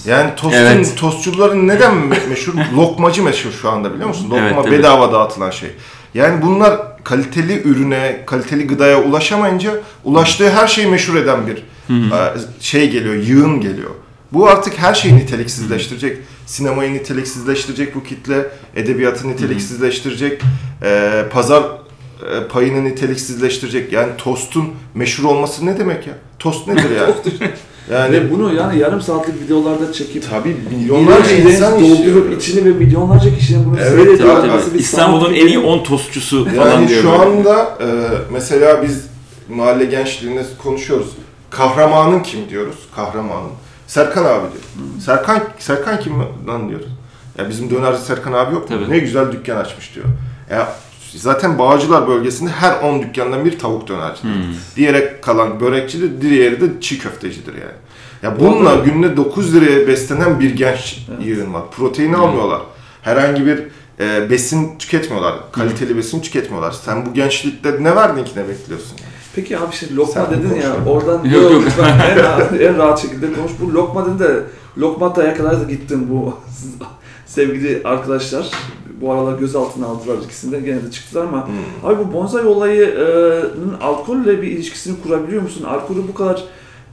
Yani 0.06 0.30
tostun, 0.36 0.58
Evet. 0.58 0.94
tostçuların 0.96 1.68
neden 1.68 1.94
me- 1.94 2.28
meşhur? 2.28 2.54
Lokmacı 2.76 3.22
meşhur 3.22 3.50
şu 3.62 3.70
anda 3.70 3.92
biliyor 3.94 4.08
musun? 4.08 4.24
Lokma 4.24 4.38
Evet, 4.38 4.54
evet. 4.68 4.78
bedava 4.78 5.12
dağıtılan 5.12 5.50
şey. 5.50 5.70
Yani 6.16 6.42
bunlar 6.42 7.04
kaliteli 7.04 7.62
ürüne, 7.62 8.22
kaliteli 8.26 8.66
gıdaya 8.66 9.02
ulaşamayınca 9.02 9.72
ulaştığı 10.04 10.50
her 10.50 10.66
şeyi 10.66 10.86
meşhur 10.86 11.16
eden 11.16 11.46
bir 11.46 11.56
e, 12.12 12.18
şey 12.60 12.90
geliyor, 12.90 13.14
yığın 13.14 13.60
geliyor. 13.60 13.90
Bu 14.32 14.48
artık 14.48 14.78
her 14.78 14.94
şeyi 14.94 15.16
niteliksizleştirecek. 15.16 16.18
Sinemayı 16.46 16.94
niteliksizleştirecek 16.94 17.94
bu 17.94 18.02
kitle, 18.02 18.46
edebiyatı 18.76 19.28
niteliksizleştirecek, 19.28 20.42
e, 20.82 21.24
pazar 21.32 21.62
e, 21.62 22.48
payını 22.48 22.84
niteliksizleştirecek. 22.84 23.92
Yani 23.92 24.12
tostun 24.18 24.74
meşhur 24.94 25.24
olması 25.24 25.66
ne 25.66 25.78
demek 25.78 26.06
ya? 26.06 26.14
Tost 26.38 26.68
nedir 26.68 26.90
yani? 27.00 27.14
Yani 27.92 28.12
Ve 28.12 28.30
bunu 28.32 28.54
yani 28.54 28.78
yarım 28.78 29.00
saatlik 29.00 29.40
videolarda 29.42 29.92
çekip 29.92 30.30
tabii 30.30 30.56
milyonlarca 30.70 31.30
insan 31.36 31.80
doldurup 31.80 32.32
içini 32.42 32.64
ve 32.64 32.70
milyonlarca 32.78 33.34
kişinin 33.36 33.66
bunu 33.66 33.76
Evet, 33.80 33.90
seyrediyor. 34.06 34.36
tabii, 34.40 34.74
bir 34.74 34.78
İstanbul'un 34.78 35.30
en 35.34 35.46
iyi 35.46 35.48
filmi? 35.48 35.66
10 35.66 35.82
tostçusu 35.82 36.44
falan 36.56 36.70
Yani 36.70 36.88
diyor. 36.88 37.02
şu 37.02 37.08
böyle. 37.10 37.22
anda 37.22 37.78
e, 37.80 37.86
mesela 38.32 38.82
biz 38.82 39.06
mahalle 39.48 39.84
gençliğinde 39.84 40.42
konuşuyoruz. 40.62 41.08
Kahramanın 41.50 42.20
kim 42.22 42.48
diyoruz? 42.50 42.76
Kahramanın. 42.96 43.50
Serkan 43.86 44.24
abi 44.24 44.46
diyor. 44.52 44.84
Serkan 45.04 45.42
Serkan 45.58 46.00
kim 46.00 46.12
lan 46.48 46.68
diyoruz. 46.68 46.86
Ya 47.38 47.48
bizim 47.48 47.70
dönerci 47.70 48.00
Serkan 48.02 48.32
abi 48.32 48.54
yok 48.54 48.70
mu? 48.70 48.76
Tabii. 48.76 48.90
Ne 48.92 48.98
güzel 48.98 49.32
dükkan 49.32 49.56
açmış 49.56 49.94
diyor. 49.94 50.06
Ya 50.50 50.68
zaten 51.16 51.58
Bağcılar 51.58 52.08
bölgesinde 52.08 52.50
her 52.50 52.80
10 52.82 53.02
dükkandan 53.02 53.44
bir 53.44 53.58
tavuk 53.58 53.88
dönercidir. 53.88 54.30
Diğeri 54.76 55.16
kalan 55.22 55.60
börekçidir, 55.60 56.20
diğeri 56.20 56.60
de 56.60 56.80
çiğ 56.80 56.98
köftecidir 56.98 57.52
yani. 57.54 57.76
Ya 58.22 58.40
bununla 58.40 58.70
arada- 58.70 58.84
günde 58.84 59.16
9 59.16 59.54
liraya 59.54 59.86
beslenen 59.88 60.40
bir 60.40 60.56
genç 60.56 61.06
yığın 61.24 61.54
var. 61.54 61.62
Proteini 61.76 62.16
almıyorlar. 62.16 62.60
Herhangi 63.02 63.46
bir 63.46 63.58
e, 64.00 64.30
besin 64.30 64.78
tüketmiyorlar. 64.78 65.34
Kaliteli 65.52 65.96
besin 65.96 66.20
tüketmiyorlar. 66.20 66.72
Sen 66.72 67.06
bu 67.06 67.14
gençlikte 67.14 67.76
ne 67.80 67.96
verdin 67.96 68.24
ki 68.24 68.30
ne 68.36 68.48
bekliyorsun? 68.48 68.96
Peki 69.34 69.58
abi 69.58 69.74
şimdi 69.74 69.96
lokma 69.96 70.12
Sen 70.26 70.30
dedin 70.30 70.54
ya 70.54 70.76
oradan 70.86 71.24
Yok, 71.24 71.52
yok, 71.52 71.62
en, 72.10 72.16
rahat, 72.18 72.60
en 72.60 72.78
rahat 72.78 73.02
şekilde 73.02 73.32
konuş. 73.32 73.52
Bu 73.60 73.74
lokma 73.74 74.06
dedin 74.06 74.18
de 74.18 74.42
lokmataya 74.78 75.34
kadar 75.36 75.60
da 75.60 75.64
gittim 75.64 76.06
bu 76.10 76.34
sevgili 77.26 77.82
arkadaşlar. 77.84 78.50
Bu 79.00 79.12
aralar 79.12 79.38
gözaltına 79.38 79.86
aldılar 79.86 80.16
ikisinde 80.24 80.60
gene 80.60 80.84
de 80.86 80.90
çıktılar 80.90 81.22
ama 81.24 81.48
Hmm. 81.48 81.54
abi 81.90 81.98
bu 81.98 82.12
bonsai 82.12 82.44
olayının 82.46 83.74
alkolle 83.80 84.42
bir 84.42 84.48
ilişkisini 84.48 85.02
kurabiliyor 85.02 85.42
musun? 85.42 85.64
Alkolü 85.64 85.98
bu 86.08 86.14
kadar 86.14 86.44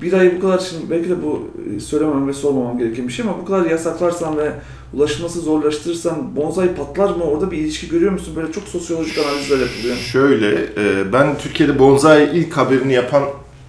bir 0.01 0.13
ayı 0.13 0.37
bu 0.37 0.41
kadar 0.41 0.59
şimdi 0.59 0.89
belki 0.91 1.09
de 1.09 1.23
bu 1.23 1.47
e, 1.75 1.79
söylemem 1.79 2.27
ve 2.27 2.33
sormamam 2.33 2.77
gereken 2.77 3.07
bir 3.07 3.13
şey 3.13 3.25
ama 3.25 3.37
bu 3.41 3.45
kadar 3.45 3.65
yasaklarsan 3.65 4.37
ve 4.37 4.51
ulaşılması 4.93 5.41
zorlaştırırsan 5.41 6.35
bonsai 6.35 6.75
patlar 6.75 7.09
mı? 7.09 7.23
Orada 7.23 7.51
bir 7.51 7.57
ilişki 7.57 7.89
görüyor 7.89 8.11
musun? 8.11 8.33
Böyle 8.35 8.51
çok 8.51 8.63
sosyolojik 8.63 9.17
analizler 9.17 9.59
yapılıyor. 9.59 9.95
Şöyle, 9.95 10.55
e, 10.77 11.13
ben 11.13 11.37
Türkiye'de 11.37 11.79
bonsai 11.79 12.29
ilk 12.33 12.57
haberini 12.57 12.93
yapan 12.93 13.23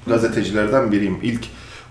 gazetecilerden 0.07 0.93
biriyim. 0.93 1.17
İlk 1.23 1.45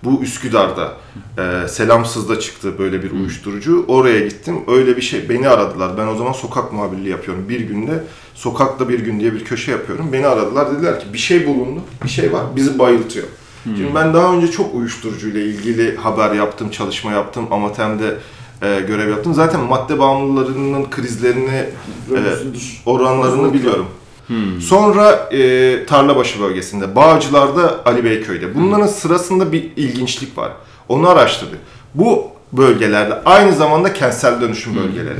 bu 0.04 0.24
Üsküdar'da, 0.24 0.94
e, 1.38 1.68
Selamsız'da 1.68 2.39
çıktı 2.39 2.80
böyle 2.80 3.04
bir 3.04 3.12
uyuşturucu. 3.12 3.86
Oraya 3.88 4.20
gittim, 4.20 4.56
öyle 4.68 4.98
bir 4.98 5.02
şey, 5.02 5.30
beni 5.30 5.50
aradılar. 5.50 5.98
Ben 5.98 6.08
o 6.08 6.16
zaman 6.16 6.32
sokak 6.32 6.74
muhabirliği 6.74 7.10
yapıyorum. 7.10 7.50
Bir 7.50 7.60
günde, 7.60 8.04
sokakta 8.36 8.89
bir 8.89 9.00
gün 9.00 9.20
diye 9.20 9.34
bir 9.34 9.46
köşe 9.46 9.72
yapıyorum. 9.72 10.10
Beni 10.13 10.28
aradılar, 10.28 10.76
dediler 10.76 11.00
ki 11.00 11.06
bir 11.13 11.18
şey 11.18 11.48
bulundu, 11.48 11.82
bir 12.04 12.10
şey 12.10 12.34
var, 12.34 12.44
bizi 12.56 12.80
bayıltıyor. 12.80 13.28
Şimdi 13.63 13.96
ben 13.96 14.13
daha 14.13 14.34
önce 14.34 14.52
çok 14.52 14.76
uyuşturucuyla 14.76 15.42
ilgili 15.42 15.96
haber 15.96 16.32
yaptım, 16.32 16.70
çalışma 16.70 17.12
yaptım, 17.12 17.48
Amatem'de 17.52 18.18
e, 18.62 18.80
görev 18.88 19.10
yaptım. 19.10 19.34
Zaten 19.34 19.62
madde 19.62 20.00
bağımlılarının 20.00 20.89
krizlerini 20.89 21.66
Görmüşsündür. 22.10 22.82
oranlarını 22.86 23.52
Fazlalıkla. 23.52 23.72
Biliyorum. 24.30 24.62
Sonra 24.62 25.12
e, 25.32 25.86
Tarlabaşı 25.86 26.40
bölgesinde, 26.42 26.96
Bağcılar'da, 26.96 27.80
Ali 27.86 28.04
Beyköy'de. 28.04 28.56
Bunların 28.56 28.88
sırasında 28.88 29.52
bir 29.52 29.72
ilginçlik 29.76 30.38
var. 30.38 30.52
Onu 30.90 31.10
araştırdık. 31.10 31.60
Bu 31.96 32.28
bölgelerde 32.52 33.22
aynı 33.26 33.54
zamanda 33.56 33.94
kentsel 33.94 34.42
dönüşüm 34.42 34.76
bölgeleri. 34.76 35.20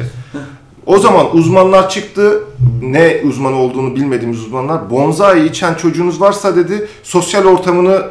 O 0.86 0.98
zaman 1.00 1.36
uzmanlar 1.36 1.90
çıktı. 1.90 2.44
Ne 2.82 3.22
uzman 3.28 3.54
olduğunu 3.54 3.96
bilmediğimiz 3.96 4.40
uzmanlar. 4.40 4.90
Bonsai 4.90 5.46
içen 5.46 5.74
çocuğunuz 5.74 6.22
varsa 6.22 6.56
dedi, 6.56 6.88
sosyal 7.04 7.46
ortamını 7.46 8.02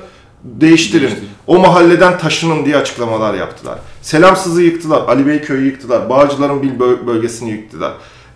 değiştirin. 0.44 1.10
O 1.46 1.58
mahalleden 1.58 2.18
taşının 2.18 2.64
diye 2.64 2.76
açıklamalar 2.76 3.34
yaptılar. 3.34 3.78
Selamsız'ı 4.02 4.62
yıktılar, 4.62 5.02
Ali 5.08 5.26
Beyköy'ü 5.26 5.64
yıktılar, 5.66 6.10
Bağcılar'ın 6.10 6.62
bir 6.62 6.78
böl- 6.80 7.06
bölgesini 7.06 7.50
yıktılar. 7.50 7.92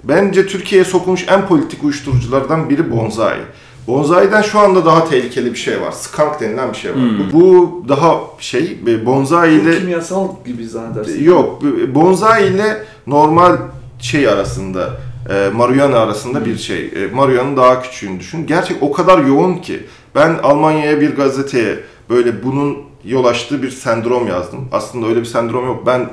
Bence 0.08 0.46
Türkiye'ye 0.46 0.84
sokulmuş 0.84 1.24
en 1.28 1.46
politik 1.46 1.84
uyuşturuculardan 1.84 2.70
biri 2.70 2.90
bonsai. 2.92 3.38
Bonsai'den 3.86 4.42
şu 4.42 4.58
anda 4.58 4.86
daha 4.86 5.08
tehlikeli 5.08 5.52
bir 5.52 5.58
şey 5.58 5.80
var. 5.80 5.92
Skunk 5.92 6.40
denilen 6.40 6.72
bir 6.72 6.76
şey 6.76 6.90
var. 6.90 6.98
Bu 7.32 7.82
daha 7.88 8.20
şey, 8.38 8.78
e, 8.88 9.06
bonsai 9.06 9.52
ile... 9.54 9.78
Kimyasal 9.78 10.28
gibi 10.46 10.68
zannedersin. 10.68 11.24
Yok, 11.24 11.62
bu- 11.62 11.94
bonsai 11.94 12.46
ile 12.46 12.84
normal 13.06 13.56
şey 14.00 14.28
arasında, 14.28 14.90
e, 15.30 15.50
marihuana 15.54 15.98
arasında 15.98 16.44
bir 16.44 16.56
şey. 16.58 16.78
E, 16.96 17.06
marihuana'nın 17.14 17.56
daha 17.56 17.82
küçüğünü 17.82 18.20
düşün. 18.20 18.46
Gerçek 18.46 18.76
o 18.80 18.92
kadar 18.92 19.24
yoğun 19.24 19.54
ki. 19.54 19.82
Ben 20.14 20.38
Almanya'ya 20.42 21.00
bir 21.00 21.16
gazeteye 21.16 21.78
böyle 22.10 22.44
bunun 22.44 22.76
yol 23.04 23.24
açtığı 23.24 23.62
bir 23.62 23.70
sendrom 23.70 24.28
yazdım. 24.28 24.68
Aslında 24.72 25.06
öyle 25.06 25.20
bir 25.20 25.24
sendrom 25.26 25.66
yok. 25.66 25.86
Ben 25.86 26.08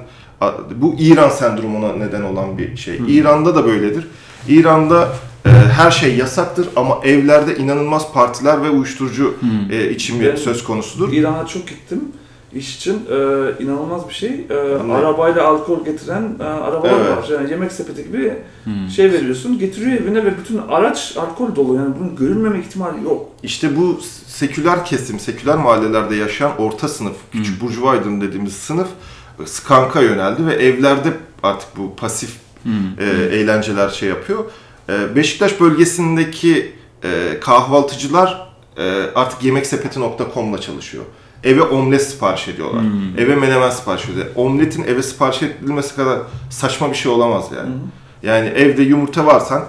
bu 0.76 0.96
İran 1.00 1.30
sendromuna 1.30 1.94
neden 1.94 2.22
olan 2.22 2.58
bir 2.58 2.78
şey. 2.78 3.00
İran'da 3.08 3.56
da 3.56 3.66
böyledir. 3.66 4.08
İran'da 4.48 5.10
e, 5.46 5.50
her 5.50 5.92
şey 5.92 6.16
yasaktır 6.16 6.68
ama 6.76 7.00
evlerde 7.04 7.58
inanılmaz 7.58 8.14
partiler 8.14 8.64
ve 8.64 8.70
uyuşturucu 8.70 9.36
e, 9.72 9.90
içimi 9.90 10.26
Ben- 10.26 10.36
söz 10.36 10.64
konusudur. 10.64 11.14
İran'a 11.14 11.46
çok 11.48 11.68
gittim 11.68 12.02
iş 12.56 12.76
için. 12.78 12.94
Ee, 13.12 13.64
inanılmaz 13.64 14.10
bir 14.10 14.14
şey. 14.14 14.48
Ne? 14.88 14.94
arabayla 14.94 15.48
alkol 15.48 15.86
getiren 15.86 16.36
e, 16.40 16.44
arabalar 16.44 16.94
Evet. 17.00 17.18
var. 17.18 17.30
Yani 17.40 17.52
yemek 17.52 17.72
sepeti 17.72 18.04
gibi 18.04 18.34
şey 18.96 19.12
veriyorsun. 19.12 19.60
Getiriyor 19.60 20.02
evine 20.02 20.26
ve 20.26 20.38
bütün 20.38 20.58
araç 20.58 21.18
alkol 21.18 21.56
dolu. 21.56 21.76
Yani 21.76 21.96
bunun 22.00 22.16
görülmeme 22.16 22.60
ihtimali 22.60 23.04
yok. 23.04 23.30
İşte 23.44 23.78
bu 23.78 24.00
seküler 24.28 24.86
kesim, 24.86 25.20
seküler 25.20 25.58
mahallelerde 25.58 26.16
yaşayan 26.16 26.52
orta 26.58 26.88
sınıf, 26.88 27.16
küçük 27.32 27.62
burjuva 27.62 27.90
aydın 27.90 28.22
dediğimiz 28.22 28.54
sınıf 28.54 28.88
e, 28.88 28.92
skanka 29.46 30.02
yöneldi 30.02 30.46
ve 30.46 30.54
evlerde 30.54 31.14
artık 31.44 31.78
bu 31.78 31.96
pasif 31.96 32.38
e, 33.00 33.06
eğlenceler 33.36 33.90
şey 33.90 34.10
yapıyor. 34.10 34.46
E, 34.90 35.16
Beşiktaş 35.16 35.60
bölgesindeki 35.60 36.76
e, 37.04 37.40
kahvaltıcılar 37.40 38.48
e, 38.78 38.84
artık 39.16 39.44
yemeksepeti.com'la 39.44 40.62
çalışıyor. 40.62 41.04
Eve 41.44 41.62
omlet 41.62 42.02
sipariş 42.08 42.48
ediyorlar. 42.48 42.84
Eve 43.18 43.36
menemen 43.36 43.70
sipariş 43.70 44.04
ediyorlar. 44.06 44.28
Omletin 44.36 44.84
eve 44.84 45.04
sipariş 45.04 45.44
edilmesi 45.44 45.96
kadar 45.96 46.20
saçma 46.50 46.90
bir 46.90 46.96
şey 46.96 47.12
olamaz 47.12 47.46
yani. 47.58 47.72
Yani 48.24 48.48
evde 48.48 48.82
yumurta 48.84 49.26
varsan 49.26 49.66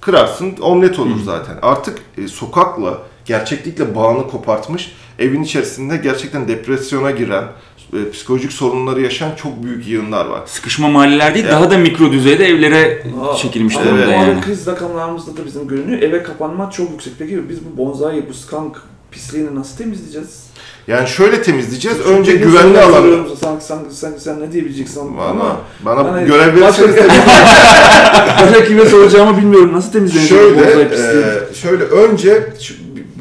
kırarsın 0.00 0.56
omlet 0.60 0.98
olur 0.98 1.20
zaten. 1.24 1.58
Artık 1.62 1.98
e, 2.18 2.28
sokakla, 2.28 2.98
gerçeklikle 3.24 3.94
bağını 3.94 4.28
kopartmış, 4.28 4.92
evin 5.18 5.42
içerisinde 5.42 5.96
gerçekten 5.96 6.48
depresyona 6.48 7.10
giren, 7.10 7.44
e, 7.92 8.10
psikolojik 8.10 8.52
sorunları 8.52 9.00
yaşayan 9.00 9.34
çok 9.36 9.62
büyük 9.64 9.88
yığınlar 9.88 10.26
var. 10.26 10.40
Sıkışma 10.46 10.88
mahalleler 10.88 11.34
değil, 11.34 11.46
Ya. 11.46 11.52
daha 11.52 11.70
da 11.70 11.78
mikro 11.78 12.12
düzeyde 12.12 12.46
evlere 12.48 13.02
Aa, 13.22 13.36
çekilmiş 13.36 13.76
ama 13.76 13.84
durumda 13.84 14.06
bu 14.06 14.10
yani. 14.10 14.40
kriz 14.40 14.66
rakamlarımızda 14.66 15.36
da 15.36 15.46
bizim 15.46 15.68
görünüyor. 15.68 16.02
Eve 16.02 16.22
kapanma 16.22 16.70
çok 16.70 16.90
yüksek. 16.90 17.12
Peki 17.18 17.48
biz 17.48 17.58
bu 17.64 17.76
bonsai, 17.78 18.28
bu 18.28 18.34
skunk 18.34 18.76
pisliğini 19.10 19.54
nasıl 19.54 19.76
temizleyeceğiz? 19.76 20.44
Yani 20.88 21.08
şöyle 21.08 21.42
temizleyeceğiz. 21.42 21.98
Çünkü 21.98 22.10
Önce 22.18 22.32
güvenli 22.36 22.52
soruyorum, 22.58 22.90
alan. 22.92 23.00
soruyorum, 23.00 23.26
Sen, 23.40 23.58
sen, 23.58 23.78
sen, 23.90 24.12
sen 24.18 24.40
ne 24.40 24.52
diyebileceksin 24.52 25.16
Bana, 25.18 25.26
ama 25.28 25.56
bana 25.84 26.12
hani 26.12 26.26
görev 26.26 26.60
başka- 26.60 26.82
verirseniz 26.82 27.08
başka 28.42 28.64
kime 28.64 28.84
soracağımı 28.86 29.36
bilmiyorum. 29.38 29.72
Nasıl 29.72 29.92
temizlenecek 29.92 30.30
bu 30.32 30.34
Şöyle, 30.38 30.56
bonsai 30.56 30.88
pisliği? 30.90 31.24
e, 31.50 31.54
şöyle 31.54 31.84
önce 31.84 32.52
şu 32.60 32.74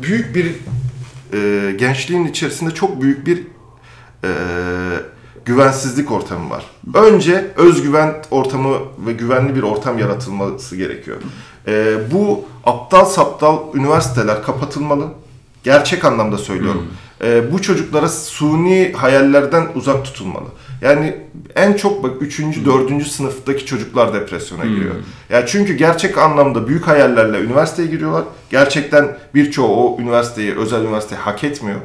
büyük 0.04 0.36
bir 0.36 0.56
e, 1.34 1.72
gençliğin 1.72 2.26
içerisinde 2.26 2.72
çok 2.72 3.02
büyük 3.02 3.28
bir 3.28 3.38
e, 4.24 4.30
güvensizlik 5.46 6.12
ortamı 6.12 6.50
var. 6.50 6.66
Önce 6.94 7.52
özgüven 7.56 8.16
ortamı 8.32 8.78
ve 9.06 9.14
güvenli 9.14 9.56
bir 9.56 9.64
ortam 9.64 10.00
yaratılması 10.00 10.76
gerekiyor. 10.76 11.18
E, 11.68 11.98
bu 12.12 12.46
aptal 12.64 13.06
saptal 13.06 13.60
üniversiteler 13.74 14.44
kapatılmalı. 14.44 15.08
Gerçek 15.64 16.06
anlamda 16.06 16.38
söylüyorum. 16.38 16.88
E, 17.24 17.52
bu 17.52 17.62
çocuklara 17.62 18.10
suni 18.10 18.94
hayallerden 18.96 19.68
uzak 19.76 20.06
tutulmalı. 20.06 20.48
Yani 20.82 21.16
en 21.56 21.74
çok 21.74 22.04
bak 22.04 22.12
3. 22.22 22.40
4. 22.40 23.08
sınıftaki 23.08 23.66
çocuklar 23.66 24.14
depresyona 24.14 24.66
giriyor. 24.66 24.96
Ya 25.30 25.46
çünkü 25.46 25.74
gerçek 25.74 26.18
anlamda 26.18 26.68
büyük 26.68 26.88
hayallerle 26.88 27.40
üniversiteye 27.40 27.88
giriyorlar. 27.88 28.24
Gerçekten 28.50 29.18
birçoğu 29.36 29.68
o 29.68 30.02
üniversiteyi, 30.02 30.56
özel 30.56 30.82
üniversiteyi 30.82 31.22
hak 31.22 31.44
etmiyor. 31.44 31.80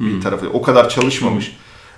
Bir 0.00 0.20
tarafı 0.20 0.48
o 0.52 0.62
kadar 0.62 0.88
çalışmamış. 0.88 1.56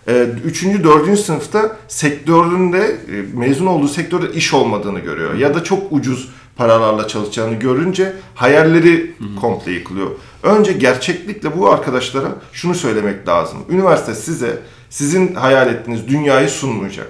Ee, 0.08 0.26
Üçüncü, 0.44 0.84
dördüncü 0.84 1.22
sınıfta 1.22 1.76
sektöründe, 1.88 2.78
e, 2.78 3.38
mezun 3.38 3.66
olduğu 3.66 3.88
sektörde 3.88 4.32
iş 4.32 4.54
olmadığını 4.54 4.98
görüyor. 4.98 5.34
Ya 5.34 5.54
da 5.54 5.64
çok 5.64 5.92
ucuz 5.92 6.28
paralarla 6.56 7.08
çalışacağını 7.08 7.54
görünce 7.54 8.12
hayalleri 8.34 9.14
komple 9.40 9.72
yıkılıyor. 9.72 10.10
Önce 10.42 10.72
gerçeklikle 10.72 11.58
bu 11.58 11.70
arkadaşlara 11.70 12.28
şunu 12.52 12.74
söylemek 12.74 13.28
lazım. 13.28 13.58
Üniversite 13.68 14.14
size 14.14 14.58
sizin 14.90 15.34
hayal 15.34 15.68
ettiğiniz 15.68 16.08
dünyayı 16.08 16.48
sunmayacak. 16.48 17.08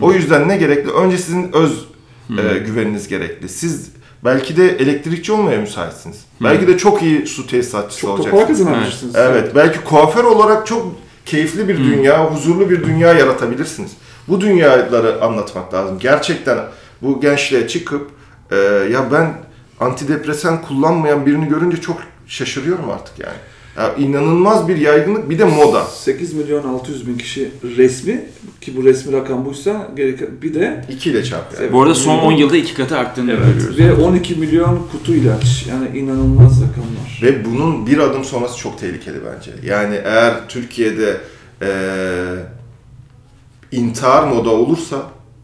O 0.00 0.12
yüzden 0.12 0.48
ne 0.48 0.56
gerekli? 0.56 0.90
Önce 0.90 1.18
sizin 1.18 1.52
öz 1.52 1.84
e, 2.30 2.58
güveniniz 2.58 3.08
gerekli. 3.08 3.48
Siz 3.48 3.90
belki 4.24 4.56
de 4.56 4.68
elektrikçi 4.68 5.32
olmaya 5.32 5.60
müsaitsiniz. 5.60 6.24
Belki 6.42 6.66
de 6.66 6.78
çok 6.78 7.02
iyi 7.02 7.26
su 7.26 7.46
tesisatçısı 7.46 8.00
Çok 8.00 8.10
olacaksınız. 8.10 8.40
para 8.40 8.48
kazanabilirsiniz. 8.48 9.14
Evet, 9.16 9.54
belki 9.54 9.80
kuaför 9.84 10.24
olarak 10.24 10.66
çok 10.66 10.86
keyifli 11.26 11.68
bir 11.68 11.76
dünya, 11.78 12.24
huzurlu 12.34 12.70
bir 12.70 12.84
dünya 12.84 13.12
yaratabilirsiniz. 13.12 13.90
Bu 14.28 14.40
dünyaları 14.40 15.22
anlatmak 15.24 15.74
lazım. 15.74 15.98
Gerçekten 15.98 16.58
bu 17.02 17.20
gençliğe 17.20 17.68
çıkıp 17.68 18.10
e, 18.50 18.56
ya 18.92 19.12
ben 19.12 19.32
antidepresan 19.80 20.62
kullanmayan 20.62 21.26
birini 21.26 21.48
görünce 21.48 21.80
çok 21.80 21.96
şaşırıyorum 22.28 22.90
artık 22.90 23.18
yani. 23.18 23.36
Ya 23.76 23.94
inanılmaz 23.94 24.68
bir 24.68 24.76
yaygınlık 24.76 25.30
bir 25.30 25.38
de 25.38 25.44
moda. 25.44 25.84
8 25.84 26.34
milyon 26.34 26.68
600 26.68 27.06
bin 27.08 27.18
kişi 27.18 27.50
resmi 27.76 28.24
ki 28.60 28.76
bu 28.76 28.84
resmi 28.84 29.12
rakam 29.12 29.44
buysa 29.44 29.88
gerek 29.96 30.42
bir 30.42 30.54
de 30.54 30.84
2 30.90 31.10
ile 31.10 31.24
çarp 31.24 31.60
yani. 31.60 31.72
Bu 31.72 31.82
arada 31.82 31.94
son 31.94 32.18
10 32.18 32.32
yılda 32.32 32.56
iki 32.56 32.74
katı 32.74 32.98
arttığını 32.98 33.30
görüyoruz. 33.30 33.78
ve 33.78 33.92
12 33.94 34.34
milyon 34.34 34.88
kutu 34.92 35.14
ilaç 35.14 35.66
yani 35.70 35.98
inanılmaz 35.98 36.52
rakamlar. 36.62 37.20
Ve 37.22 37.44
bunun 37.44 37.86
bir 37.86 37.98
adım 37.98 38.24
sonrası 38.24 38.58
çok 38.58 38.78
tehlikeli 38.78 39.18
bence. 39.34 39.50
Yani 39.64 39.94
eğer 40.04 40.48
Türkiye'de 40.48 41.16
eee 41.62 41.68
intihar 43.72 44.22
moda 44.28 44.50
olursa 44.50 44.96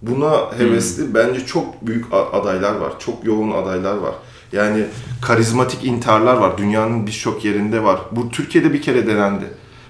buna 0.03 0.59
hevesli 0.59 1.15
bence 1.15 1.47
çok 1.47 1.87
büyük 1.87 2.05
adaylar 2.33 2.75
var. 2.75 2.93
Çok 2.99 3.25
yoğun 3.25 3.51
adaylar 3.51 3.97
var. 3.97 4.15
Yani 4.55 4.85
karizmatik 5.23 5.85
intiharlar 5.85 6.37
var. 6.37 6.59
Dünyanın 6.59 7.07
birçok 7.07 7.45
yerinde 7.45 7.85
var. 7.85 8.01
Bu 8.13 8.31
Türkiye'de 8.31 8.73
bir 8.73 8.83
kere 8.83 9.07
denendi. 9.07 9.45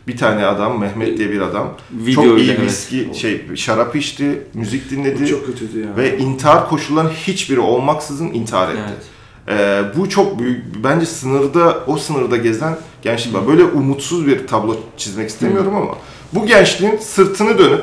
Bir 0.09 0.17
tane 0.17 0.47
adam, 0.47 0.81
Mehmet 0.81 1.19
diye 1.19 1.31
bir 1.31 1.41
adam. 1.41 1.75
Video 1.93 2.25
çok 2.25 2.39
iyi 2.39 2.45
ile, 2.45 2.53
evet. 2.53 2.67
viski, 2.67 3.11
şey, 3.15 3.57
şarap 3.57 3.97
içti, 3.97 4.43
müzik 4.55 4.91
dinledi. 4.91 5.23
Bu 5.23 5.27
çok 5.27 5.47
kötüydü 5.47 5.81
ya. 5.81 5.97
Ve 5.97 6.19
intihar 6.19 6.69
koşullarının 6.69 7.11
hiçbiri 7.11 7.61
olmaksızın 7.61 8.27
intihar 8.27 8.69
etti. 8.69 8.81
Evet. 8.89 9.05
Ee, 9.49 9.83
bu 9.97 10.09
çok 10.09 10.39
büyük, 10.39 10.85
bence 10.85 11.07
sınırda, 11.07 11.85
o 11.87 11.97
sınırda 11.97 12.37
gezen 12.37 12.77
gençlik 13.03 13.35
var. 13.35 13.49
Böyle 13.49 13.65
umutsuz 13.65 14.27
bir 14.27 14.47
tablo 14.47 14.77
çizmek 14.97 15.29
istemiyorum 15.29 15.77
ama 15.77 15.99
bu 16.33 16.47
gençliğin 16.47 16.97
sırtını 16.97 17.59
dönüp 17.59 17.83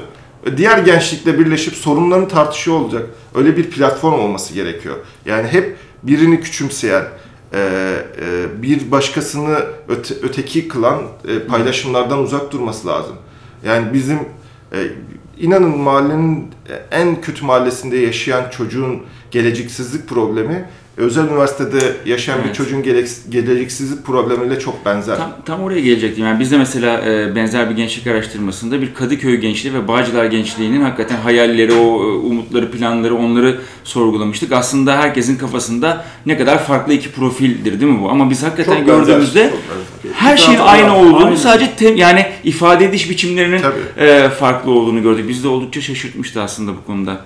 diğer 0.58 0.78
gençlikle 0.78 1.40
birleşip 1.40 1.74
sorunlarını 1.74 2.28
tartışıyor 2.28 2.78
olacak. 2.78 3.10
Öyle 3.36 3.58
bir 3.58 3.70
platform 3.70 4.20
olması 4.20 4.54
gerekiyor. 4.54 4.96
Yani 5.26 5.48
hep 5.48 5.78
birini 6.04 6.42
küçümseyen, 6.42 7.04
e, 7.54 7.60
e, 7.60 8.62
bir 8.62 8.92
başkasını 8.92 9.58
öte- 9.88 10.16
öteki 10.22 10.68
kılan 10.68 11.02
e, 11.28 11.40
paylaşımlardan 11.40 12.20
uzak 12.20 12.52
durması 12.52 12.88
lazım. 12.88 13.16
Yani 13.66 13.94
bizim 13.94 14.18
e, 14.74 14.78
inanın 15.38 15.78
mahallenin 15.78 16.48
en 16.92 17.22
kötü 17.22 17.46
mahallesinde 17.46 17.98
yaşayan 17.98 18.50
çocuğun 18.50 19.02
geleceksizlik 19.32 20.08
problemi 20.08 20.70
özel 20.98 21.24
üniversitede 21.28 21.78
yaşayan 22.06 22.40
bir 22.40 22.46
Evet. 22.46 22.56
çocuğun 22.56 22.84
gelek- 22.84 23.30
geleceksizlik 23.30 24.06
problemiyle 24.06 24.60
çok 24.60 24.86
benzer. 24.86 25.18
Tam, 25.18 25.32
tam 25.46 25.62
oraya 25.62 25.82
gelecektim. 25.82 26.26
Yani 26.26 26.40
biz 26.40 26.52
de 26.52 26.58
mesela 26.58 27.02
e, 27.06 27.36
benzer 27.36 27.70
bir 27.70 27.76
gençlik 27.76 28.08
araştırmasında 28.08 28.82
bir 28.82 28.94
Kadıköy 28.94 29.36
gençliği 29.38 29.74
ve 29.74 29.88
Bağcılar 29.88 30.26
gençliğinin 30.26 30.82
hakikaten 30.82 31.16
hayalleri, 31.18 31.74
o 31.74 32.04
e, 32.04 32.06
umutları, 32.08 32.72
planları 32.72 33.16
onları 33.16 33.60
sorgulamıştık. 33.84 34.52
Aslında 34.52 34.98
herkesin 34.98 35.38
kafasında 35.38 36.06
ne 36.26 36.38
kadar 36.38 36.64
farklı 36.64 36.94
iki 36.94 37.12
profildir 37.12 37.80
değil 37.82 37.92
mi 37.92 38.02
bu? 38.02 38.10
Ama 38.10 38.30
biz 38.30 38.44
hakikaten 38.44 38.78
Çok 38.78 38.88
benzer, 38.88 38.96
gördüğümüzde 38.98 39.50
çok 39.50 39.60
benzer. 40.04 40.20
her 40.20 40.38
şeyin 40.38 40.60
aynı 40.60 40.98
olduğunu 40.98 41.26
aynen. 41.26 41.36
sadece 41.36 41.72
te- 41.76 41.94
yani 41.96 42.26
ifade 42.44 42.86
ediş 42.86 43.10
biçimlerinin 43.10 43.62
Tabii. 43.62 44.06
e, 44.08 44.30
farklı 44.30 44.72
olduğunu 44.72 45.02
gördük. 45.04 45.30
Bizi 45.30 45.44
de 45.44 45.48
oldukça 45.48 45.82
şaşırtmıştı 45.82 46.42
aslında 46.42 46.72
bu 46.72 46.86
konuda. 46.86 47.22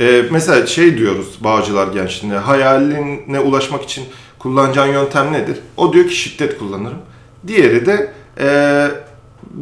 Ee, 0.00 0.24
mesela 0.30 0.66
şey 0.66 0.98
diyoruz 0.98 1.38
Bağcılar 1.40 1.92
gençliğine, 1.92 2.36
hayaline 2.36 3.40
ulaşmak 3.40 3.82
için 3.82 4.04
kullanacağın 4.38 4.92
yöntem 4.92 5.32
nedir? 5.32 5.58
O 5.76 5.92
diyor 5.92 6.08
ki 6.08 6.16
şiddet 6.16 6.58
kullanırım. 6.58 6.98
Diğeri 7.46 7.86
de 7.86 8.12
ee, 8.40 8.88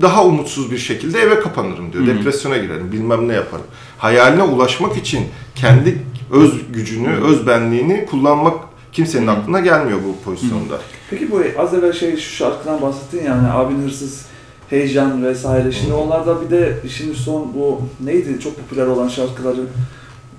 daha 0.00 0.24
umutsuz 0.24 0.70
bir 0.70 0.78
şekilde 0.78 1.20
eve 1.20 1.40
kapanırım 1.40 1.92
diyor. 1.92 2.06
Depresyona 2.06 2.56
girerim, 2.56 2.92
bilmem 2.92 3.28
ne 3.28 3.32
yaparım. 3.32 3.64
Hayaline 3.98 4.42
ulaşmak 4.42 4.96
için 4.96 5.24
kendi 5.54 5.98
öz 6.32 6.52
gücünü, 6.72 7.24
öz 7.24 7.46
benliğini 7.46 8.06
kullanmak 8.06 8.54
kimsenin 8.92 9.26
aklına 9.26 9.60
gelmiyor 9.60 9.98
bu 10.08 10.24
pozisyonda. 10.24 10.78
Peki 11.10 11.30
bu 11.30 11.42
az 11.58 11.74
evvel 11.74 11.92
şey 11.92 12.16
şu 12.16 12.36
şarkıdan 12.36 12.82
bahsettin 12.82 13.24
yani 13.24 13.48
abin 13.48 13.82
hırsız, 13.82 14.26
heyecan 14.70 15.24
vesaire. 15.24 15.72
Şimdi 15.72 15.92
onlarda 15.92 16.42
bir 16.42 16.50
de 16.50 16.78
şimdi 16.88 17.14
son 17.14 17.54
bu 17.54 17.80
neydi 18.00 18.40
çok 18.40 18.56
popüler 18.56 18.86
olan 18.86 19.08
şarkıları 19.08 19.60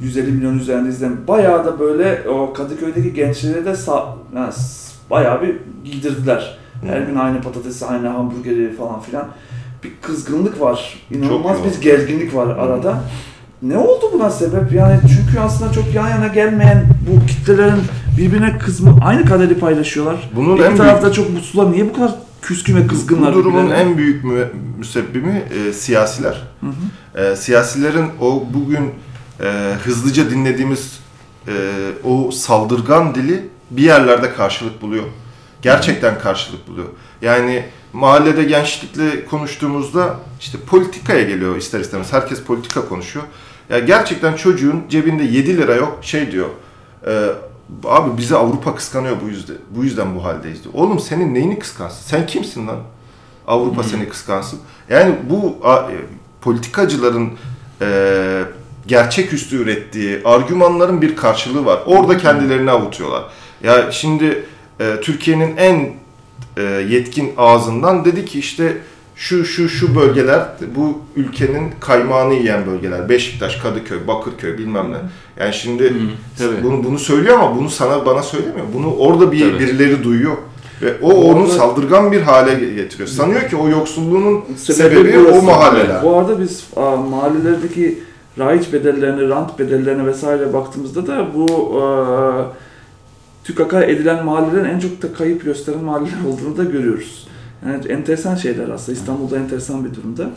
150 0.03 0.31
milyon 0.31 0.59
üzerinde 0.59 0.89
izlenen 0.89 1.17
bayağı 1.27 1.65
da 1.65 1.79
böyle 1.79 2.23
o 2.29 2.53
Kadıköy'deki 2.53 3.13
gençleri 3.13 3.65
de 3.65 3.69
sa- 3.69 4.05
yani 4.35 4.53
bayağı 5.09 5.41
bir 5.41 5.55
giydirdiler. 5.91 6.57
Her 6.87 7.01
gün 7.01 7.15
aynı 7.15 7.41
patatesi, 7.41 7.85
aynı 7.85 8.07
hamburgeri 8.07 8.75
falan 8.75 8.99
filan. 9.01 9.27
Bir 9.83 9.91
kızgınlık 10.01 10.61
var. 10.61 10.99
İnanılmaz 11.11 11.57
yoğun. 11.59 11.71
bir 11.71 11.81
gerginlik 11.81 12.35
var 12.35 12.47
arada. 12.57 13.01
Ne 13.61 13.77
oldu 13.77 14.05
buna 14.13 14.29
sebep? 14.29 14.71
Yani 14.73 14.99
çünkü 15.01 15.39
aslında 15.39 15.71
çok 15.71 15.93
yan 15.95 16.09
yana 16.09 16.27
gelmeyen 16.27 16.85
bu 17.09 17.25
kitlelerin 17.25 17.81
birbirine 18.17 18.57
kızma 18.57 18.99
aynı 19.05 19.25
kaderi 19.25 19.59
paylaşıyorlar. 19.59 20.29
Bunun 20.35 20.57
Bir 20.57 20.63
en 20.63 20.77
tarafta 20.77 21.11
çok 21.11 21.29
mutlular. 21.29 21.71
Niye 21.71 21.89
bu 21.89 21.93
kadar 21.93 22.15
küskün 22.41 22.75
ve 22.75 22.87
kızgınlar? 22.87 23.33
Bu 23.33 23.37
durumun 23.39 23.63
birbirlerine? 23.65 23.89
en 23.91 23.97
büyük 23.97 24.23
mü- 24.23 24.47
müsebbimi 24.77 25.43
e, 25.69 25.73
siyasiler. 25.73 26.41
E, 27.15 27.35
siyasilerin 27.35 28.05
o 28.21 28.43
bugün 28.53 28.89
e, 29.39 29.73
hızlıca 29.83 30.29
dinlediğimiz 30.29 30.99
e, 31.47 31.53
o 32.03 32.31
saldırgan 32.31 33.15
dili 33.15 33.49
bir 33.71 33.83
yerlerde 33.83 34.33
karşılık 34.33 34.81
buluyor. 34.81 35.03
Gerçekten 35.61 36.19
karşılık 36.19 36.67
buluyor. 36.67 36.87
Yani 37.21 37.65
mahallede 37.93 38.43
gençlikle 38.43 39.25
konuştuğumuzda 39.25 40.19
işte 40.39 40.57
politikaya 40.57 41.23
geliyor 41.23 41.55
ister 41.55 41.79
istemez. 41.79 42.13
Herkes 42.13 42.41
politika 42.41 42.89
konuşuyor. 42.89 43.25
Ya 43.69 43.79
gerçekten 43.79 44.35
çocuğun 44.35 44.83
cebinde 44.89 45.23
7 45.23 45.57
lira 45.57 45.75
yok 45.75 45.97
şey 46.01 46.31
diyor. 46.31 46.49
e, 47.07 47.29
abi 47.83 48.17
bizi 48.17 48.35
Avrupa 48.35 48.75
kıskanıyor 48.75 49.15
bu 49.25 49.27
yüzden. 49.27 49.55
Bu 49.69 49.83
yüzden 49.83 50.15
bu 50.15 50.23
haldeyiz 50.23 50.63
diyor. 50.63 50.73
Oğlum 50.77 50.99
senin 50.99 51.33
neyini 51.33 51.59
kıskansın? 51.59 52.01
Sen 52.01 52.25
kimsin 52.25 52.67
lan? 52.67 52.79
Avrupa 53.47 53.83
seni 53.83 54.09
kıskansın. 54.09 54.59
Yani 54.89 55.15
bu 55.29 55.57
a, 55.63 55.75
e, 55.77 55.95
politikacıların 56.41 57.29
e, 57.81 58.43
gerçeküstü 58.87 59.55
ürettiği 59.63 60.19
argümanların 60.25 61.01
bir 61.01 61.15
karşılığı 61.15 61.65
var. 61.65 61.79
Orada 61.85 62.17
kendilerini 62.17 62.71
avutuyorlar. 62.71 63.23
Ya 63.63 63.91
şimdi 63.91 64.45
e, 64.79 65.01
Türkiye'nin 65.01 65.57
en 65.57 65.93
e, 66.57 66.61
yetkin 66.89 67.31
ağzından 67.37 68.05
dedi 68.05 68.25
ki 68.25 68.39
işte 68.39 68.77
şu 69.15 69.45
şu 69.45 69.69
şu 69.69 69.95
bölgeler 69.95 70.45
bu 70.75 71.01
ülkenin 71.15 71.71
kaymağını 71.79 72.33
yiyen 72.33 72.65
bölgeler. 72.65 73.09
Beşiktaş, 73.09 73.55
Kadıköy, 73.55 73.97
Bakırköy 74.07 74.57
bilmem 74.57 74.91
ne. 74.91 74.97
Yani 75.43 75.53
şimdi 75.53 75.93
tabii. 76.37 76.63
bunu 76.63 76.83
bunu 76.83 76.99
söylüyor 76.99 77.39
ama 77.39 77.55
bunu 77.55 77.69
sana 77.69 78.05
bana 78.05 78.23
söylemiyor. 78.23 78.65
Bunu 78.73 78.95
orada 78.95 79.31
bir 79.31 79.39
Tabii. 79.39 79.59
birileri 79.59 80.03
duyuyor. 80.03 80.37
Ve 80.81 80.93
o 81.01 81.13
onu 81.13 81.39
Orada- 81.43 81.53
saldırgan 81.53 82.11
bir 82.11 82.21
hale 82.21 82.53
getiriyor. 82.53 83.09
Sanıyor 83.09 83.49
ki 83.49 83.55
o 83.55 83.69
yoksulluğun 83.69 84.43
Sebebi 84.57 84.95
sebebi, 84.95 85.17
o 85.17 85.41
mahalleler. 85.41 86.03
Bu 86.03 86.17
arada 86.17 86.39
biz 86.41 86.63
a, 86.75 86.95
mahallelerdeki 86.95 87.99
raiç 88.39 88.73
bedellerine, 88.73 89.29
rant 89.29 89.59
bedellerine 89.59 90.05
vesaire 90.05 90.53
baktığımızda 90.53 91.07
da 91.07 91.27
bu 91.35 91.81
a, 91.81 92.45
tükaka 93.43 93.83
edilen 93.83 94.25
mahallelerin 94.25 94.69
en 94.69 94.79
çok 94.79 95.01
da 95.01 95.13
kayıp 95.13 95.43
gösteren 95.45 95.83
mahalleler 95.83 96.23
olduğunu 96.27 96.57
da 96.57 96.63
görüyoruz. 96.63 97.27
Yani 97.65 97.87
enteresan 97.87 98.35
şeyler 98.35 98.69
aslında. 98.69 98.97
İstanbul'da 98.97 99.37
enteresan 99.37 99.85
bir 99.85 99.95
durumda. 99.95 100.29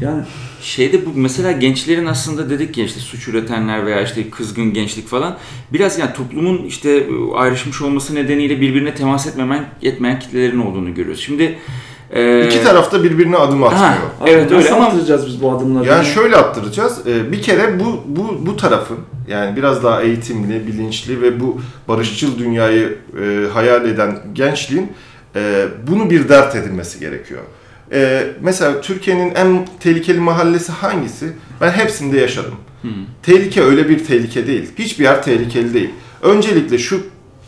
Yani 0.00 0.22
Şeyde 0.60 1.06
bu 1.06 1.10
mesela 1.14 1.52
gençlerin 1.52 2.06
aslında 2.06 2.50
dedik 2.50 2.78
ya 2.78 2.84
işte 2.84 3.00
suç 3.00 3.28
üretenler 3.28 3.86
veya 3.86 4.02
işte 4.02 4.30
kızgın 4.30 4.72
gençlik 4.72 5.08
falan 5.08 5.38
biraz 5.72 5.98
yani 5.98 6.12
toplumun 6.12 6.64
işte 6.64 7.06
ayrışmış 7.34 7.82
olması 7.82 8.14
nedeniyle 8.14 8.60
birbirine 8.60 8.94
temas 8.94 9.26
etmemen 9.26 9.64
etmeyen 9.82 10.20
kitlelerin 10.20 10.58
olduğunu 10.58 10.94
görüyoruz. 10.94 11.20
Şimdi 11.20 11.58
e, 12.12 12.46
İki 12.46 12.62
tarafta 12.62 13.02
birbirine 13.04 13.36
adım 13.36 13.64
atmıyor. 13.64 13.84
Ha, 13.86 13.98
evet 14.26 14.50
nasıl 14.50 14.64
öyle 14.64 14.74
ama 14.74 14.86
attıracağız 14.86 15.26
biz 15.26 15.42
bu 15.42 15.52
adımları? 15.52 15.86
Yani 15.88 16.06
şöyle 16.06 16.36
attıracağız. 16.36 17.06
Ee, 17.06 17.32
Bir 17.32 17.42
kere 17.42 17.80
bu 17.80 18.00
bu 18.06 18.46
bu 18.46 18.56
tarafın 18.56 18.98
yani 19.28 19.56
biraz 19.56 19.82
daha 19.84 20.02
eğitimli, 20.02 20.66
bilinçli 20.66 21.22
ve 21.22 21.40
bu 21.40 21.60
barışçıl 21.88 22.38
dünyayı 22.38 22.98
e, 23.22 23.48
hayal 23.52 23.88
eden 23.88 24.18
gençliğin 24.32 24.92
e, 25.36 25.64
bunu 25.86 26.10
bir 26.10 26.28
dert 26.28 26.56
edilmesi 26.56 27.00
gerekiyor. 27.00 27.40
E, 27.92 28.26
mesela 28.40 28.80
Türkiye'nin 28.80 29.34
en 29.34 29.66
tehlikeli 29.80 30.20
mahallesi 30.20 30.72
hangisi? 30.72 31.32
Ben 31.60 31.70
hepsinde 31.70 32.18
yaşadım. 32.20 32.54
Tehlike 33.22 33.62
öyle 33.62 33.88
bir 33.88 34.04
tehlike 34.04 34.46
değil. 34.46 34.70
Hiçbir 34.78 35.04
yer 35.04 35.22
tehlikeli 35.22 35.74
değil. 35.74 35.90
Öncelikle 36.22 36.78
şu 36.78 37.00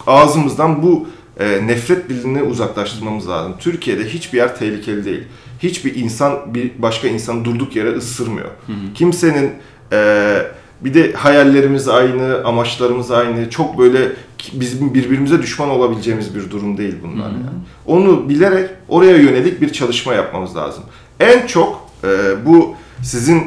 ağzımızdan 0.06 0.82
bu 0.82 1.06
e, 1.40 1.66
nefret 1.66 2.08
dilini 2.08 2.42
uzaklaştırmamız 2.42 3.28
lazım. 3.28 3.54
Türkiye'de 3.58 4.04
hiçbir 4.08 4.38
yer 4.38 4.56
tehlikeli 4.58 5.04
değil. 5.04 5.22
Hiçbir 5.62 5.94
insan 5.94 6.54
bir 6.54 6.70
başka 6.78 7.08
insanı 7.08 7.44
durduk 7.44 7.76
yere 7.76 7.90
ısırmıyor. 7.90 8.48
Kimsenin 8.94 9.50
e, 9.92 10.38
bir 10.80 10.94
de 10.94 11.12
hayallerimiz 11.12 11.88
aynı, 11.88 12.44
amaçlarımız 12.44 13.10
aynı. 13.10 13.50
Çok 13.50 13.78
böyle 13.78 14.12
bizim 14.52 14.94
birbirimize 14.94 15.42
düşman 15.42 15.70
olabileceğimiz 15.70 16.34
bir 16.34 16.50
durum 16.50 16.78
değil 16.78 16.94
bunlar 17.02 17.30
yani. 17.30 17.44
Onu 17.86 18.28
bilerek 18.28 18.70
oraya 18.88 19.16
yönelik 19.16 19.60
bir 19.60 19.72
çalışma 19.72 20.14
yapmamız 20.14 20.56
lazım. 20.56 20.84
En 21.20 21.46
çok 21.46 21.88
e, 22.04 22.08
bu 22.46 22.74
sizin 23.02 23.42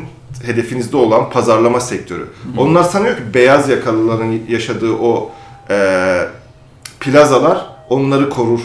hedefinizde 0.45 0.97
olan 0.97 1.30
pazarlama 1.30 1.80
sektörü. 1.80 2.28
Onlar 2.58 2.84
sanıyor 2.84 3.17
ki 3.17 3.23
beyaz 3.34 3.69
yakalıların 3.69 4.39
yaşadığı 4.50 4.93
o 4.93 5.32
e, 5.69 6.19
plazalar 7.00 7.76
onları 7.89 8.30
korur. 8.30 8.60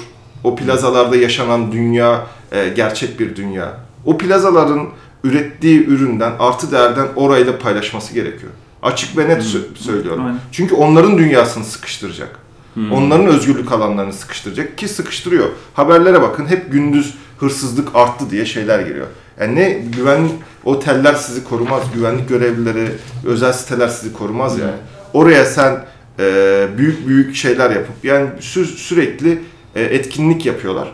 O 0.44 0.56
plazalarda 0.56 1.16
yaşanan 1.16 1.72
dünya 1.72 2.26
e, 2.52 2.68
gerçek 2.68 3.20
bir 3.20 3.36
dünya. 3.36 3.76
O 4.04 4.18
plazaların 4.18 4.88
ürettiği 5.24 5.86
üründen, 5.86 6.32
artı 6.38 6.72
değerden 6.72 7.06
orayla 7.16 7.58
paylaşması 7.58 8.14
gerekiyor. 8.14 8.52
Açık 8.82 9.18
ve 9.18 9.28
net 9.28 9.42
sö- 9.42 9.76
söylüyorum. 9.76 10.24
Aynen. 10.26 10.38
Çünkü 10.52 10.74
onların 10.74 11.18
dünyasını 11.18 11.64
sıkıştıracak. 11.64 12.38
Onların 12.92 13.26
özgürlük 13.26 13.72
alanlarını 13.72 14.12
sıkıştıracak 14.12 14.78
ki 14.78 14.88
sıkıştırıyor. 14.88 15.48
Haberlere 15.74 16.22
bakın 16.22 16.46
hep 16.46 16.72
gündüz 16.72 17.14
hırsızlık 17.38 17.88
arttı 17.94 18.30
diye 18.30 18.46
şeyler 18.46 18.80
geliyor. 18.80 19.06
Yani 19.40 19.54
ne 19.54 19.70
güven 19.70 20.28
oteller 20.64 21.14
sizi 21.14 21.44
korumaz, 21.44 21.82
güvenlik 21.94 22.28
görevlileri, 22.28 22.88
özel 23.26 23.52
siteler 23.52 23.88
sizi 23.88 24.12
korumaz 24.12 24.58
yani. 24.58 24.72
Oraya 25.12 25.44
sen 25.44 25.84
e, 26.22 26.78
büyük 26.78 27.08
büyük 27.08 27.34
şeyler 27.34 27.70
yapıp 27.70 28.04
yani 28.04 28.28
sü- 28.40 28.64
sürekli 28.64 29.38
e, 29.74 29.82
etkinlik 29.82 30.46
yapıyorlar. 30.46 30.92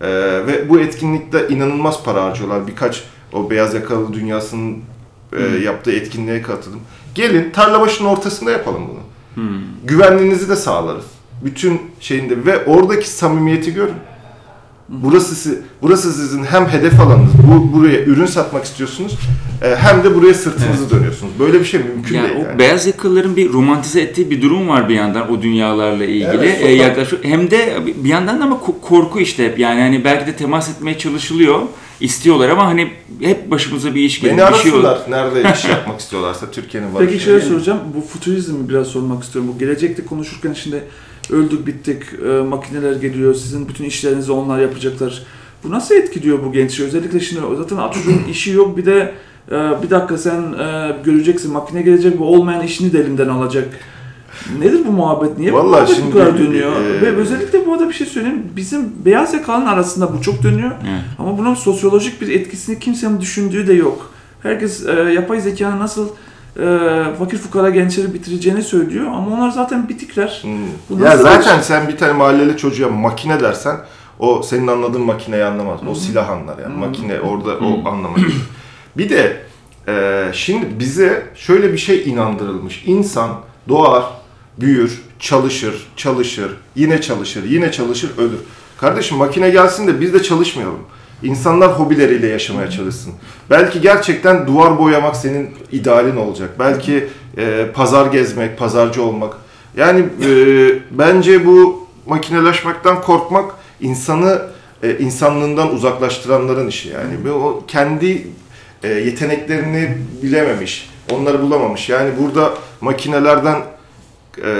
E, 0.00 0.08
ve 0.46 0.68
bu 0.68 0.80
etkinlikte 0.80 1.48
inanılmaz 1.48 2.02
para 2.04 2.24
harcıyorlar. 2.24 2.66
Birkaç 2.66 3.02
o 3.32 3.50
beyaz 3.50 3.74
yakalı 3.74 4.12
dünyasının 4.12 4.78
e, 5.38 5.42
yaptığı 5.64 5.92
etkinliğe 5.92 6.42
katıldım. 6.42 6.80
Gelin 7.14 7.50
Tarlabaşı'nın 7.50 8.08
ortasında 8.08 8.50
yapalım 8.50 8.82
bunu. 8.88 8.98
Güvenliğinizi 9.84 10.48
de 10.48 10.56
sağlarız. 10.56 11.04
Bütün 11.44 11.80
şeyinde 12.00 12.46
ve 12.46 12.64
oradaki 12.64 13.08
samimiyeti 13.10 13.74
görün. 13.74 13.94
Burası 14.88 15.58
burası 15.82 16.12
sizin 16.12 16.44
hem 16.44 16.66
hedef 16.68 17.00
alanınız, 17.00 17.30
bu 17.52 17.72
buraya 17.72 18.04
ürün 18.04 18.26
satmak 18.26 18.64
istiyorsunuz, 18.64 19.18
e, 19.62 19.76
hem 19.76 20.04
de 20.04 20.14
buraya 20.14 20.34
sırtınızı 20.34 20.90
dönüyorsunuz. 20.90 21.32
Böyle 21.40 21.60
bir 21.60 21.64
şey 21.64 21.80
mümkün 21.80 22.14
Yani 22.16 22.28
değil. 22.28 22.40
o 22.40 22.48
yani. 22.48 22.58
beyaz 22.58 22.86
yakalıların 22.86 23.36
bir 23.36 23.52
romantize 23.52 24.00
ettiği 24.00 24.30
bir 24.30 24.42
durum 24.42 24.68
var 24.68 24.88
bir 24.88 24.94
yandan 24.94 25.32
o 25.32 25.42
dünyalarla 25.42 26.04
ilgili. 26.04 26.26
Evet, 26.36 26.58
sokak- 26.60 26.76
yaklaşık 26.76 27.24
hem 27.24 27.50
de 27.50 27.76
bir 28.04 28.08
yandan 28.08 28.40
da 28.40 28.44
ama 28.44 28.56
ko- 28.56 28.80
korku 28.82 29.20
işte 29.20 29.44
hep 29.44 29.58
yani 29.58 29.80
hani 29.80 30.04
belki 30.04 30.26
de 30.26 30.36
temas 30.36 30.68
etmeye 30.70 30.98
çalışılıyor, 30.98 31.60
istiyorlar 32.00 32.48
ama 32.48 32.66
hani 32.66 32.88
hep 33.20 33.50
başımıza 33.50 33.94
bir 33.94 34.00
iş 34.04 34.20
gelir, 34.20 34.32
Beni 34.32 34.38
şey 34.38 34.46
arasınlar 34.72 34.98
nerede 35.08 35.52
iş 35.52 35.64
yapmak 35.68 36.00
istiyorlarsa 36.00 36.50
Türkiye'nin 36.50 36.94
var. 36.94 37.02
Peki 37.06 37.24
şöyle 37.24 37.44
soracağım. 37.44 37.78
Bu 37.96 38.00
futurizmi 38.00 38.68
biraz 38.68 38.86
sormak 38.86 39.24
istiyorum. 39.24 39.50
Bu 39.54 39.58
gelecekte 39.58 40.04
konuşurken 40.04 40.52
şimdi 40.52 40.84
öldük 41.30 41.66
bittik, 41.66 42.02
e, 42.28 42.42
makineler 42.42 42.92
geliyor, 42.96 43.34
sizin 43.34 43.68
bütün 43.68 43.84
işlerinizi 43.84 44.32
onlar 44.32 44.58
yapacaklar. 44.60 45.22
Bu 45.64 45.70
nasıl 45.70 45.94
etkiliyor 45.94 46.38
bu 46.44 46.52
gençleri? 46.52 46.86
Özellikle 46.88 47.20
şimdi 47.20 47.40
zaten 47.56 47.76
Atatürk'ün 47.76 48.24
işi 48.30 48.50
yok 48.50 48.76
bir 48.76 48.86
de 48.86 49.14
e, 49.50 49.54
bir 49.82 49.90
dakika 49.90 50.18
sen 50.18 50.40
e, 50.52 50.96
göreceksin 51.04 51.52
makine 51.52 51.82
gelecek 51.82 52.18
bu 52.18 52.24
olmayan 52.26 52.62
işini 52.62 52.92
de 52.92 53.00
elinden 53.00 53.28
alacak. 53.28 53.68
Nedir 54.58 54.80
bu 54.86 54.92
muhabbet? 54.92 55.38
Niye 55.38 55.52
bu 55.52 55.56
Vallahi 55.56 55.70
muhabbet 55.70 55.96
şimdi, 55.96 56.08
bu 56.08 56.12
kadar 56.18 56.38
dönüyor? 56.38 56.72
e, 56.80 57.00
Ve 57.02 57.16
özellikle 57.16 57.66
bu 57.66 57.72
arada 57.72 57.88
bir 57.88 57.94
şey 57.94 58.06
söyleyeyim. 58.06 58.42
Bizim 58.56 58.92
beyaz 59.04 59.34
yakalının 59.34 59.66
arasında 59.66 60.14
bu 60.14 60.22
çok 60.22 60.42
dönüyor. 60.42 60.70
Evet. 60.90 61.00
Ama 61.18 61.38
bunun 61.38 61.54
sosyolojik 61.54 62.20
bir 62.20 62.28
etkisini 62.28 62.78
kimsenin 62.78 63.20
düşündüğü 63.20 63.66
de 63.66 63.72
yok. 63.72 64.10
Herkes 64.42 64.86
e, 64.86 64.92
yapay 64.92 65.40
zekanın 65.40 65.80
nasıl 65.80 66.08
e, 66.58 67.14
fakir 67.18 67.38
fukara 67.38 67.70
gençleri 67.70 68.14
bitireceğini 68.14 68.62
söylüyor 68.62 69.06
ama 69.06 69.36
onlar 69.36 69.50
zaten 69.50 69.88
bitikler. 69.88 70.42
Hmm. 70.42 71.04
Ya 71.04 71.16
zaten 71.16 71.60
sen 71.60 71.88
bir 71.88 71.96
tane 71.96 72.12
mahalleli 72.12 72.56
çocuğa 72.56 72.88
makine 72.88 73.40
dersen 73.40 73.76
o 74.18 74.42
senin 74.42 74.66
anladığın 74.66 75.02
makineyi 75.02 75.44
anlamaz. 75.44 75.80
O 75.90 75.94
silah 75.94 76.30
anlar 76.30 76.58
yani. 76.58 76.76
Makine 76.76 77.20
orada 77.20 77.58
o 77.58 77.88
anlamaz. 77.88 78.20
bir 78.96 79.08
de 79.08 79.42
e, 79.88 80.24
şimdi 80.32 80.66
bize 80.78 81.26
şöyle 81.34 81.72
bir 81.72 81.78
şey 81.78 82.10
inandırılmış. 82.10 82.82
İnsan 82.86 83.30
doğar, 83.68 84.04
büyür, 84.60 85.02
çalışır, 85.18 85.86
çalışır, 85.96 86.56
yine 86.74 87.00
çalışır, 87.00 87.44
yine 87.44 87.72
çalışır, 87.72 88.10
ölür. 88.18 88.40
Kardeşim 88.80 89.16
makine 89.16 89.50
gelsin 89.50 89.86
de 89.86 90.00
biz 90.00 90.14
de 90.14 90.22
çalışmayalım. 90.22 90.80
İnsanlar 91.22 91.72
hobileriyle 91.72 92.26
yaşamaya 92.26 92.70
çalışsın. 92.70 93.12
Belki 93.50 93.80
gerçekten 93.80 94.46
duvar 94.46 94.78
boyamak 94.78 95.16
senin 95.16 95.50
idealin 95.72 96.16
olacak. 96.16 96.50
Belki 96.58 97.08
e, 97.38 97.66
pazar 97.74 98.06
gezmek, 98.06 98.58
pazarcı 98.58 99.02
olmak. 99.02 99.36
Yani 99.76 100.00
e, 100.00 100.28
bence 100.90 101.46
bu 101.46 101.86
makineleşmekten 102.06 103.00
korkmak 103.00 103.54
insanı 103.80 104.42
e, 104.82 104.98
insanlığından 104.98 105.74
uzaklaştıranların 105.74 106.68
işi 106.68 106.88
yani. 106.88 107.24
Ve 107.24 107.32
o 107.32 107.62
kendi 107.68 108.26
e, 108.82 108.88
yeteneklerini 108.88 109.98
bilememiş, 110.22 110.90
onları 111.12 111.42
bulamamış. 111.42 111.88
Yani 111.88 112.10
burada 112.20 112.54
makinelerden 112.80 113.62
e, 114.44 114.50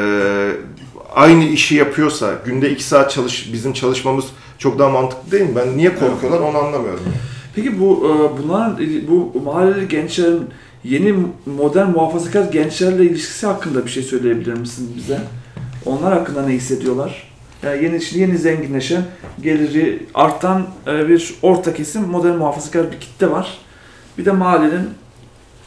aynı 1.15 1.45
işi 1.45 1.75
yapıyorsa 1.75 2.35
günde 2.45 2.71
iki 2.71 2.85
saat 2.85 3.11
çalış 3.11 3.53
bizim 3.53 3.73
çalışmamız 3.73 4.25
çok 4.59 4.79
daha 4.79 4.89
mantıklı 4.89 5.31
değil 5.31 5.51
mi? 5.51 5.57
Ben 5.57 5.77
niye 5.77 5.95
korkuyorlar 5.95 6.41
onu 6.41 6.59
anlamıyorum. 6.59 7.03
Peki 7.55 7.81
bu 7.81 8.07
e, 8.07 8.43
bunların 8.43 8.79
bu 9.09 9.41
mahalleli 9.41 9.89
gençlerin 9.89 10.43
yeni 10.85 11.15
modern 11.47 11.91
muhafazakar 11.91 12.45
gençlerle 12.53 13.05
ilişkisi 13.05 13.47
hakkında 13.47 13.85
bir 13.85 13.91
şey 13.91 14.03
söyleyebilir 14.03 14.55
misin 14.55 14.93
bize? 14.97 15.19
Onlar 15.87 16.13
hakkında 16.13 16.47
ne 16.47 16.53
hissediyorlar? 16.53 17.33
Yani 17.63 17.85
yeni 17.85 18.01
şimdi 18.01 18.23
yeni 18.23 18.39
zenginleşen, 18.39 19.03
geliri 19.43 20.07
artan 20.15 20.67
e, 20.87 21.09
bir 21.09 21.35
orta 21.43 21.75
kesim 21.75 22.03
modern 22.03 22.37
muhafazakar 22.37 22.93
bir 22.93 23.01
kitle 23.01 23.31
var. 23.31 23.59
Bir 24.19 24.25
de 24.25 24.33
mahallenin 24.33 24.89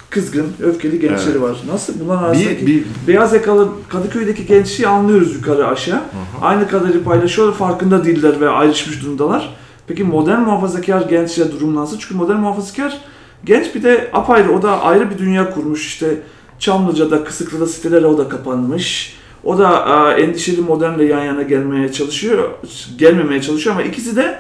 kızgın, 0.10 0.48
öfkeli 0.64 1.00
gençleri 1.00 1.32
Evet. 1.32 1.42
var. 1.42 1.58
Nasıl 1.72 1.94
bunlar 2.00 2.24
arasındaki 2.24 2.68
Bir, 2.68 2.76
bir 2.76 2.84
beyaz 3.08 3.34
yakalı 3.34 3.70
Kadıköy'deki 3.90 4.46
gençliği 4.46 4.88
anlıyoruz 4.88 5.36
yukarı 5.36 5.68
aşağı. 5.68 6.02
Aynı 6.42 6.68
kadarı 6.68 7.04
paylaşıyorlar, 7.04 7.56
farkında 7.56 8.06
değiller 8.06 8.42
ve 8.42 8.50
ayrışmış 8.50 9.04
durumdalar. 9.04 9.56
Peki 9.88 10.04
modern 10.04 10.40
muhafazakar 10.40 11.02
gençle 11.02 11.52
durum 11.52 11.76
nasıl? 11.76 12.00
Çünkü 12.00 12.16
modern 12.16 12.38
muhafazakar 12.38 12.98
genç 13.46 13.76
bir 13.76 13.84
de 13.84 14.10
apayrı, 14.14 14.52
o 14.52 14.62
da 14.62 14.82
ayrı 14.82 15.10
bir 15.12 15.18
dünya 15.18 15.54
kurmuş. 15.54 15.88
İşte 15.88 16.18
Çamlıca'da, 16.60 17.24
Kısıklı'da 17.24 17.68
sitelere 17.68 18.06
o 18.06 18.18
da 18.18 18.30
kapanmış. 18.30 19.20
O 19.44 19.58
da 19.58 19.86
e, 20.18 20.22
endişeli 20.22 20.62
modernle 20.62 21.06
yan 21.06 21.24
yana 21.24 21.42
gelmeye 21.42 21.92
çalışıyor, 21.92 22.50
gelmemeye 22.98 23.42
çalışıyor 23.42 23.76
ama 23.76 23.84
ikisi 23.84 24.16
de 24.16 24.40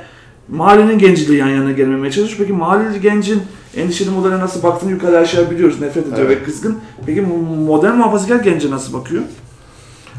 mahallenin 0.49 0.97
genciyle 0.99 1.35
yan 1.35 1.47
yana 1.47 1.71
gelmemeye 1.71 2.11
çalışıyor. 2.11 2.39
Peki 2.39 2.53
mahalleli 2.53 3.01
gencin 3.01 3.41
endişeli 3.75 4.09
moderne 4.09 4.39
nasıl 4.39 4.63
baktığını 4.63 4.91
yukarı 4.91 5.17
aşağı 5.17 5.51
biliyoruz, 5.51 5.81
nefret 5.81 6.07
ediyor 6.07 6.27
Evet. 6.27 6.41
ve 6.41 6.43
kızgın. 6.43 6.79
Peki 7.05 7.21
modern 7.21 7.95
muhafazakar 7.95 8.35
gence 8.35 8.71
nasıl 8.71 8.93
bakıyor? 8.93 9.23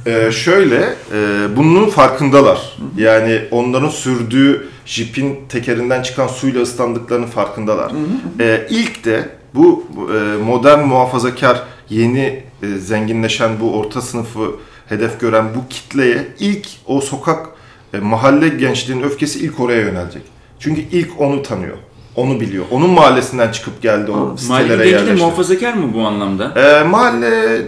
Ee, 0.06 0.32
şöyle, 0.32 0.94
e, 1.14 1.46
bunun 1.56 1.90
farkındalar. 1.90 2.76
Yani 2.96 3.40
onların 3.50 3.88
sürdüğü 3.88 4.68
jipin 4.86 5.36
tekerinden 5.48 6.02
çıkan 6.02 6.26
suyla 6.26 6.62
ıslandıklarının 6.62 7.26
farkındalar. 7.26 7.92
Ee, 8.40 8.66
ilk 8.70 9.04
de 9.04 9.28
bu 9.54 9.84
e, 10.14 10.42
modern 10.44 10.86
muhafazakar, 10.86 11.62
yeni 11.90 12.42
e, 12.62 12.66
zenginleşen 12.78 13.60
bu 13.60 13.72
orta 13.78 14.02
sınıfı 14.02 14.50
hedef 14.88 15.20
gören 15.20 15.44
bu 15.56 15.68
kitleye 15.68 16.28
ilk 16.38 16.68
o 16.86 17.00
sokak 17.00 17.46
e, 17.94 17.98
mahalle 17.98 18.48
gençliğinin 18.48 19.02
öfkesi 19.02 19.38
ilk 19.38 19.60
oraya 19.60 19.80
yönelecek. 19.80 20.22
Çünkü 20.58 20.80
ilk 20.80 21.20
onu 21.20 21.42
tanıyor. 21.42 21.76
Onu 22.20 22.40
biliyor. 22.40 22.64
Onun 22.70 22.90
mahallesinden 22.90 23.52
çıkıp 23.52 23.82
geldi 23.82 24.10
o 24.10 24.16
Mahalle 24.16 24.36
sitelere 24.38 24.88
yerleşti. 24.88 25.24
muhafazakar 25.24 25.72
mı 25.74 25.94
bu 25.94 26.06
anlamda? 26.06 26.52
Ee, 26.56 26.84
mahalle 26.84 27.62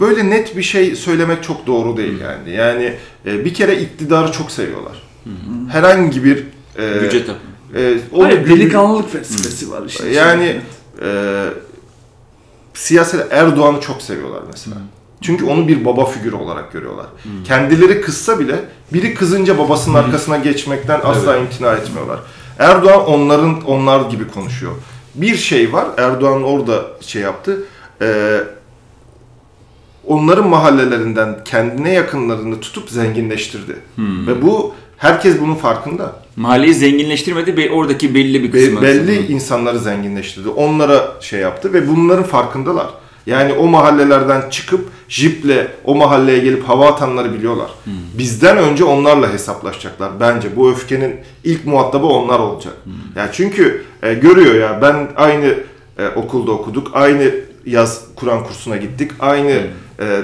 böyle 0.00 0.30
net 0.30 0.56
bir 0.56 0.62
şey 0.62 0.96
söylemek 0.96 1.42
çok 1.42 1.66
doğru 1.66 1.96
değil 1.96 2.20
yani. 2.20 2.50
Yani 2.56 2.94
e, 3.26 3.44
bir 3.44 3.54
kere 3.54 3.80
iktidarı 3.80 4.32
çok 4.32 4.50
seviyorlar. 4.50 5.02
Herhangi 5.72 6.24
bir 6.24 6.36
e, 6.78 6.98
Güce 7.00 7.26
tapın. 7.26 7.40
e, 7.80 7.94
o 8.12 8.24
Hayır, 8.24 8.40
gü- 8.44 8.48
delikanlılık 8.48 9.12
felsefesi 9.12 9.70
var 9.70 9.82
işte. 9.86 10.08
yani 10.08 10.56
e, 11.02 11.44
siyaset 12.74 13.32
Erdoğan'ı 13.32 13.80
çok 13.80 14.02
seviyorlar 14.02 14.40
mesela. 14.52 14.76
Çünkü 15.22 15.44
onu 15.44 15.68
bir 15.68 15.84
baba 15.84 16.04
figürü 16.06 16.36
olarak 16.36 16.72
görüyorlar. 16.72 17.06
Kendileri 17.44 18.00
kızsa 18.00 18.38
bile 18.38 18.54
biri 18.92 19.14
kızınca 19.14 19.58
babasının 19.58 19.94
arkasına 19.94 20.36
geçmekten 20.38 21.00
asla 21.04 21.36
imtina 21.36 21.72
etmiyorlar. 21.72 22.20
Erdoğan 22.58 23.06
onların 23.06 23.60
onlar 23.66 24.10
gibi 24.10 24.28
konuşuyor. 24.28 24.72
Bir 25.14 25.36
şey 25.36 25.72
var. 25.72 25.86
Erdoğan 25.98 26.42
orada 26.42 26.84
şey 27.00 27.22
yaptı. 27.22 27.58
e, 28.02 28.36
onların 30.06 30.48
mahallelerinden 30.48 31.44
kendine 31.44 31.92
yakınlarını 31.92 32.60
tutup 32.60 32.90
zenginleştirdi. 32.90 33.76
Ve 33.98 34.42
bu 34.42 34.74
herkes 34.96 35.40
bunun 35.40 35.54
farkında. 35.54 36.12
Mahalleyi 36.36 36.74
zenginleştirmedi 36.74 37.56
ve 37.56 37.70
oradaki 37.70 38.14
belli 38.14 38.42
bir 38.42 38.52
Be- 38.52 38.60
kısmı. 38.64 38.82
belli 38.82 39.26
insanları 39.32 39.78
zenginleştirdi. 39.78 40.48
Onlara 40.48 41.12
şey 41.20 41.40
yaptı 41.40 41.72
ve 41.72 41.88
bunların 41.88 42.24
farkındalar. 42.24 42.86
Yani 43.30 43.52
o 43.52 43.66
mahallelerden 43.66 44.50
çıkıp 44.50 44.88
jiple 45.08 45.68
o 45.84 45.94
mahalleye 45.94 46.38
gelip 46.38 46.68
hava 46.68 46.88
atanları 46.88 47.34
biliyorlar. 47.34 47.70
Bizden 48.18 48.56
önce 48.56 48.84
onlarla 48.84 49.32
hesaplaşacaklar 49.32 50.20
bence. 50.20 50.56
Bu 50.56 50.70
öfkenin 50.70 51.16
ilk 51.44 51.66
muhatabı 51.66 52.06
onlar 52.06 52.38
olacak. 52.38 52.72
Yani 53.16 53.30
çünkü 53.32 53.84
e, 54.02 54.14
görüyor 54.14 54.54
ya 54.54 54.78
ben 54.82 55.08
aynı 55.16 55.54
e, 55.98 56.08
okulda 56.08 56.52
okuduk, 56.52 56.90
aynı 56.92 57.30
yaz 57.66 58.04
Kur'an 58.16 58.44
kursuna 58.44 58.76
gittik, 58.76 59.10
aynı 59.20 59.50
e, 60.00 60.20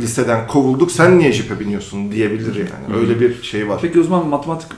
liseden 0.00 0.46
kovulduk. 0.46 0.92
Sen 0.92 1.18
niye 1.18 1.32
jipe 1.32 1.60
biniyorsun 1.60 2.12
diyebilir 2.12 2.54
yani. 2.54 3.00
Öyle 3.00 3.20
bir 3.20 3.42
şey 3.42 3.68
var. 3.68 3.78
Peki 3.82 4.00
o 4.00 4.02
zaman 4.02 4.26
matematik 4.26 4.68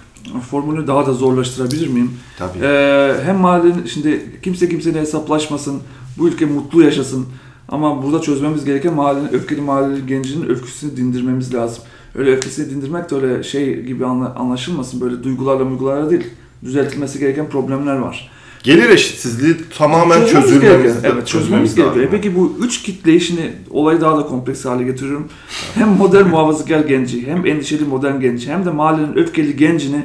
formülünü 0.50 0.86
daha 0.86 1.06
da 1.06 1.12
zorlaştırabilir 1.12 1.88
miyim? 1.88 2.10
Tabii. 2.38 2.58
Ee, 2.62 3.14
hem 3.24 3.36
mahallenin, 3.36 3.86
şimdi 3.86 4.40
kimse 4.42 4.68
kimseyle 4.68 5.00
hesaplaşmasın, 5.00 5.82
bu 6.18 6.28
ülke 6.28 6.44
mutlu 6.44 6.84
yaşasın. 6.84 7.26
Ama 7.68 8.02
burada 8.02 8.20
çözmemiz 8.20 8.64
gereken 8.64 8.94
mahallenin, 8.94 9.32
öfkeli 9.32 9.60
mahalleli 9.60 10.06
gencinin 10.06 10.48
öfkesini 10.48 10.96
dindirmemiz 10.96 11.54
lazım. 11.54 11.84
Öyle 12.14 12.30
öfkesini 12.32 12.70
dindirmek 12.70 13.10
de 13.10 13.14
öyle 13.14 13.42
şey 13.42 13.82
gibi 13.82 14.06
anla- 14.06 14.34
anlaşılmasın, 14.34 15.00
böyle 15.00 15.22
duygularla 15.24 15.64
muygularla 15.64 16.10
değil. 16.10 16.24
Düzeltilmesi 16.64 17.18
gereken 17.18 17.48
problemler 17.48 17.96
var. 17.96 18.30
Gelir 18.62 18.88
eşitsizliği 18.88 19.56
tamamen 19.78 20.20
Çözmemiz 20.20 20.32
çözülmemiz, 20.50 20.82
gerekiyor. 20.82 21.14
Evet, 21.14 21.26
çözmemiz 21.26 21.74
gerekiyor. 21.74 22.04
E 22.06 22.08
peki 22.10 22.36
bu 22.36 22.56
üç 22.60 22.82
kitleyi 22.82 23.20
şimdi 23.20 23.52
olayı 23.70 24.00
daha 24.00 24.16
da 24.18 24.22
kompleks 24.26 24.64
hale 24.64 24.82
getiriyorum. 24.84 25.28
Hem 25.74 25.88
modern 25.88 26.28
muhafazakar 26.28 26.80
genci, 26.80 27.26
hem 27.26 27.46
endişeli 27.46 27.84
modern 27.84 28.20
genci, 28.20 28.52
hem 28.52 28.64
de 28.64 28.70
mahallenin 28.70 29.16
öfkeli 29.16 29.56
gencini 29.56 30.04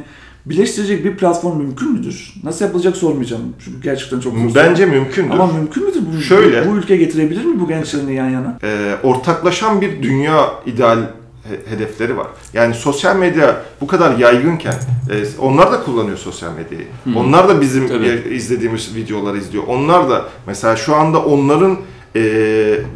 birleştirecek 0.49 1.05
bir 1.05 1.17
platform 1.17 1.57
mümkün 1.57 1.91
müdür? 1.91 2.33
Nasıl 2.43 2.65
yapılacak 2.65 2.97
sormayacağım. 2.97 3.41
Çünkü 3.65 3.81
gerçekten 3.81 4.19
çok 4.19 4.33
zor. 4.37 4.55
Bence 4.55 4.85
mümkündür. 4.85 5.33
Ama 5.33 5.47
mümkün 5.53 5.85
müdür 5.85 6.01
bu? 6.17 6.21
Şöyle. 6.21 6.69
Bu 6.71 6.75
ülke 6.77 6.97
getirebilir 6.97 7.45
mi 7.45 7.59
bu 7.59 7.67
gençlerini 7.67 8.13
yan 8.15 8.29
yana? 8.29 8.57
Ee, 8.63 8.95
ortaklaşan 9.03 9.81
bir 9.81 10.03
dünya 10.03 10.49
ideal 10.65 10.97
he- 11.43 11.71
hedefleri 11.75 12.17
var. 12.17 12.27
Yani 12.53 12.73
sosyal 12.73 13.15
medya 13.15 13.61
bu 13.81 13.87
kadar 13.87 14.17
yaygınken 14.17 14.73
e, 15.11 15.15
onlar 15.39 15.71
da 15.71 15.83
kullanıyor 15.83 16.17
sosyal 16.17 16.51
medyayı. 16.53 16.87
Onlar 17.15 17.49
da 17.49 17.61
bizim 17.61 17.87
Tabii. 17.87 18.21
e, 18.29 18.35
izlediğimiz 18.35 18.95
videoları 18.95 19.37
izliyor. 19.37 19.63
Onlar 19.67 20.09
da 20.09 20.25
mesela 20.47 20.75
şu 20.75 20.95
anda 20.95 21.19
onların 21.25 21.77
e, 22.15 22.21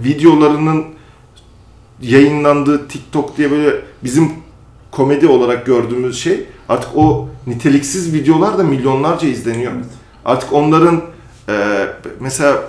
videolarının 0.04 0.84
yayınlandığı 2.02 2.88
TikTok 2.88 3.38
diye 3.38 3.52
böyle 3.52 3.76
bizim 4.04 4.30
komedi 4.92 5.28
olarak 5.28 5.66
gördüğümüz 5.66 6.20
şey 6.20 6.44
artık 6.70 6.90
o 6.96 7.30
niteliksiz 7.48 8.14
videolar 8.14 8.58
da 8.58 8.64
milyonlarca 8.64 9.28
izleniyor. 9.28 9.72
Evet. 9.76 9.86
Artık 10.26 10.54
onların 10.54 11.02
e, 11.50 11.86
mesela 12.20 12.64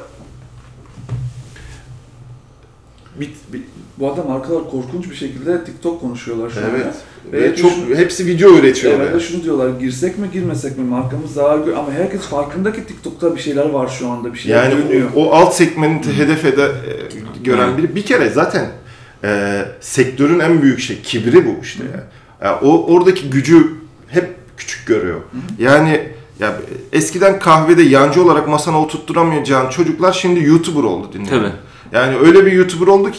bir, 3.21 3.31
bir- 3.53 3.63
Bu 3.99 4.13
adam 4.13 4.31
arkalar 4.31 4.71
korkunç 4.71 5.11
bir 5.11 5.15
şekilde 5.15 5.65
TikTok 5.65 6.01
konuşuyorlar 6.01 6.51
şu 6.51 6.61
Evet. 6.61 6.87
anda. 6.87 6.95
Ve 7.33 7.43
Ve 7.43 7.57
çok 7.57 7.71
şu- 7.73 7.97
hepsi 7.97 8.27
video 8.27 8.55
üretiyor. 8.57 8.93
Evet, 9.01 9.11
yani. 9.13 9.21
şunu 9.23 9.43
diyorlar, 9.43 9.81
girsek 9.81 10.19
mi 10.19 10.29
girmesek 10.33 10.79
mi 10.79 10.85
markamız 10.85 11.33
zarar 11.33 11.59
görüyor 11.59 11.77
ama 11.79 11.93
herkes 11.93 12.21
farkında 12.21 12.73
ki 12.73 12.87
TikTok'ta 12.87 13.37
bir 13.37 13.41
şeyler 13.41 13.67
var 13.71 13.89
şu 13.89 14.09
anda, 14.11 14.35
bir 14.35 14.39
şeyler 14.39 14.71
Yani 14.71 14.85
dönüyor. 14.85 15.09
o, 15.17 15.25
o 15.27 15.33
alt 15.33 15.55
segmenti 15.55 16.17
hedef 16.19 16.45
ede, 16.45 16.63
e, 16.65 16.71
gören 17.45 17.79
biri 17.79 17.97
bir 17.97 18.03
kere 18.05 18.31
zaten 18.31 18.71
e, 19.25 19.63
sektörün 19.81 20.39
en 20.41 20.63
büyük 20.63 20.81
şey 20.81 21.03
kibri 21.03 21.47
bu 21.47 21.63
işte 21.63 21.85
ya. 21.85 22.05
Yani 22.49 22.57
o 22.63 22.87
oradaki 22.95 23.31
gücü 23.31 23.71
küçük 24.63 24.87
görüyor. 24.87 25.21
Yani 25.59 26.09
ya 26.41 26.57
eskiden 26.93 27.39
kahvede 27.39 27.83
yancı 27.83 28.25
olarak 28.25 28.49
masana 28.49 28.81
oturtturamayacağın 28.81 29.71
çocuklar 29.71 30.13
şimdi 30.13 30.45
YouTuber 30.45 30.83
oldu. 30.83 31.11
Tabii. 31.31 31.53
Yani 31.93 32.17
öyle 32.17 32.47
bir 32.47 32.53
YouTuber 32.53 32.87
oldu 32.87 33.11
ki 33.11 33.19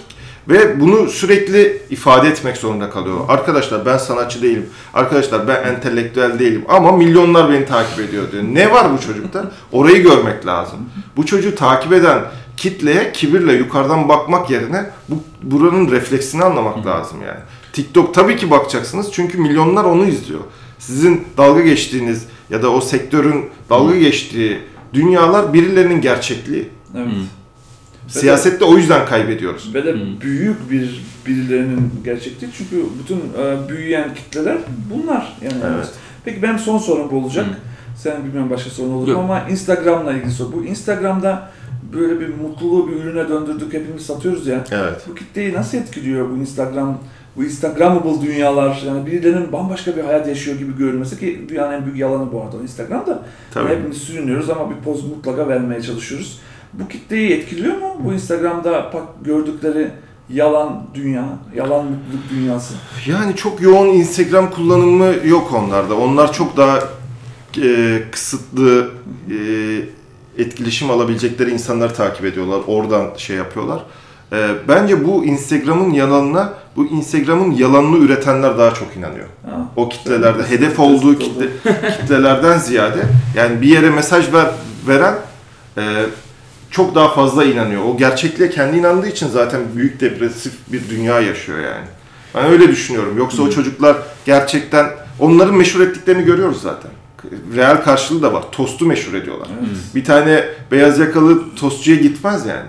ve 0.49 0.79
bunu 0.79 1.09
sürekli 1.09 1.81
ifade 1.89 2.27
etmek 2.27 2.57
zorunda 2.57 2.89
kalıyor. 2.89 3.17
Arkadaşlar 3.27 3.85
ben 3.85 3.97
sanatçı 3.97 4.41
değilim. 4.41 4.65
Arkadaşlar 4.93 5.47
ben 5.47 5.63
entelektüel 5.63 6.39
değilim 6.39 6.65
ama 6.69 6.91
milyonlar 6.91 7.49
beni 7.49 7.65
takip 7.65 7.99
ediyor 7.99 8.31
diyor. 8.31 8.43
Ne 8.43 8.71
var 8.71 8.93
bu 8.93 9.01
çocukta? 9.01 9.51
Orayı 9.71 10.03
görmek 10.03 10.45
lazım. 10.45 10.79
Bu 11.17 11.25
çocuğu 11.25 11.55
takip 11.55 11.93
eden 11.93 12.21
kitleye 12.57 13.11
kibirle 13.11 13.53
yukarıdan 13.53 14.09
bakmak 14.09 14.49
yerine 14.49 14.89
bu 15.09 15.15
buranın 15.43 15.91
refleksini 15.91 16.43
anlamak 16.43 16.85
lazım 16.85 17.17
yani. 17.27 17.39
TikTok 17.73 18.13
tabii 18.13 18.35
ki 18.37 18.51
bakacaksınız 18.51 19.11
çünkü 19.11 19.37
milyonlar 19.37 19.83
onu 19.83 20.05
izliyor. 20.05 20.39
Sizin 20.79 21.23
dalga 21.37 21.61
geçtiğiniz 21.61 22.25
ya 22.49 22.61
da 22.63 22.69
o 22.69 22.81
sektörün 22.81 23.45
dalga 23.69 23.97
geçtiği 23.97 24.59
dünyalar 24.93 25.53
birilerinin 25.53 26.01
gerçekliği. 26.01 26.69
Evet. 26.97 27.07
Siyasette 28.07 28.65
o 28.65 28.77
yüzden 28.77 29.05
kaybediyoruz. 29.05 29.73
Ve 29.73 29.85
de 29.85 29.95
büyük 30.21 30.71
bir 30.71 31.03
birilerinin 31.27 31.91
gerçekliği 32.03 32.51
çünkü 32.57 32.85
bütün 33.03 33.17
e, 33.17 33.69
büyüyen 33.69 34.15
kitleler 34.15 34.57
bunlar. 34.93 35.37
Yani 35.41 35.75
Evet. 35.75 35.89
Peki 36.25 36.41
benim 36.41 36.59
son 36.59 36.77
sorum 36.77 37.11
bu 37.11 37.15
olacak. 37.15 37.45
Hı. 37.45 37.49
Sen 37.97 38.23
bilmiyorum 38.23 38.49
başka 38.49 38.69
sorun 38.69 38.91
olur 38.91 39.07
mu 39.07 39.11
Yok. 39.11 39.19
ama 39.19 39.49
Instagram'la 39.49 40.13
ilgili 40.13 40.31
soru. 40.31 40.51
Bu 40.53 40.65
Instagram'da 40.65 41.51
böyle 41.93 42.19
bir 42.19 42.27
mutluluğu 42.27 42.91
bir 42.91 42.95
ürüne 42.95 43.29
döndürdük 43.29 43.73
hepimiz 43.73 44.05
satıyoruz 44.05 44.47
ya. 44.47 44.63
Evet. 44.71 45.01
Bu 45.09 45.15
kitleyi 45.15 45.53
nasıl 45.53 45.77
etkiliyor 45.77 46.29
bu 46.29 46.37
Instagram, 46.37 46.97
bu 47.35 47.43
Instagrammable 47.43 48.27
dünyalar? 48.27 48.83
Yani 48.87 49.05
birilerinin 49.05 49.51
bambaşka 49.51 49.95
bir 49.95 50.03
hayat 50.03 50.27
yaşıyor 50.27 50.57
gibi 50.57 50.77
görünmesi 50.77 51.19
ki 51.19 51.45
dünyanın 51.49 51.73
en 51.73 51.85
büyük 51.85 51.97
yalanı 51.97 52.31
bu 52.31 52.41
arada 52.41 52.57
Instagram'da. 52.63 53.23
Tabii. 53.53 53.69
Hepimiz 53.69 53.97
sürünüyoruz 53.97 54.49
ama 54.49 54.69
bir 54.69 54.75
poz 54.75 55.05
mutlaka 55.05 55.47
vermeye 55.47 55.81
çalışıyoruz. 55.81 56.39
Bu 56.73 56.87
kitleyi 56.87 57.31
etkiliyor 57.31 57.77
mu? 57.77 57.95
Bu 57.99 58.13
Instagram'da 58.13 58.91
bak 58.93 59.03
gördükleri 59.25 59.91
yalan 60.29 60.83
dünya, 60.93 61.25
yalan 61.55 61.85
mutluluk 61.85 62.29
dünyası. 62.29 62.73
Yani 63.07 63.35
çok 63.35 63.61
yoğun 63.61 63.87
Instagram 63.87 64.51
kullanımı 64.51 65.13
yok 65.25 65.53
onlarda. 65.53 65.97
Onlar 65.97 66.33
çok 66.33 66.57
daha 66.57 66.79
e, 67.63 68.01
kısıtlı 68.11 68.89
e, 69.29 69.37
etkileşim 70.37 70.91
alabilecekleri 70.91 71.51
insanları 71.51 71.93
takip 71.93 72.25
ediyorlar. 72.25 72.61
Oradan 72.67 73.07
şey 73.17 73.35
yapıyorlar. 73.35 73.83
E, 74.33 74.49
bence 74.67 75.07
bu 75.07 75.25
Instagram'ın 75.25 75.89
yalanına, 75.89 76.53
bu 76.75 76.85
Instagram'ın 76.85 77.51
yalanını 77.51 77.97
üretenler 77.97 78.57
daha 78.57 78.73
çok 78.73 78.97
inanıyor. 78.97 79.27
Ha. 79.45 79.69
O 79.75 79.89
kitlelerde 79.89 80.49
hedef 80.49 80.79
olduğu 80.79 81.19
kitle, 81.19 81.45
kitlelerden 81.99 82.57
ziyade 82.57 83.03
yani 83.35 83.61
bir 83.61 83.67
yere 83.67 83.89
mesaj 83.89 84.33
ver, 84.33 84.47
veren 84.87 85.15
e, 85.77 85.81
çok 86.71 86.95
daha 86.95 87.13
fazla 87.13 87.45
inanıyor. 87.45 87.81
O 87.83 87.97
gerçekliğe 87.97 88.49
kendi 88.49 88.77
inandığı 88.77 89.07
için 89.07 89.27
zaten 89.27 89.61
büyük 89.75 89.99
depresif 89.99 90.53
bir 90.67 90.89
dünya 90.89 91.19
yaşıyor 91.19 91.59
yani. 91.59 91.85
Ben 92.35 92.45
öyle 92.45 92.67
düşünüyorum. 92.67 93.17
Yoksa 93.17 93.43
o 93.43 93.49
çocuklar 93.49 93.97
gerçekten 94.25 94.85
onların 95.19 95.55
meşhur 95.55 95.81
ettiklerini 95.81 96.23
görüyoruz 96.23 96.61
zaten. 96.61 96.91
Real 97.55 97.75
karşılığı 97.75 98.21
da 98.21 98.33
var. 98.33 98.43
Tostu 98.51 98.85
meşhur 98.85 99.13
ediyorlar. 99.13 99.47
Bir 99.95 100.05
tane 100.05 100.43
beyaz 100.71 100.99
yakalı 100.99 101.55
tostçuya 101.55 101.97
gitmez 101.97 102.45
yani. 102.45 102.67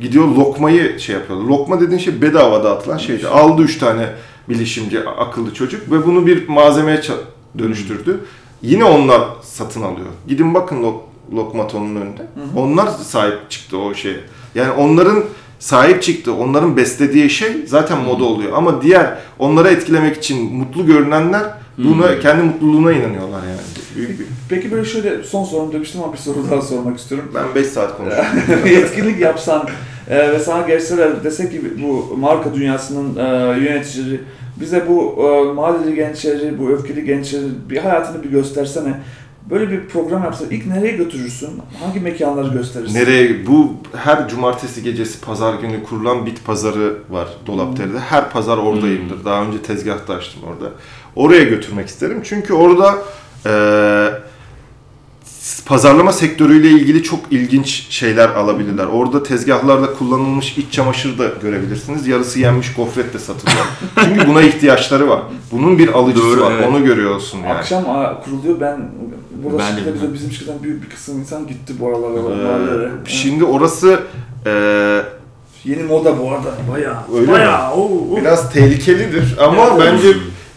Gidiyor 0.00 0.28
lokmayı 0.28 1.00
şey 1.00 1.14
yapıyor. 1.14 1.40
Lokma 1.40 1.80
dediğin 1.80 1.98
şey 1.98 2.22
bedava 2.22 2.64
dağıtılan 2.64 2.98
şeydi. 2.98 3.28
Aldı 3.28 3.62
üç 3.62 3.78
tane 3.78 4.08
bilişimci, 4.48 5.08
akıllı 5.08 5.54
çocuk 5.54 5.92
ve 5.92 6.06
bunu 6.06 6.26
bir 6.26 6.48
malzemeye 6.48 7.02
dönüştürdü. 7.58 8.20
Yine 8.62 8.84
onlar 8.84 9.22
satın 9.42 9.82
alıyor. 9.82 10.08
Gidin 10.28 10.54
bakın 10.54 10.82
lok 10.82 11.08
Lokmaton'un 11.34 11.96
önünde. 11.96 12.26
Onlar 12.56 12.86
sahip 12.86 13.50
çıktı 13.50 13.78
o 13.78 13.94
şeye. 13.94 14.20
Yani 14.54 14.72
onların 14.72 15.24
sahip 15.58 16.02
çıktı, 16.02 16.34
onların 16.34 16.76
beslediği 16.76 17.30
şey 17.30 17.66
zaten 17.66 17.98
moda 17.98 18.24
oluyor. 18.24 18.52
Ama 18.54 18.82
diğer 18.82 19.18
onları 19.38 19.68
etkilemek 19.68 20.16
için 20.16 20.54
mutlu 20.54 20.86
görünenler 20.86 21.42
buna 21.78 22.20
kendi 22.20 22.42
mutluluğuna 22.42 22.92
inanıyorlar 22.92 23.42
yani. 23.42 23.60
Büyük 23.96 24.20
bir... 24.20 24.26
Peki 24.48 24.70
böyle 24.70 24.84
şöyle 24.84 25.22
son 25.22 25.44
sorum 25.44 25.72
demiştim 25.72 26.02
ama 26.02 26.12
bir 26.12 26.18
soru 26.18 26.36
daha 26.50 26.62
sormak 26.62 26.98
istiyorum. 26.98 27.32
Ben 27.34 27.54
5 27.54 27.66
saat 27.66 27.96
konuşuyorum. 27.96 28.66
Yetkinlik 28.66 29.20
yapsan 29.20 29.68
e, 30.10 30.32
ve 30.32 30.38
sana 30.38 30.66
gelseler 30.66 31.24
dese 31.24 31.50
ki 31.50 31.62
bu 31.82 32.16
marka 32.16 32.54
dünyasının 32.54 33.16
e, 33.16 33.58
yöneticileri 33.58 34.20
bize 34.60 34.84
bu 34.88 35.14
e, 35.22 35.52
mahalleli 35.52 35.94
gençleri, 35.94 36.58
bu 36.58 36.70
öfkeli 36.70 37.04
gençleri 37.04 37.44
bir 37.70 37.76
hayatını 37.76 38.22
bir 38.22 38.30
göstersene. 38.30 39.00
Böyle 39.50 39.70
bir 39.70 39.88
program 39.88 40.22
yapsa 40.22 40.44
ilk 40.50 40.66
nereye 40.66 40.96
götürürsün? 40.96 41.48
Hangi 41.84 42.00
mekanları 42.00 42.48
gösterirsin? 42.48 42.94
Nereye? 42.94 43.46
Bu 43.46 43.74
her 43.96 44.28
cumartesi 44.28 44.82
gecesi 44.82 45.20
pazar 45.20 45.54
günü 45.54 45.84
kurulan 45.84 46.26
bit 46.26 46.44
pazarı 46.44 46.94
var 47.10 47.28
Dolapdere'de. 47.46 47.98
Her 47.98 48.30
pazar 48.30 48.58
oradayımdır. 48.58 49.24
Daha 49.24 49.44
önce 49.44 49.62
tezgah 49.62 50.08
da 50.08 50.14
açtım 50.14 50.42
orada. 50.46 50.72
Oraya 51.18 51.44
götürmek 51.44 51.88
isterim. 51.88 52.20
Çünkü 52.24 52.54
orada 52.54 52.98
eee, 53.46 54.12
pazarlama 55.66 56.12
sektörüyle 56.12 56.68
ilgili 56.70 57.02
çok 57.02 57.20
ilginç 57.30 57.86
şeyler 57.90 58.28
alabilirler. 58.28 58.84
Orada 58.86 59.22
tezgahlarda 59.22 59.92
kullanılmış 59.94 60.58
iç 60.58 60.72
çamaşır 60.72 61.18
da 61.18 61.26
görebilirsiniz. 61.42 62.06
Yarısı 62.06 62.38
yenmiş 62.40 62.74
gofret 62.74 63.14
de 63.14 63.18
satılıyor. 63.18 63.64
Çünkü 64.04 64.26
buna 64.28 64.42
ihtiyaçları 64.42 65.08
var. 65.08 65.20
Bunun 65.52 65.78
bir 65.78 65.88
alıcısı 65.88 66.26
Doğru, 66.26 66.40
var. 66.40 66.52
evet. 66.52 66.68
Onu 66.68 66.84
görüyorsun 66.84 67.38
yani. 67.38 67.52
Akşam 67.52 67.90
aa, 67.90 68.20
kuruluyor. 68.20 68.60
Ben 68.60 68.90
burada 69.44 69.58
Ben 69.58 69.76
bilmem. 69.76 69.94
bize, 69.94 70.12
bizim 70.14 70.32
şirketten 70.32 70.62
büyük 70.62 70.82
bir 70.84 70.88
kısım 70.90 71.20
insan 71.20 71.46
gitti 71.46 71.72
bu 71.80 71.88
aralara. 71.88 72.84
Ee, 72.84 72.88
şimdi 73.06 73.44
orası 73.44 74.00
eee, 74.46 75.02
Yeni 75.64 75.82
moda 75.82 76.18
bu 76.18 76.30
arada. 76.32 76.48
Bayağı. 76.72 76.96
Öyle 77.14 77.26
mi? 77.26 77.32
bayağı. 77.32 77.72
Oo, 77.72 77.84
oo. 77.84 78.16
Biraz 78.16 78.52
tehlikelidir 78.52 79.36
ama 79.40 79.66
Evet, 79.66 79.80
bence 79.80 80.08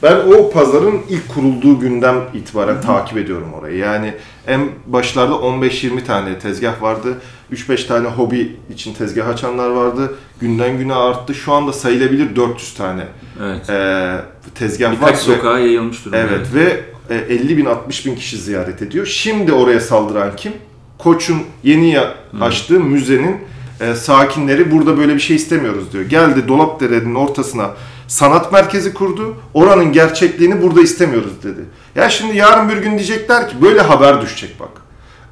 ben 0.03 0.15
o 0.15 0.51
pazarın 0.51 0.99
ilk 1.09 1.29
kurulduğu 1.29 1.79
günden 1.79 2.15
itibaren 2.33 2.81
takip 2.81 3.17
ediyorum 3.17 3.53
orayı. 3.53 3.77
Yani 3.77 4.13
en 4.47 4.61
başlarda 4.87 5.33
15-20 5.33 6.03
tane 6.03 6.39
tezgah 6.39 6.81
vardı. 6.81 7.17
3-5 7.53 7.87
tane 7.87 8.07
hobi 8.07 8.55
için 8.73 8.93
tezgah 8.93 9.27
açanlar 9.27 9.69
vardı. 9.69 10.15
Günden 10.39 10.77
güne 10.77 10.93
arttı. 10.93 11.35
Şu 11.35 11.53
anda 11.53 11.73
sayılabilir 11.73 12.35
400 12.35 12.73
tane 12.73 13.03
Evet. 13.43 13.69
eee, 13.69 14.15
tezgah 14.55 14.87
var. 14.91 14.95
Birkaç 15.01 15.15
ve- 15.29 15.35
sokağa 15.35 15.59
yayılmış 15.59 16.05
durumda. 16.05 16.17
Evet 16.17 16.47
ve 16.55 16.81
e, 17.09 17.15
50 17.33 17.57
bin 17.57 17.65
60 17.65 18.05
bin 18.05 18.15
kişi 18.15 18.37
ziyaret 18.37 18.81
ediyor. 18.81 19.05
Şimdi 19.05 19.53
oraya 19.53 19.79
saldıran 19.79 20.35
kim? 20.37 20.53
Koç'un 20.97 21.37
yeni 21.63 21.99
açtığı 22.41 22.79
müzenin 22.79 23.35
e, 23.81 23.95
sakinleri 23.95 24.71
burada 24.71 24.97
böyle 24.97 25.15
bir 25.15 25.19
şey 25.19 25.35
istemiyoruz 25.35 25.93
diyor. 25.93 26.03
Geldi 26.03 26.47
Dolapdere'nin 26.47 27.15
ortasına 27.15 27.69
sanat 28.11 28.51
merkezi 28.51 28.93
kurdu. 28.93 29.35
Oranın 29.53 29.91
gerçekliğini 29.91 30.61
burada 30.61 30.81
istemiyoruz 30.81 31.43
dedi. 31.43 31.65
Ya 31.95 32.09
şimdi 32.09 32.37
yarın 32.37 32.69
bir 32.69 32.77
gün 32.77 32.91
diyecekler 32.91 33.49
ki 33.49 33.55
böyle 33.61 33.81
haber 33.81 34.21
düşecek 34.21 34.59
bak. 34.59 34.69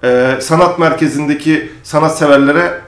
E, 0.03 0.41
sanat 0.41 0.79
merkezindeki 0.79 1.71
sanatseverlere 1.83 2.81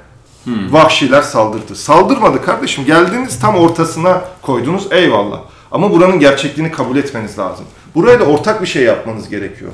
vahşiler 0.72 1.22
saldırdı. 1.22 1.76
Saldırmadı 1.76 2.46
kardeşim. 2.46 2.86
Geldiniz 2.86 3.40
tam 3.40 3.56
ortasına 3.56 4.22
koydunuz 4.42 4.88
eyvallah. 4.92 5.40
Ama 5.72 5.92
buranın 5.92 6.20
gerçekliğini 6.20 6.72
kabul 6.72 6.98
etmeniz 6.98 7.40
lazım. 7.40 7.66
Buraya 7.96 8.20
da 8.20 8.24
ortak 8.24 8.62
bir 8.62 8.68
şey 8.68 8.84
yapmanız 8.84 9.30
gerekiyor. 9.30 9.72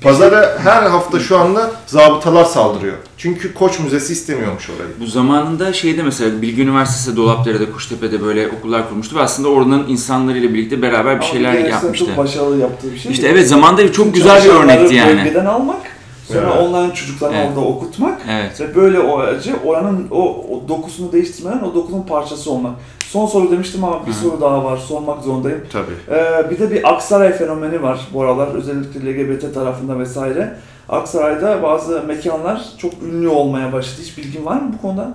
Pazara 0.00 0.58
her 0.58 0.82
hafta 0.82 1.20
şu 1.20 1.38
anda 1.38 1.70
zabıtalar 1.86 2.44
saldırıyor. 2.44 2.96
Çünkü 3.16 3.54
Koç 3.54 3.78
Müzesi 3.78 4.12
istemiyormuş 4.12 4.70
orayı. 4.70 4.90
Bu 5.00 5.06
zamanında 5.06 5.72
şeyde 5.72 6.02
mesela 6.02 6.42
Bilgi 6.42 6.62
Üniversitesi 6.62 7.16
Dolapdere'de, 7.16 7.70
Kuştepe'de 7.70 8.22
böyle 8.22 8.48
okullar 8.48 8.88
kurmuştu 8.88 9.16
ve 9.16 9.20
aslında 9.20 9.48
oranın 9.48 9.88
insanlarıyla 9.88 10.54
birlikte 10.54 10.82
beraber 10.82 11.16
bir 11.16 11.24
Ama 11.24 11.32
şeyler 11.32 11.52
gerçekten 11.52 11.76
yapmıştı. 11.76 12.06
Çok 12.06 12.16
başarılı 12.16 12.58
yaptığı 12.58 12.92
bir 12.92 12.98
şey. 12.98 13.12
İşte 13.12 13.28
evet 13.28 13.48
zamanda 13.48 13.92
çok 13.92 14.14
güzel 14.14 14.44
bir 14.44 14.48
örnekti 14.48 14.94
yani. 14.94 15.18
Bölgeden 15.18 15.46
almak, 15.46 15.80
sonra 16.28 16.52
Evet. 16.54 16.68
onların 16.68 16.90
çocuklarını 16.90 17.36
Evet. 17.36 17.48
orada 17.48 17.60
okutmak 17.60 18.20
Evet. 18.30 18.60
ve 18.60 18.74
böyle 18.74 19.00
o 19.00 19.18
aracı 19.18 19.56
oranın 19.64 20.08
o, 20.10 20.46
o 20.50 20.68
dokusunu 20.68 21.12
değiştirmeden 21.12 21.62
o 21.62 21.74
dokunun 21.74 22.02
parçası 22.02 22.50
olmak. 22.50 22.72
Son 23.12 23.26
soru 23.26 23.50
demiştim 23.50 23.84
ama 23.84 24.06
bir 24.06 24.12
soru 24.12 24.40
daha 24.40 24.64
var. 24.64 24.76
Sormak 24.76 25.22
zorundayım. 25.22 25.60
Tabii. 25.72 26.16
Ee, 26.18 26.50
bir 26.50 26.58
de 26.58 26.70
bir 26.70 26.92
Aksaray 26.92 27.32
fenomeni 27.32 27.82
var 27.82 28.00
bu 28.14 28.22
aralar 28.22 28.54
özellikle 28.54 29.00
LGBT 29.00 29.54
tarafında 29.54 29.98
vesaire. 29.98 30.56
Aksaray'da 30.88 31.62
bazı 31.62 32.02
mekanlar 32.02 32.62
çok 32.78 32.92
ünlü 33.02 33.28
olmaya 33.28 33.72
başladı. 33.72 34.02
Hiç 34.02 34.18
bilgin 34.18 34.44
var 34.44 34.56
mı 34.56 34.72
bu 34.78 34.82
konuda? 34.82 35.14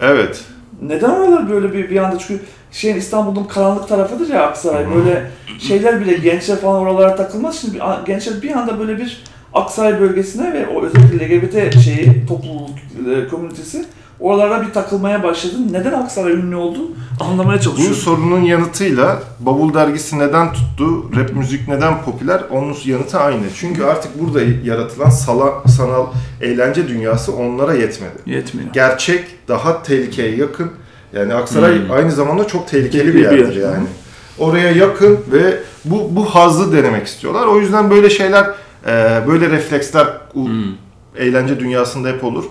Evet. 0.00 0.44
Neden 0.82 1.10
oralar 1.10 1.50
böyle 1.50 1.72
bir, 1.72 1.90
bir 1.90 1.96
anda 1.96 2.18
çünkü 2.18 2.44
şeyin 2.72 2.96
İstanbul'un 2.96 3.44
karanlık 3.44 3.88
tarafıdır 3.88 4.34
ya 4.34 4.46
Aksaray 4.46 4.94
böyle 4.94 5.30
şeyler 5.58 6.00
bile 6.00 6.12
gençler 6.12 6.56
falan 6.56 6.80
oralara 6.80 7.16
takılmaz. 7.16 7.60
Şimdi 7.60 7.78
gençler 8.06 8.42
bir 8.42 8.50
anda 8.50 8.78
böyle 8.78 8.98
bir 8.98 9.24
Aksaray 9.54 10.00
bölgesine 10.00 10.52
ve 10.52 10.66
o 10.66 10.82
özellikle 10.82 11.36
LGBT 11.36 11.78
şeyi 11.78 12.26
topluluk 12.28 12.70
e, 13.16 13.28
komünitesi 13.28 13.84
oralara 14.20 14.62
bir 14.66 14.72
takılmaya 14.72 15.22
başladı. 15.22 15.54
Neden 15.70 15.92
Aksaray 15.92 16.32
ünlü 16.32 16.56
oldu? 16.56 16.78
Anlamaya 17.20 17.58
Bu 17.58 17.62
çalışıyorum. 17.62 17.96
sorunun 17.96 18.40
yanıtıyla 18.40 19.22
Bavul 19.40 19.74
dergisi 19.74 20.18
neden 20.18 20.52
tuttu, 20.52 21.16
rap 21.16 21.32
müzik 21.36 21.68
neden 21.68 22.02
popüler 22.02 22.40
onun 22.50 22.76
yanıtı 22.84 23.18
aynı. 23.20 23.42
Çünkü 23.56 23.84
artık 23.84 24.20
burada 24.22 24.40
yaratılan 24.64 25.10
sala, 25.10 25.52
sanal 25.68 26.06
eğlence 26.40 26.88
dünyası 26.88 27.32
onlara 27.36 27.74
yetmedi. 27.74 28.12
Yetmiyor. 28.26 28.68
gerçek, 28.72 29.24
daha 29.48 29.82
tehlikeye 29.82 30.36
yakın. 30.36 30.70
Yani 31.12 31.34
Aksaray 31.34 31.78
Hmm. 31.78 31.90
aynı 31.90 32.10
zamanda 32.12 32.46
çok 32.46 32.68
tehlikeli 32.68 33.02
Tehlikeli 33.02 33.14
bir 33.14 33.30
bir 33.30 33.38
yerdir 33.38 33.56
yer. 33.60 33.70
yani. 33.72 33.86
Oraya 34.38 34.70
yakın 34.70 35.18
ve 35.32 35.58
bu 35.84 36.08
bu 36.16 36.24
hazzı 36.24 36.72
denemek 36.72 37.06
istiyorlar. 37.06 37.46
O 37.46 37.60
yüzden 37.60 37.90
böyle 37.90 38.10
şeyler, 38.10 38.44
e, 38.86 39.20
böyle 39.26 39.50
refleksler 39.50 40.06
Hmm. 40.32 40.48
eğlence 41.16 41.60
dünyasında 41.60 42.08
hep 42.08 42.24
olur. 42.24 42.44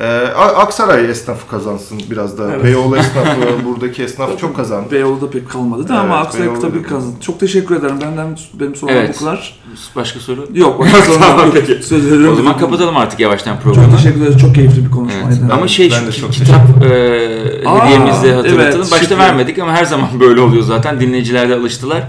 E, 0.00 0.04
A- 0.36 0.54
Aksaray 0.60 1.10
esnafı 1.10 1.48
kazansın 1.48 2.00
biraz 2.10 2.38
da. 2.38 2.50
Evet. 2.54 2.64
Beyoğlu 2.64 2.96
esnafı, 3.02 3.36
buradaki 3.64 4.02
esnaf 4.02 4.38
çok 4.38 4.56
kazandı. 4.56 4.88
Beyoğlu'da 4.92 5.30
pek 5.30 5.50
kalmadı 5.50 5.88
da 5.88 5.98
ama 5.98 6.16
Evet, 6.16 6.26
Aksaray 6.26 6.46
Beyoğlu'da 6.46 6.68
tabii 6.68 6.82
kazandı. 6.82 7.16
Çok 7.20 7.40
teşekkür 7.40 7.76
ederim. 7.76 7.96
Benden 8.00 8.38
benim 8.60 8.74
sorularım 8.74 9.00
Evet. 9.04 9.16
bu 9.20 9.24
kadar. 9.24 9.60
Başka 9.96 10.20
soru? 10.20 10.48
Yok, 10.54 10.80
başka 10.80 10.98
Tamam, 11.04 11.20
sorularım 11.28 11.56
yok. 11.56 11.64
peki. 11.66 11.82
Söz 11.82 12.06
veriyorum. 12.06 12.32
O 12.32 12.36
zaman 12.36 12.58
kapatalım 12.58 12.96
artık 12.96 13.20
yavaştan 13.20 13.60
programı. 13.60 13.86
Çok 13.90 13.96
teşekkür 13.96 14.20
ederiz. 14.20 14.38
Çok 14.40 14.54
keyifli 14.54 14.76
bir 14.76 14.80
Evet. 14.82 14.90
konuşmaydı. 14.94 15.52
Ama 15.52 15.68
şey 15.68 15.90
Ben 16.06 16.10
şu 16.10 16.30
kitap 16.30 16.84
e, 16.84 17.62
Aa, 17.66 17.84
hediyemizi 17.86 18.22
de 18.22 18.32
hatırlatalım. 18.34 18.60
evet, 18.60 18.78
Başta 18.80 18.98
şifre. 18.98 19.18
vermedik 19.18 19.58
ama 19.58 19.72
her 19.72 19.84
zaman 19.84 20.08
böyle 20.20 20.40
oluyor 20.40 20.62
zaten. 20.62 21.00
Dinleyiciler 21.00 21.48
de 21.48 21.54
alıştılar. 21.54 22.02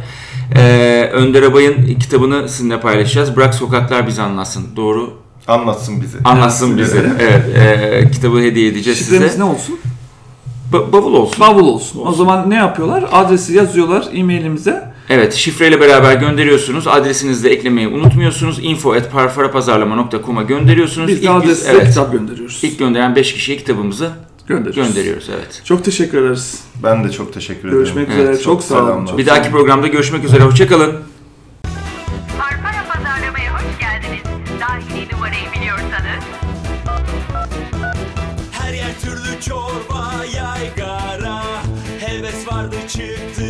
E, 0.55 1.09
Önder 1.13 1.43
Abay'ın 1.43 1.99
kitabını 1.99 2.49
sizinle 2.49 2.79
paylaşacağız. 2.79 3.35
Bırak 3.35 3.55
Sokaklar 3.55 4.07
Bizi 4.07 4.21
Anlatsın. 4.21 4.63
Doğru. 4.75 5.13
Anlatsın 5.47 6.01
bizi. 6.01 6.17
Anlatsın 6.23 6.77
bize. 6.77 7.11
Evet. 7.19 7.43
e, 8.07 8.11
kitabı 8.11 8.39
hediye 8.41 8.67
edeceğiz 8.67 8.99
Şifremiz 8.99 9.27
size. 9.31 9.39
ne 9.39 9.43
olsun? 9.43 9.79
Ba- 10.73 10.91
bavul 10.91 11.13
olsun. 11.13 11.39
Bavul 11.39 11.67
olsun. 11.67 12.01
O 12.05 12.13
zaman 12.13 12.49
ne 12.49 12.55
yapıyorlar? 12.55 13.05
Adresi 13.11 13.53
yazıyorlar 13.53 14.05
e-mailimize. 14.13 14.95
Evet, 15.09 15.33
şifreyle 15.33 15.79
beraber 15.81 16.15
gönderiyorsunuz. 16.15 16.87
Adresinizi 16.87 17.43
de 17.43 17.49
eklemeyi 17.49 17.87
unutmuyorsunuz. 17.87 18.59
info@parfarapazarlama.com'a 18.63 20.43
gönderiyorsunuz. 20.43 21.07
Biz 21.07 21.15
de 21.17 21.21
İlk 21.21 21.29
adresize 21.29 21.71
evet, 21.71 21.87
kitap 21.87 22.11
gönderiyoruz. 22.11 22.59
ilk 22.63 22.79
gönderen 22.79 23.15
5 23.15 23.33
kişiye 23.33 23.57
kitabımızı 23.57 24.09
gönderiyoruz. 24.47 24.93
gönderiyoruz. 24.93 25.29
Evet. 25.35 25.61
Çok 25.65 25.85
teşekkür 25.85 26.17
ederiz. 26.21 26.59
Ben 26.83 27.03
de 27.03 27.11
çok 27.11 27.33
teşekkür 27.33 27.59
ederim. 27.67 27.77
Görüşmek 27.83 28.07
Evet, 28.09 28.19
üzere. 28.19 28.33
çok 28.35 28.43
Çok, 28.43 28.63
sağ 28.63 28.75
olun. 28.75 28.85
selamlar. 28.87 29.17
Bir 29.17 29.25
dahaki 29.25 29.51
programda 29.51 29.87
görüşmek 29.87 30.23
üzere. 30.23 30.43
Hoşçakalın. 30.43 30.93
Çorba 39.41 40.25
yaygara 40.35 41.43
Heves 41.99 42.47
vardı 42.47 42.75
çıktık 42.87 43.44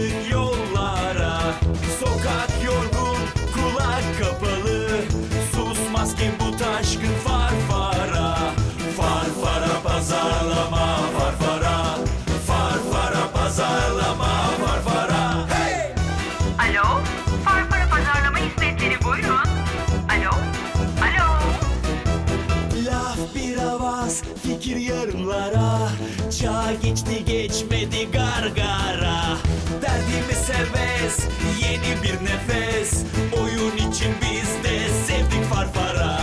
geçti 26.95 27.25
geçmedi 27.25 28.11
gargara. 28.11 29.37
Derdimi 29.81 30.35
serbest 30.45 31.27
yeni 31.61 32.03
bir 32.03 32.25
nefes. 32.25 33.03
Oyun 33.41 33.89
için 33.89 34.13
biz 34.21 34.63
de 34.63 34.79
sevdik 35.07 35.43
farfara. 35.49 36.19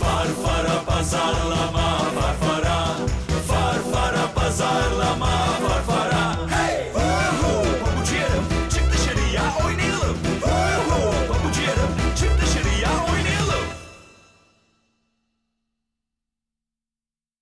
Farfara 0.00 0.84
pazarla 0.86 1.53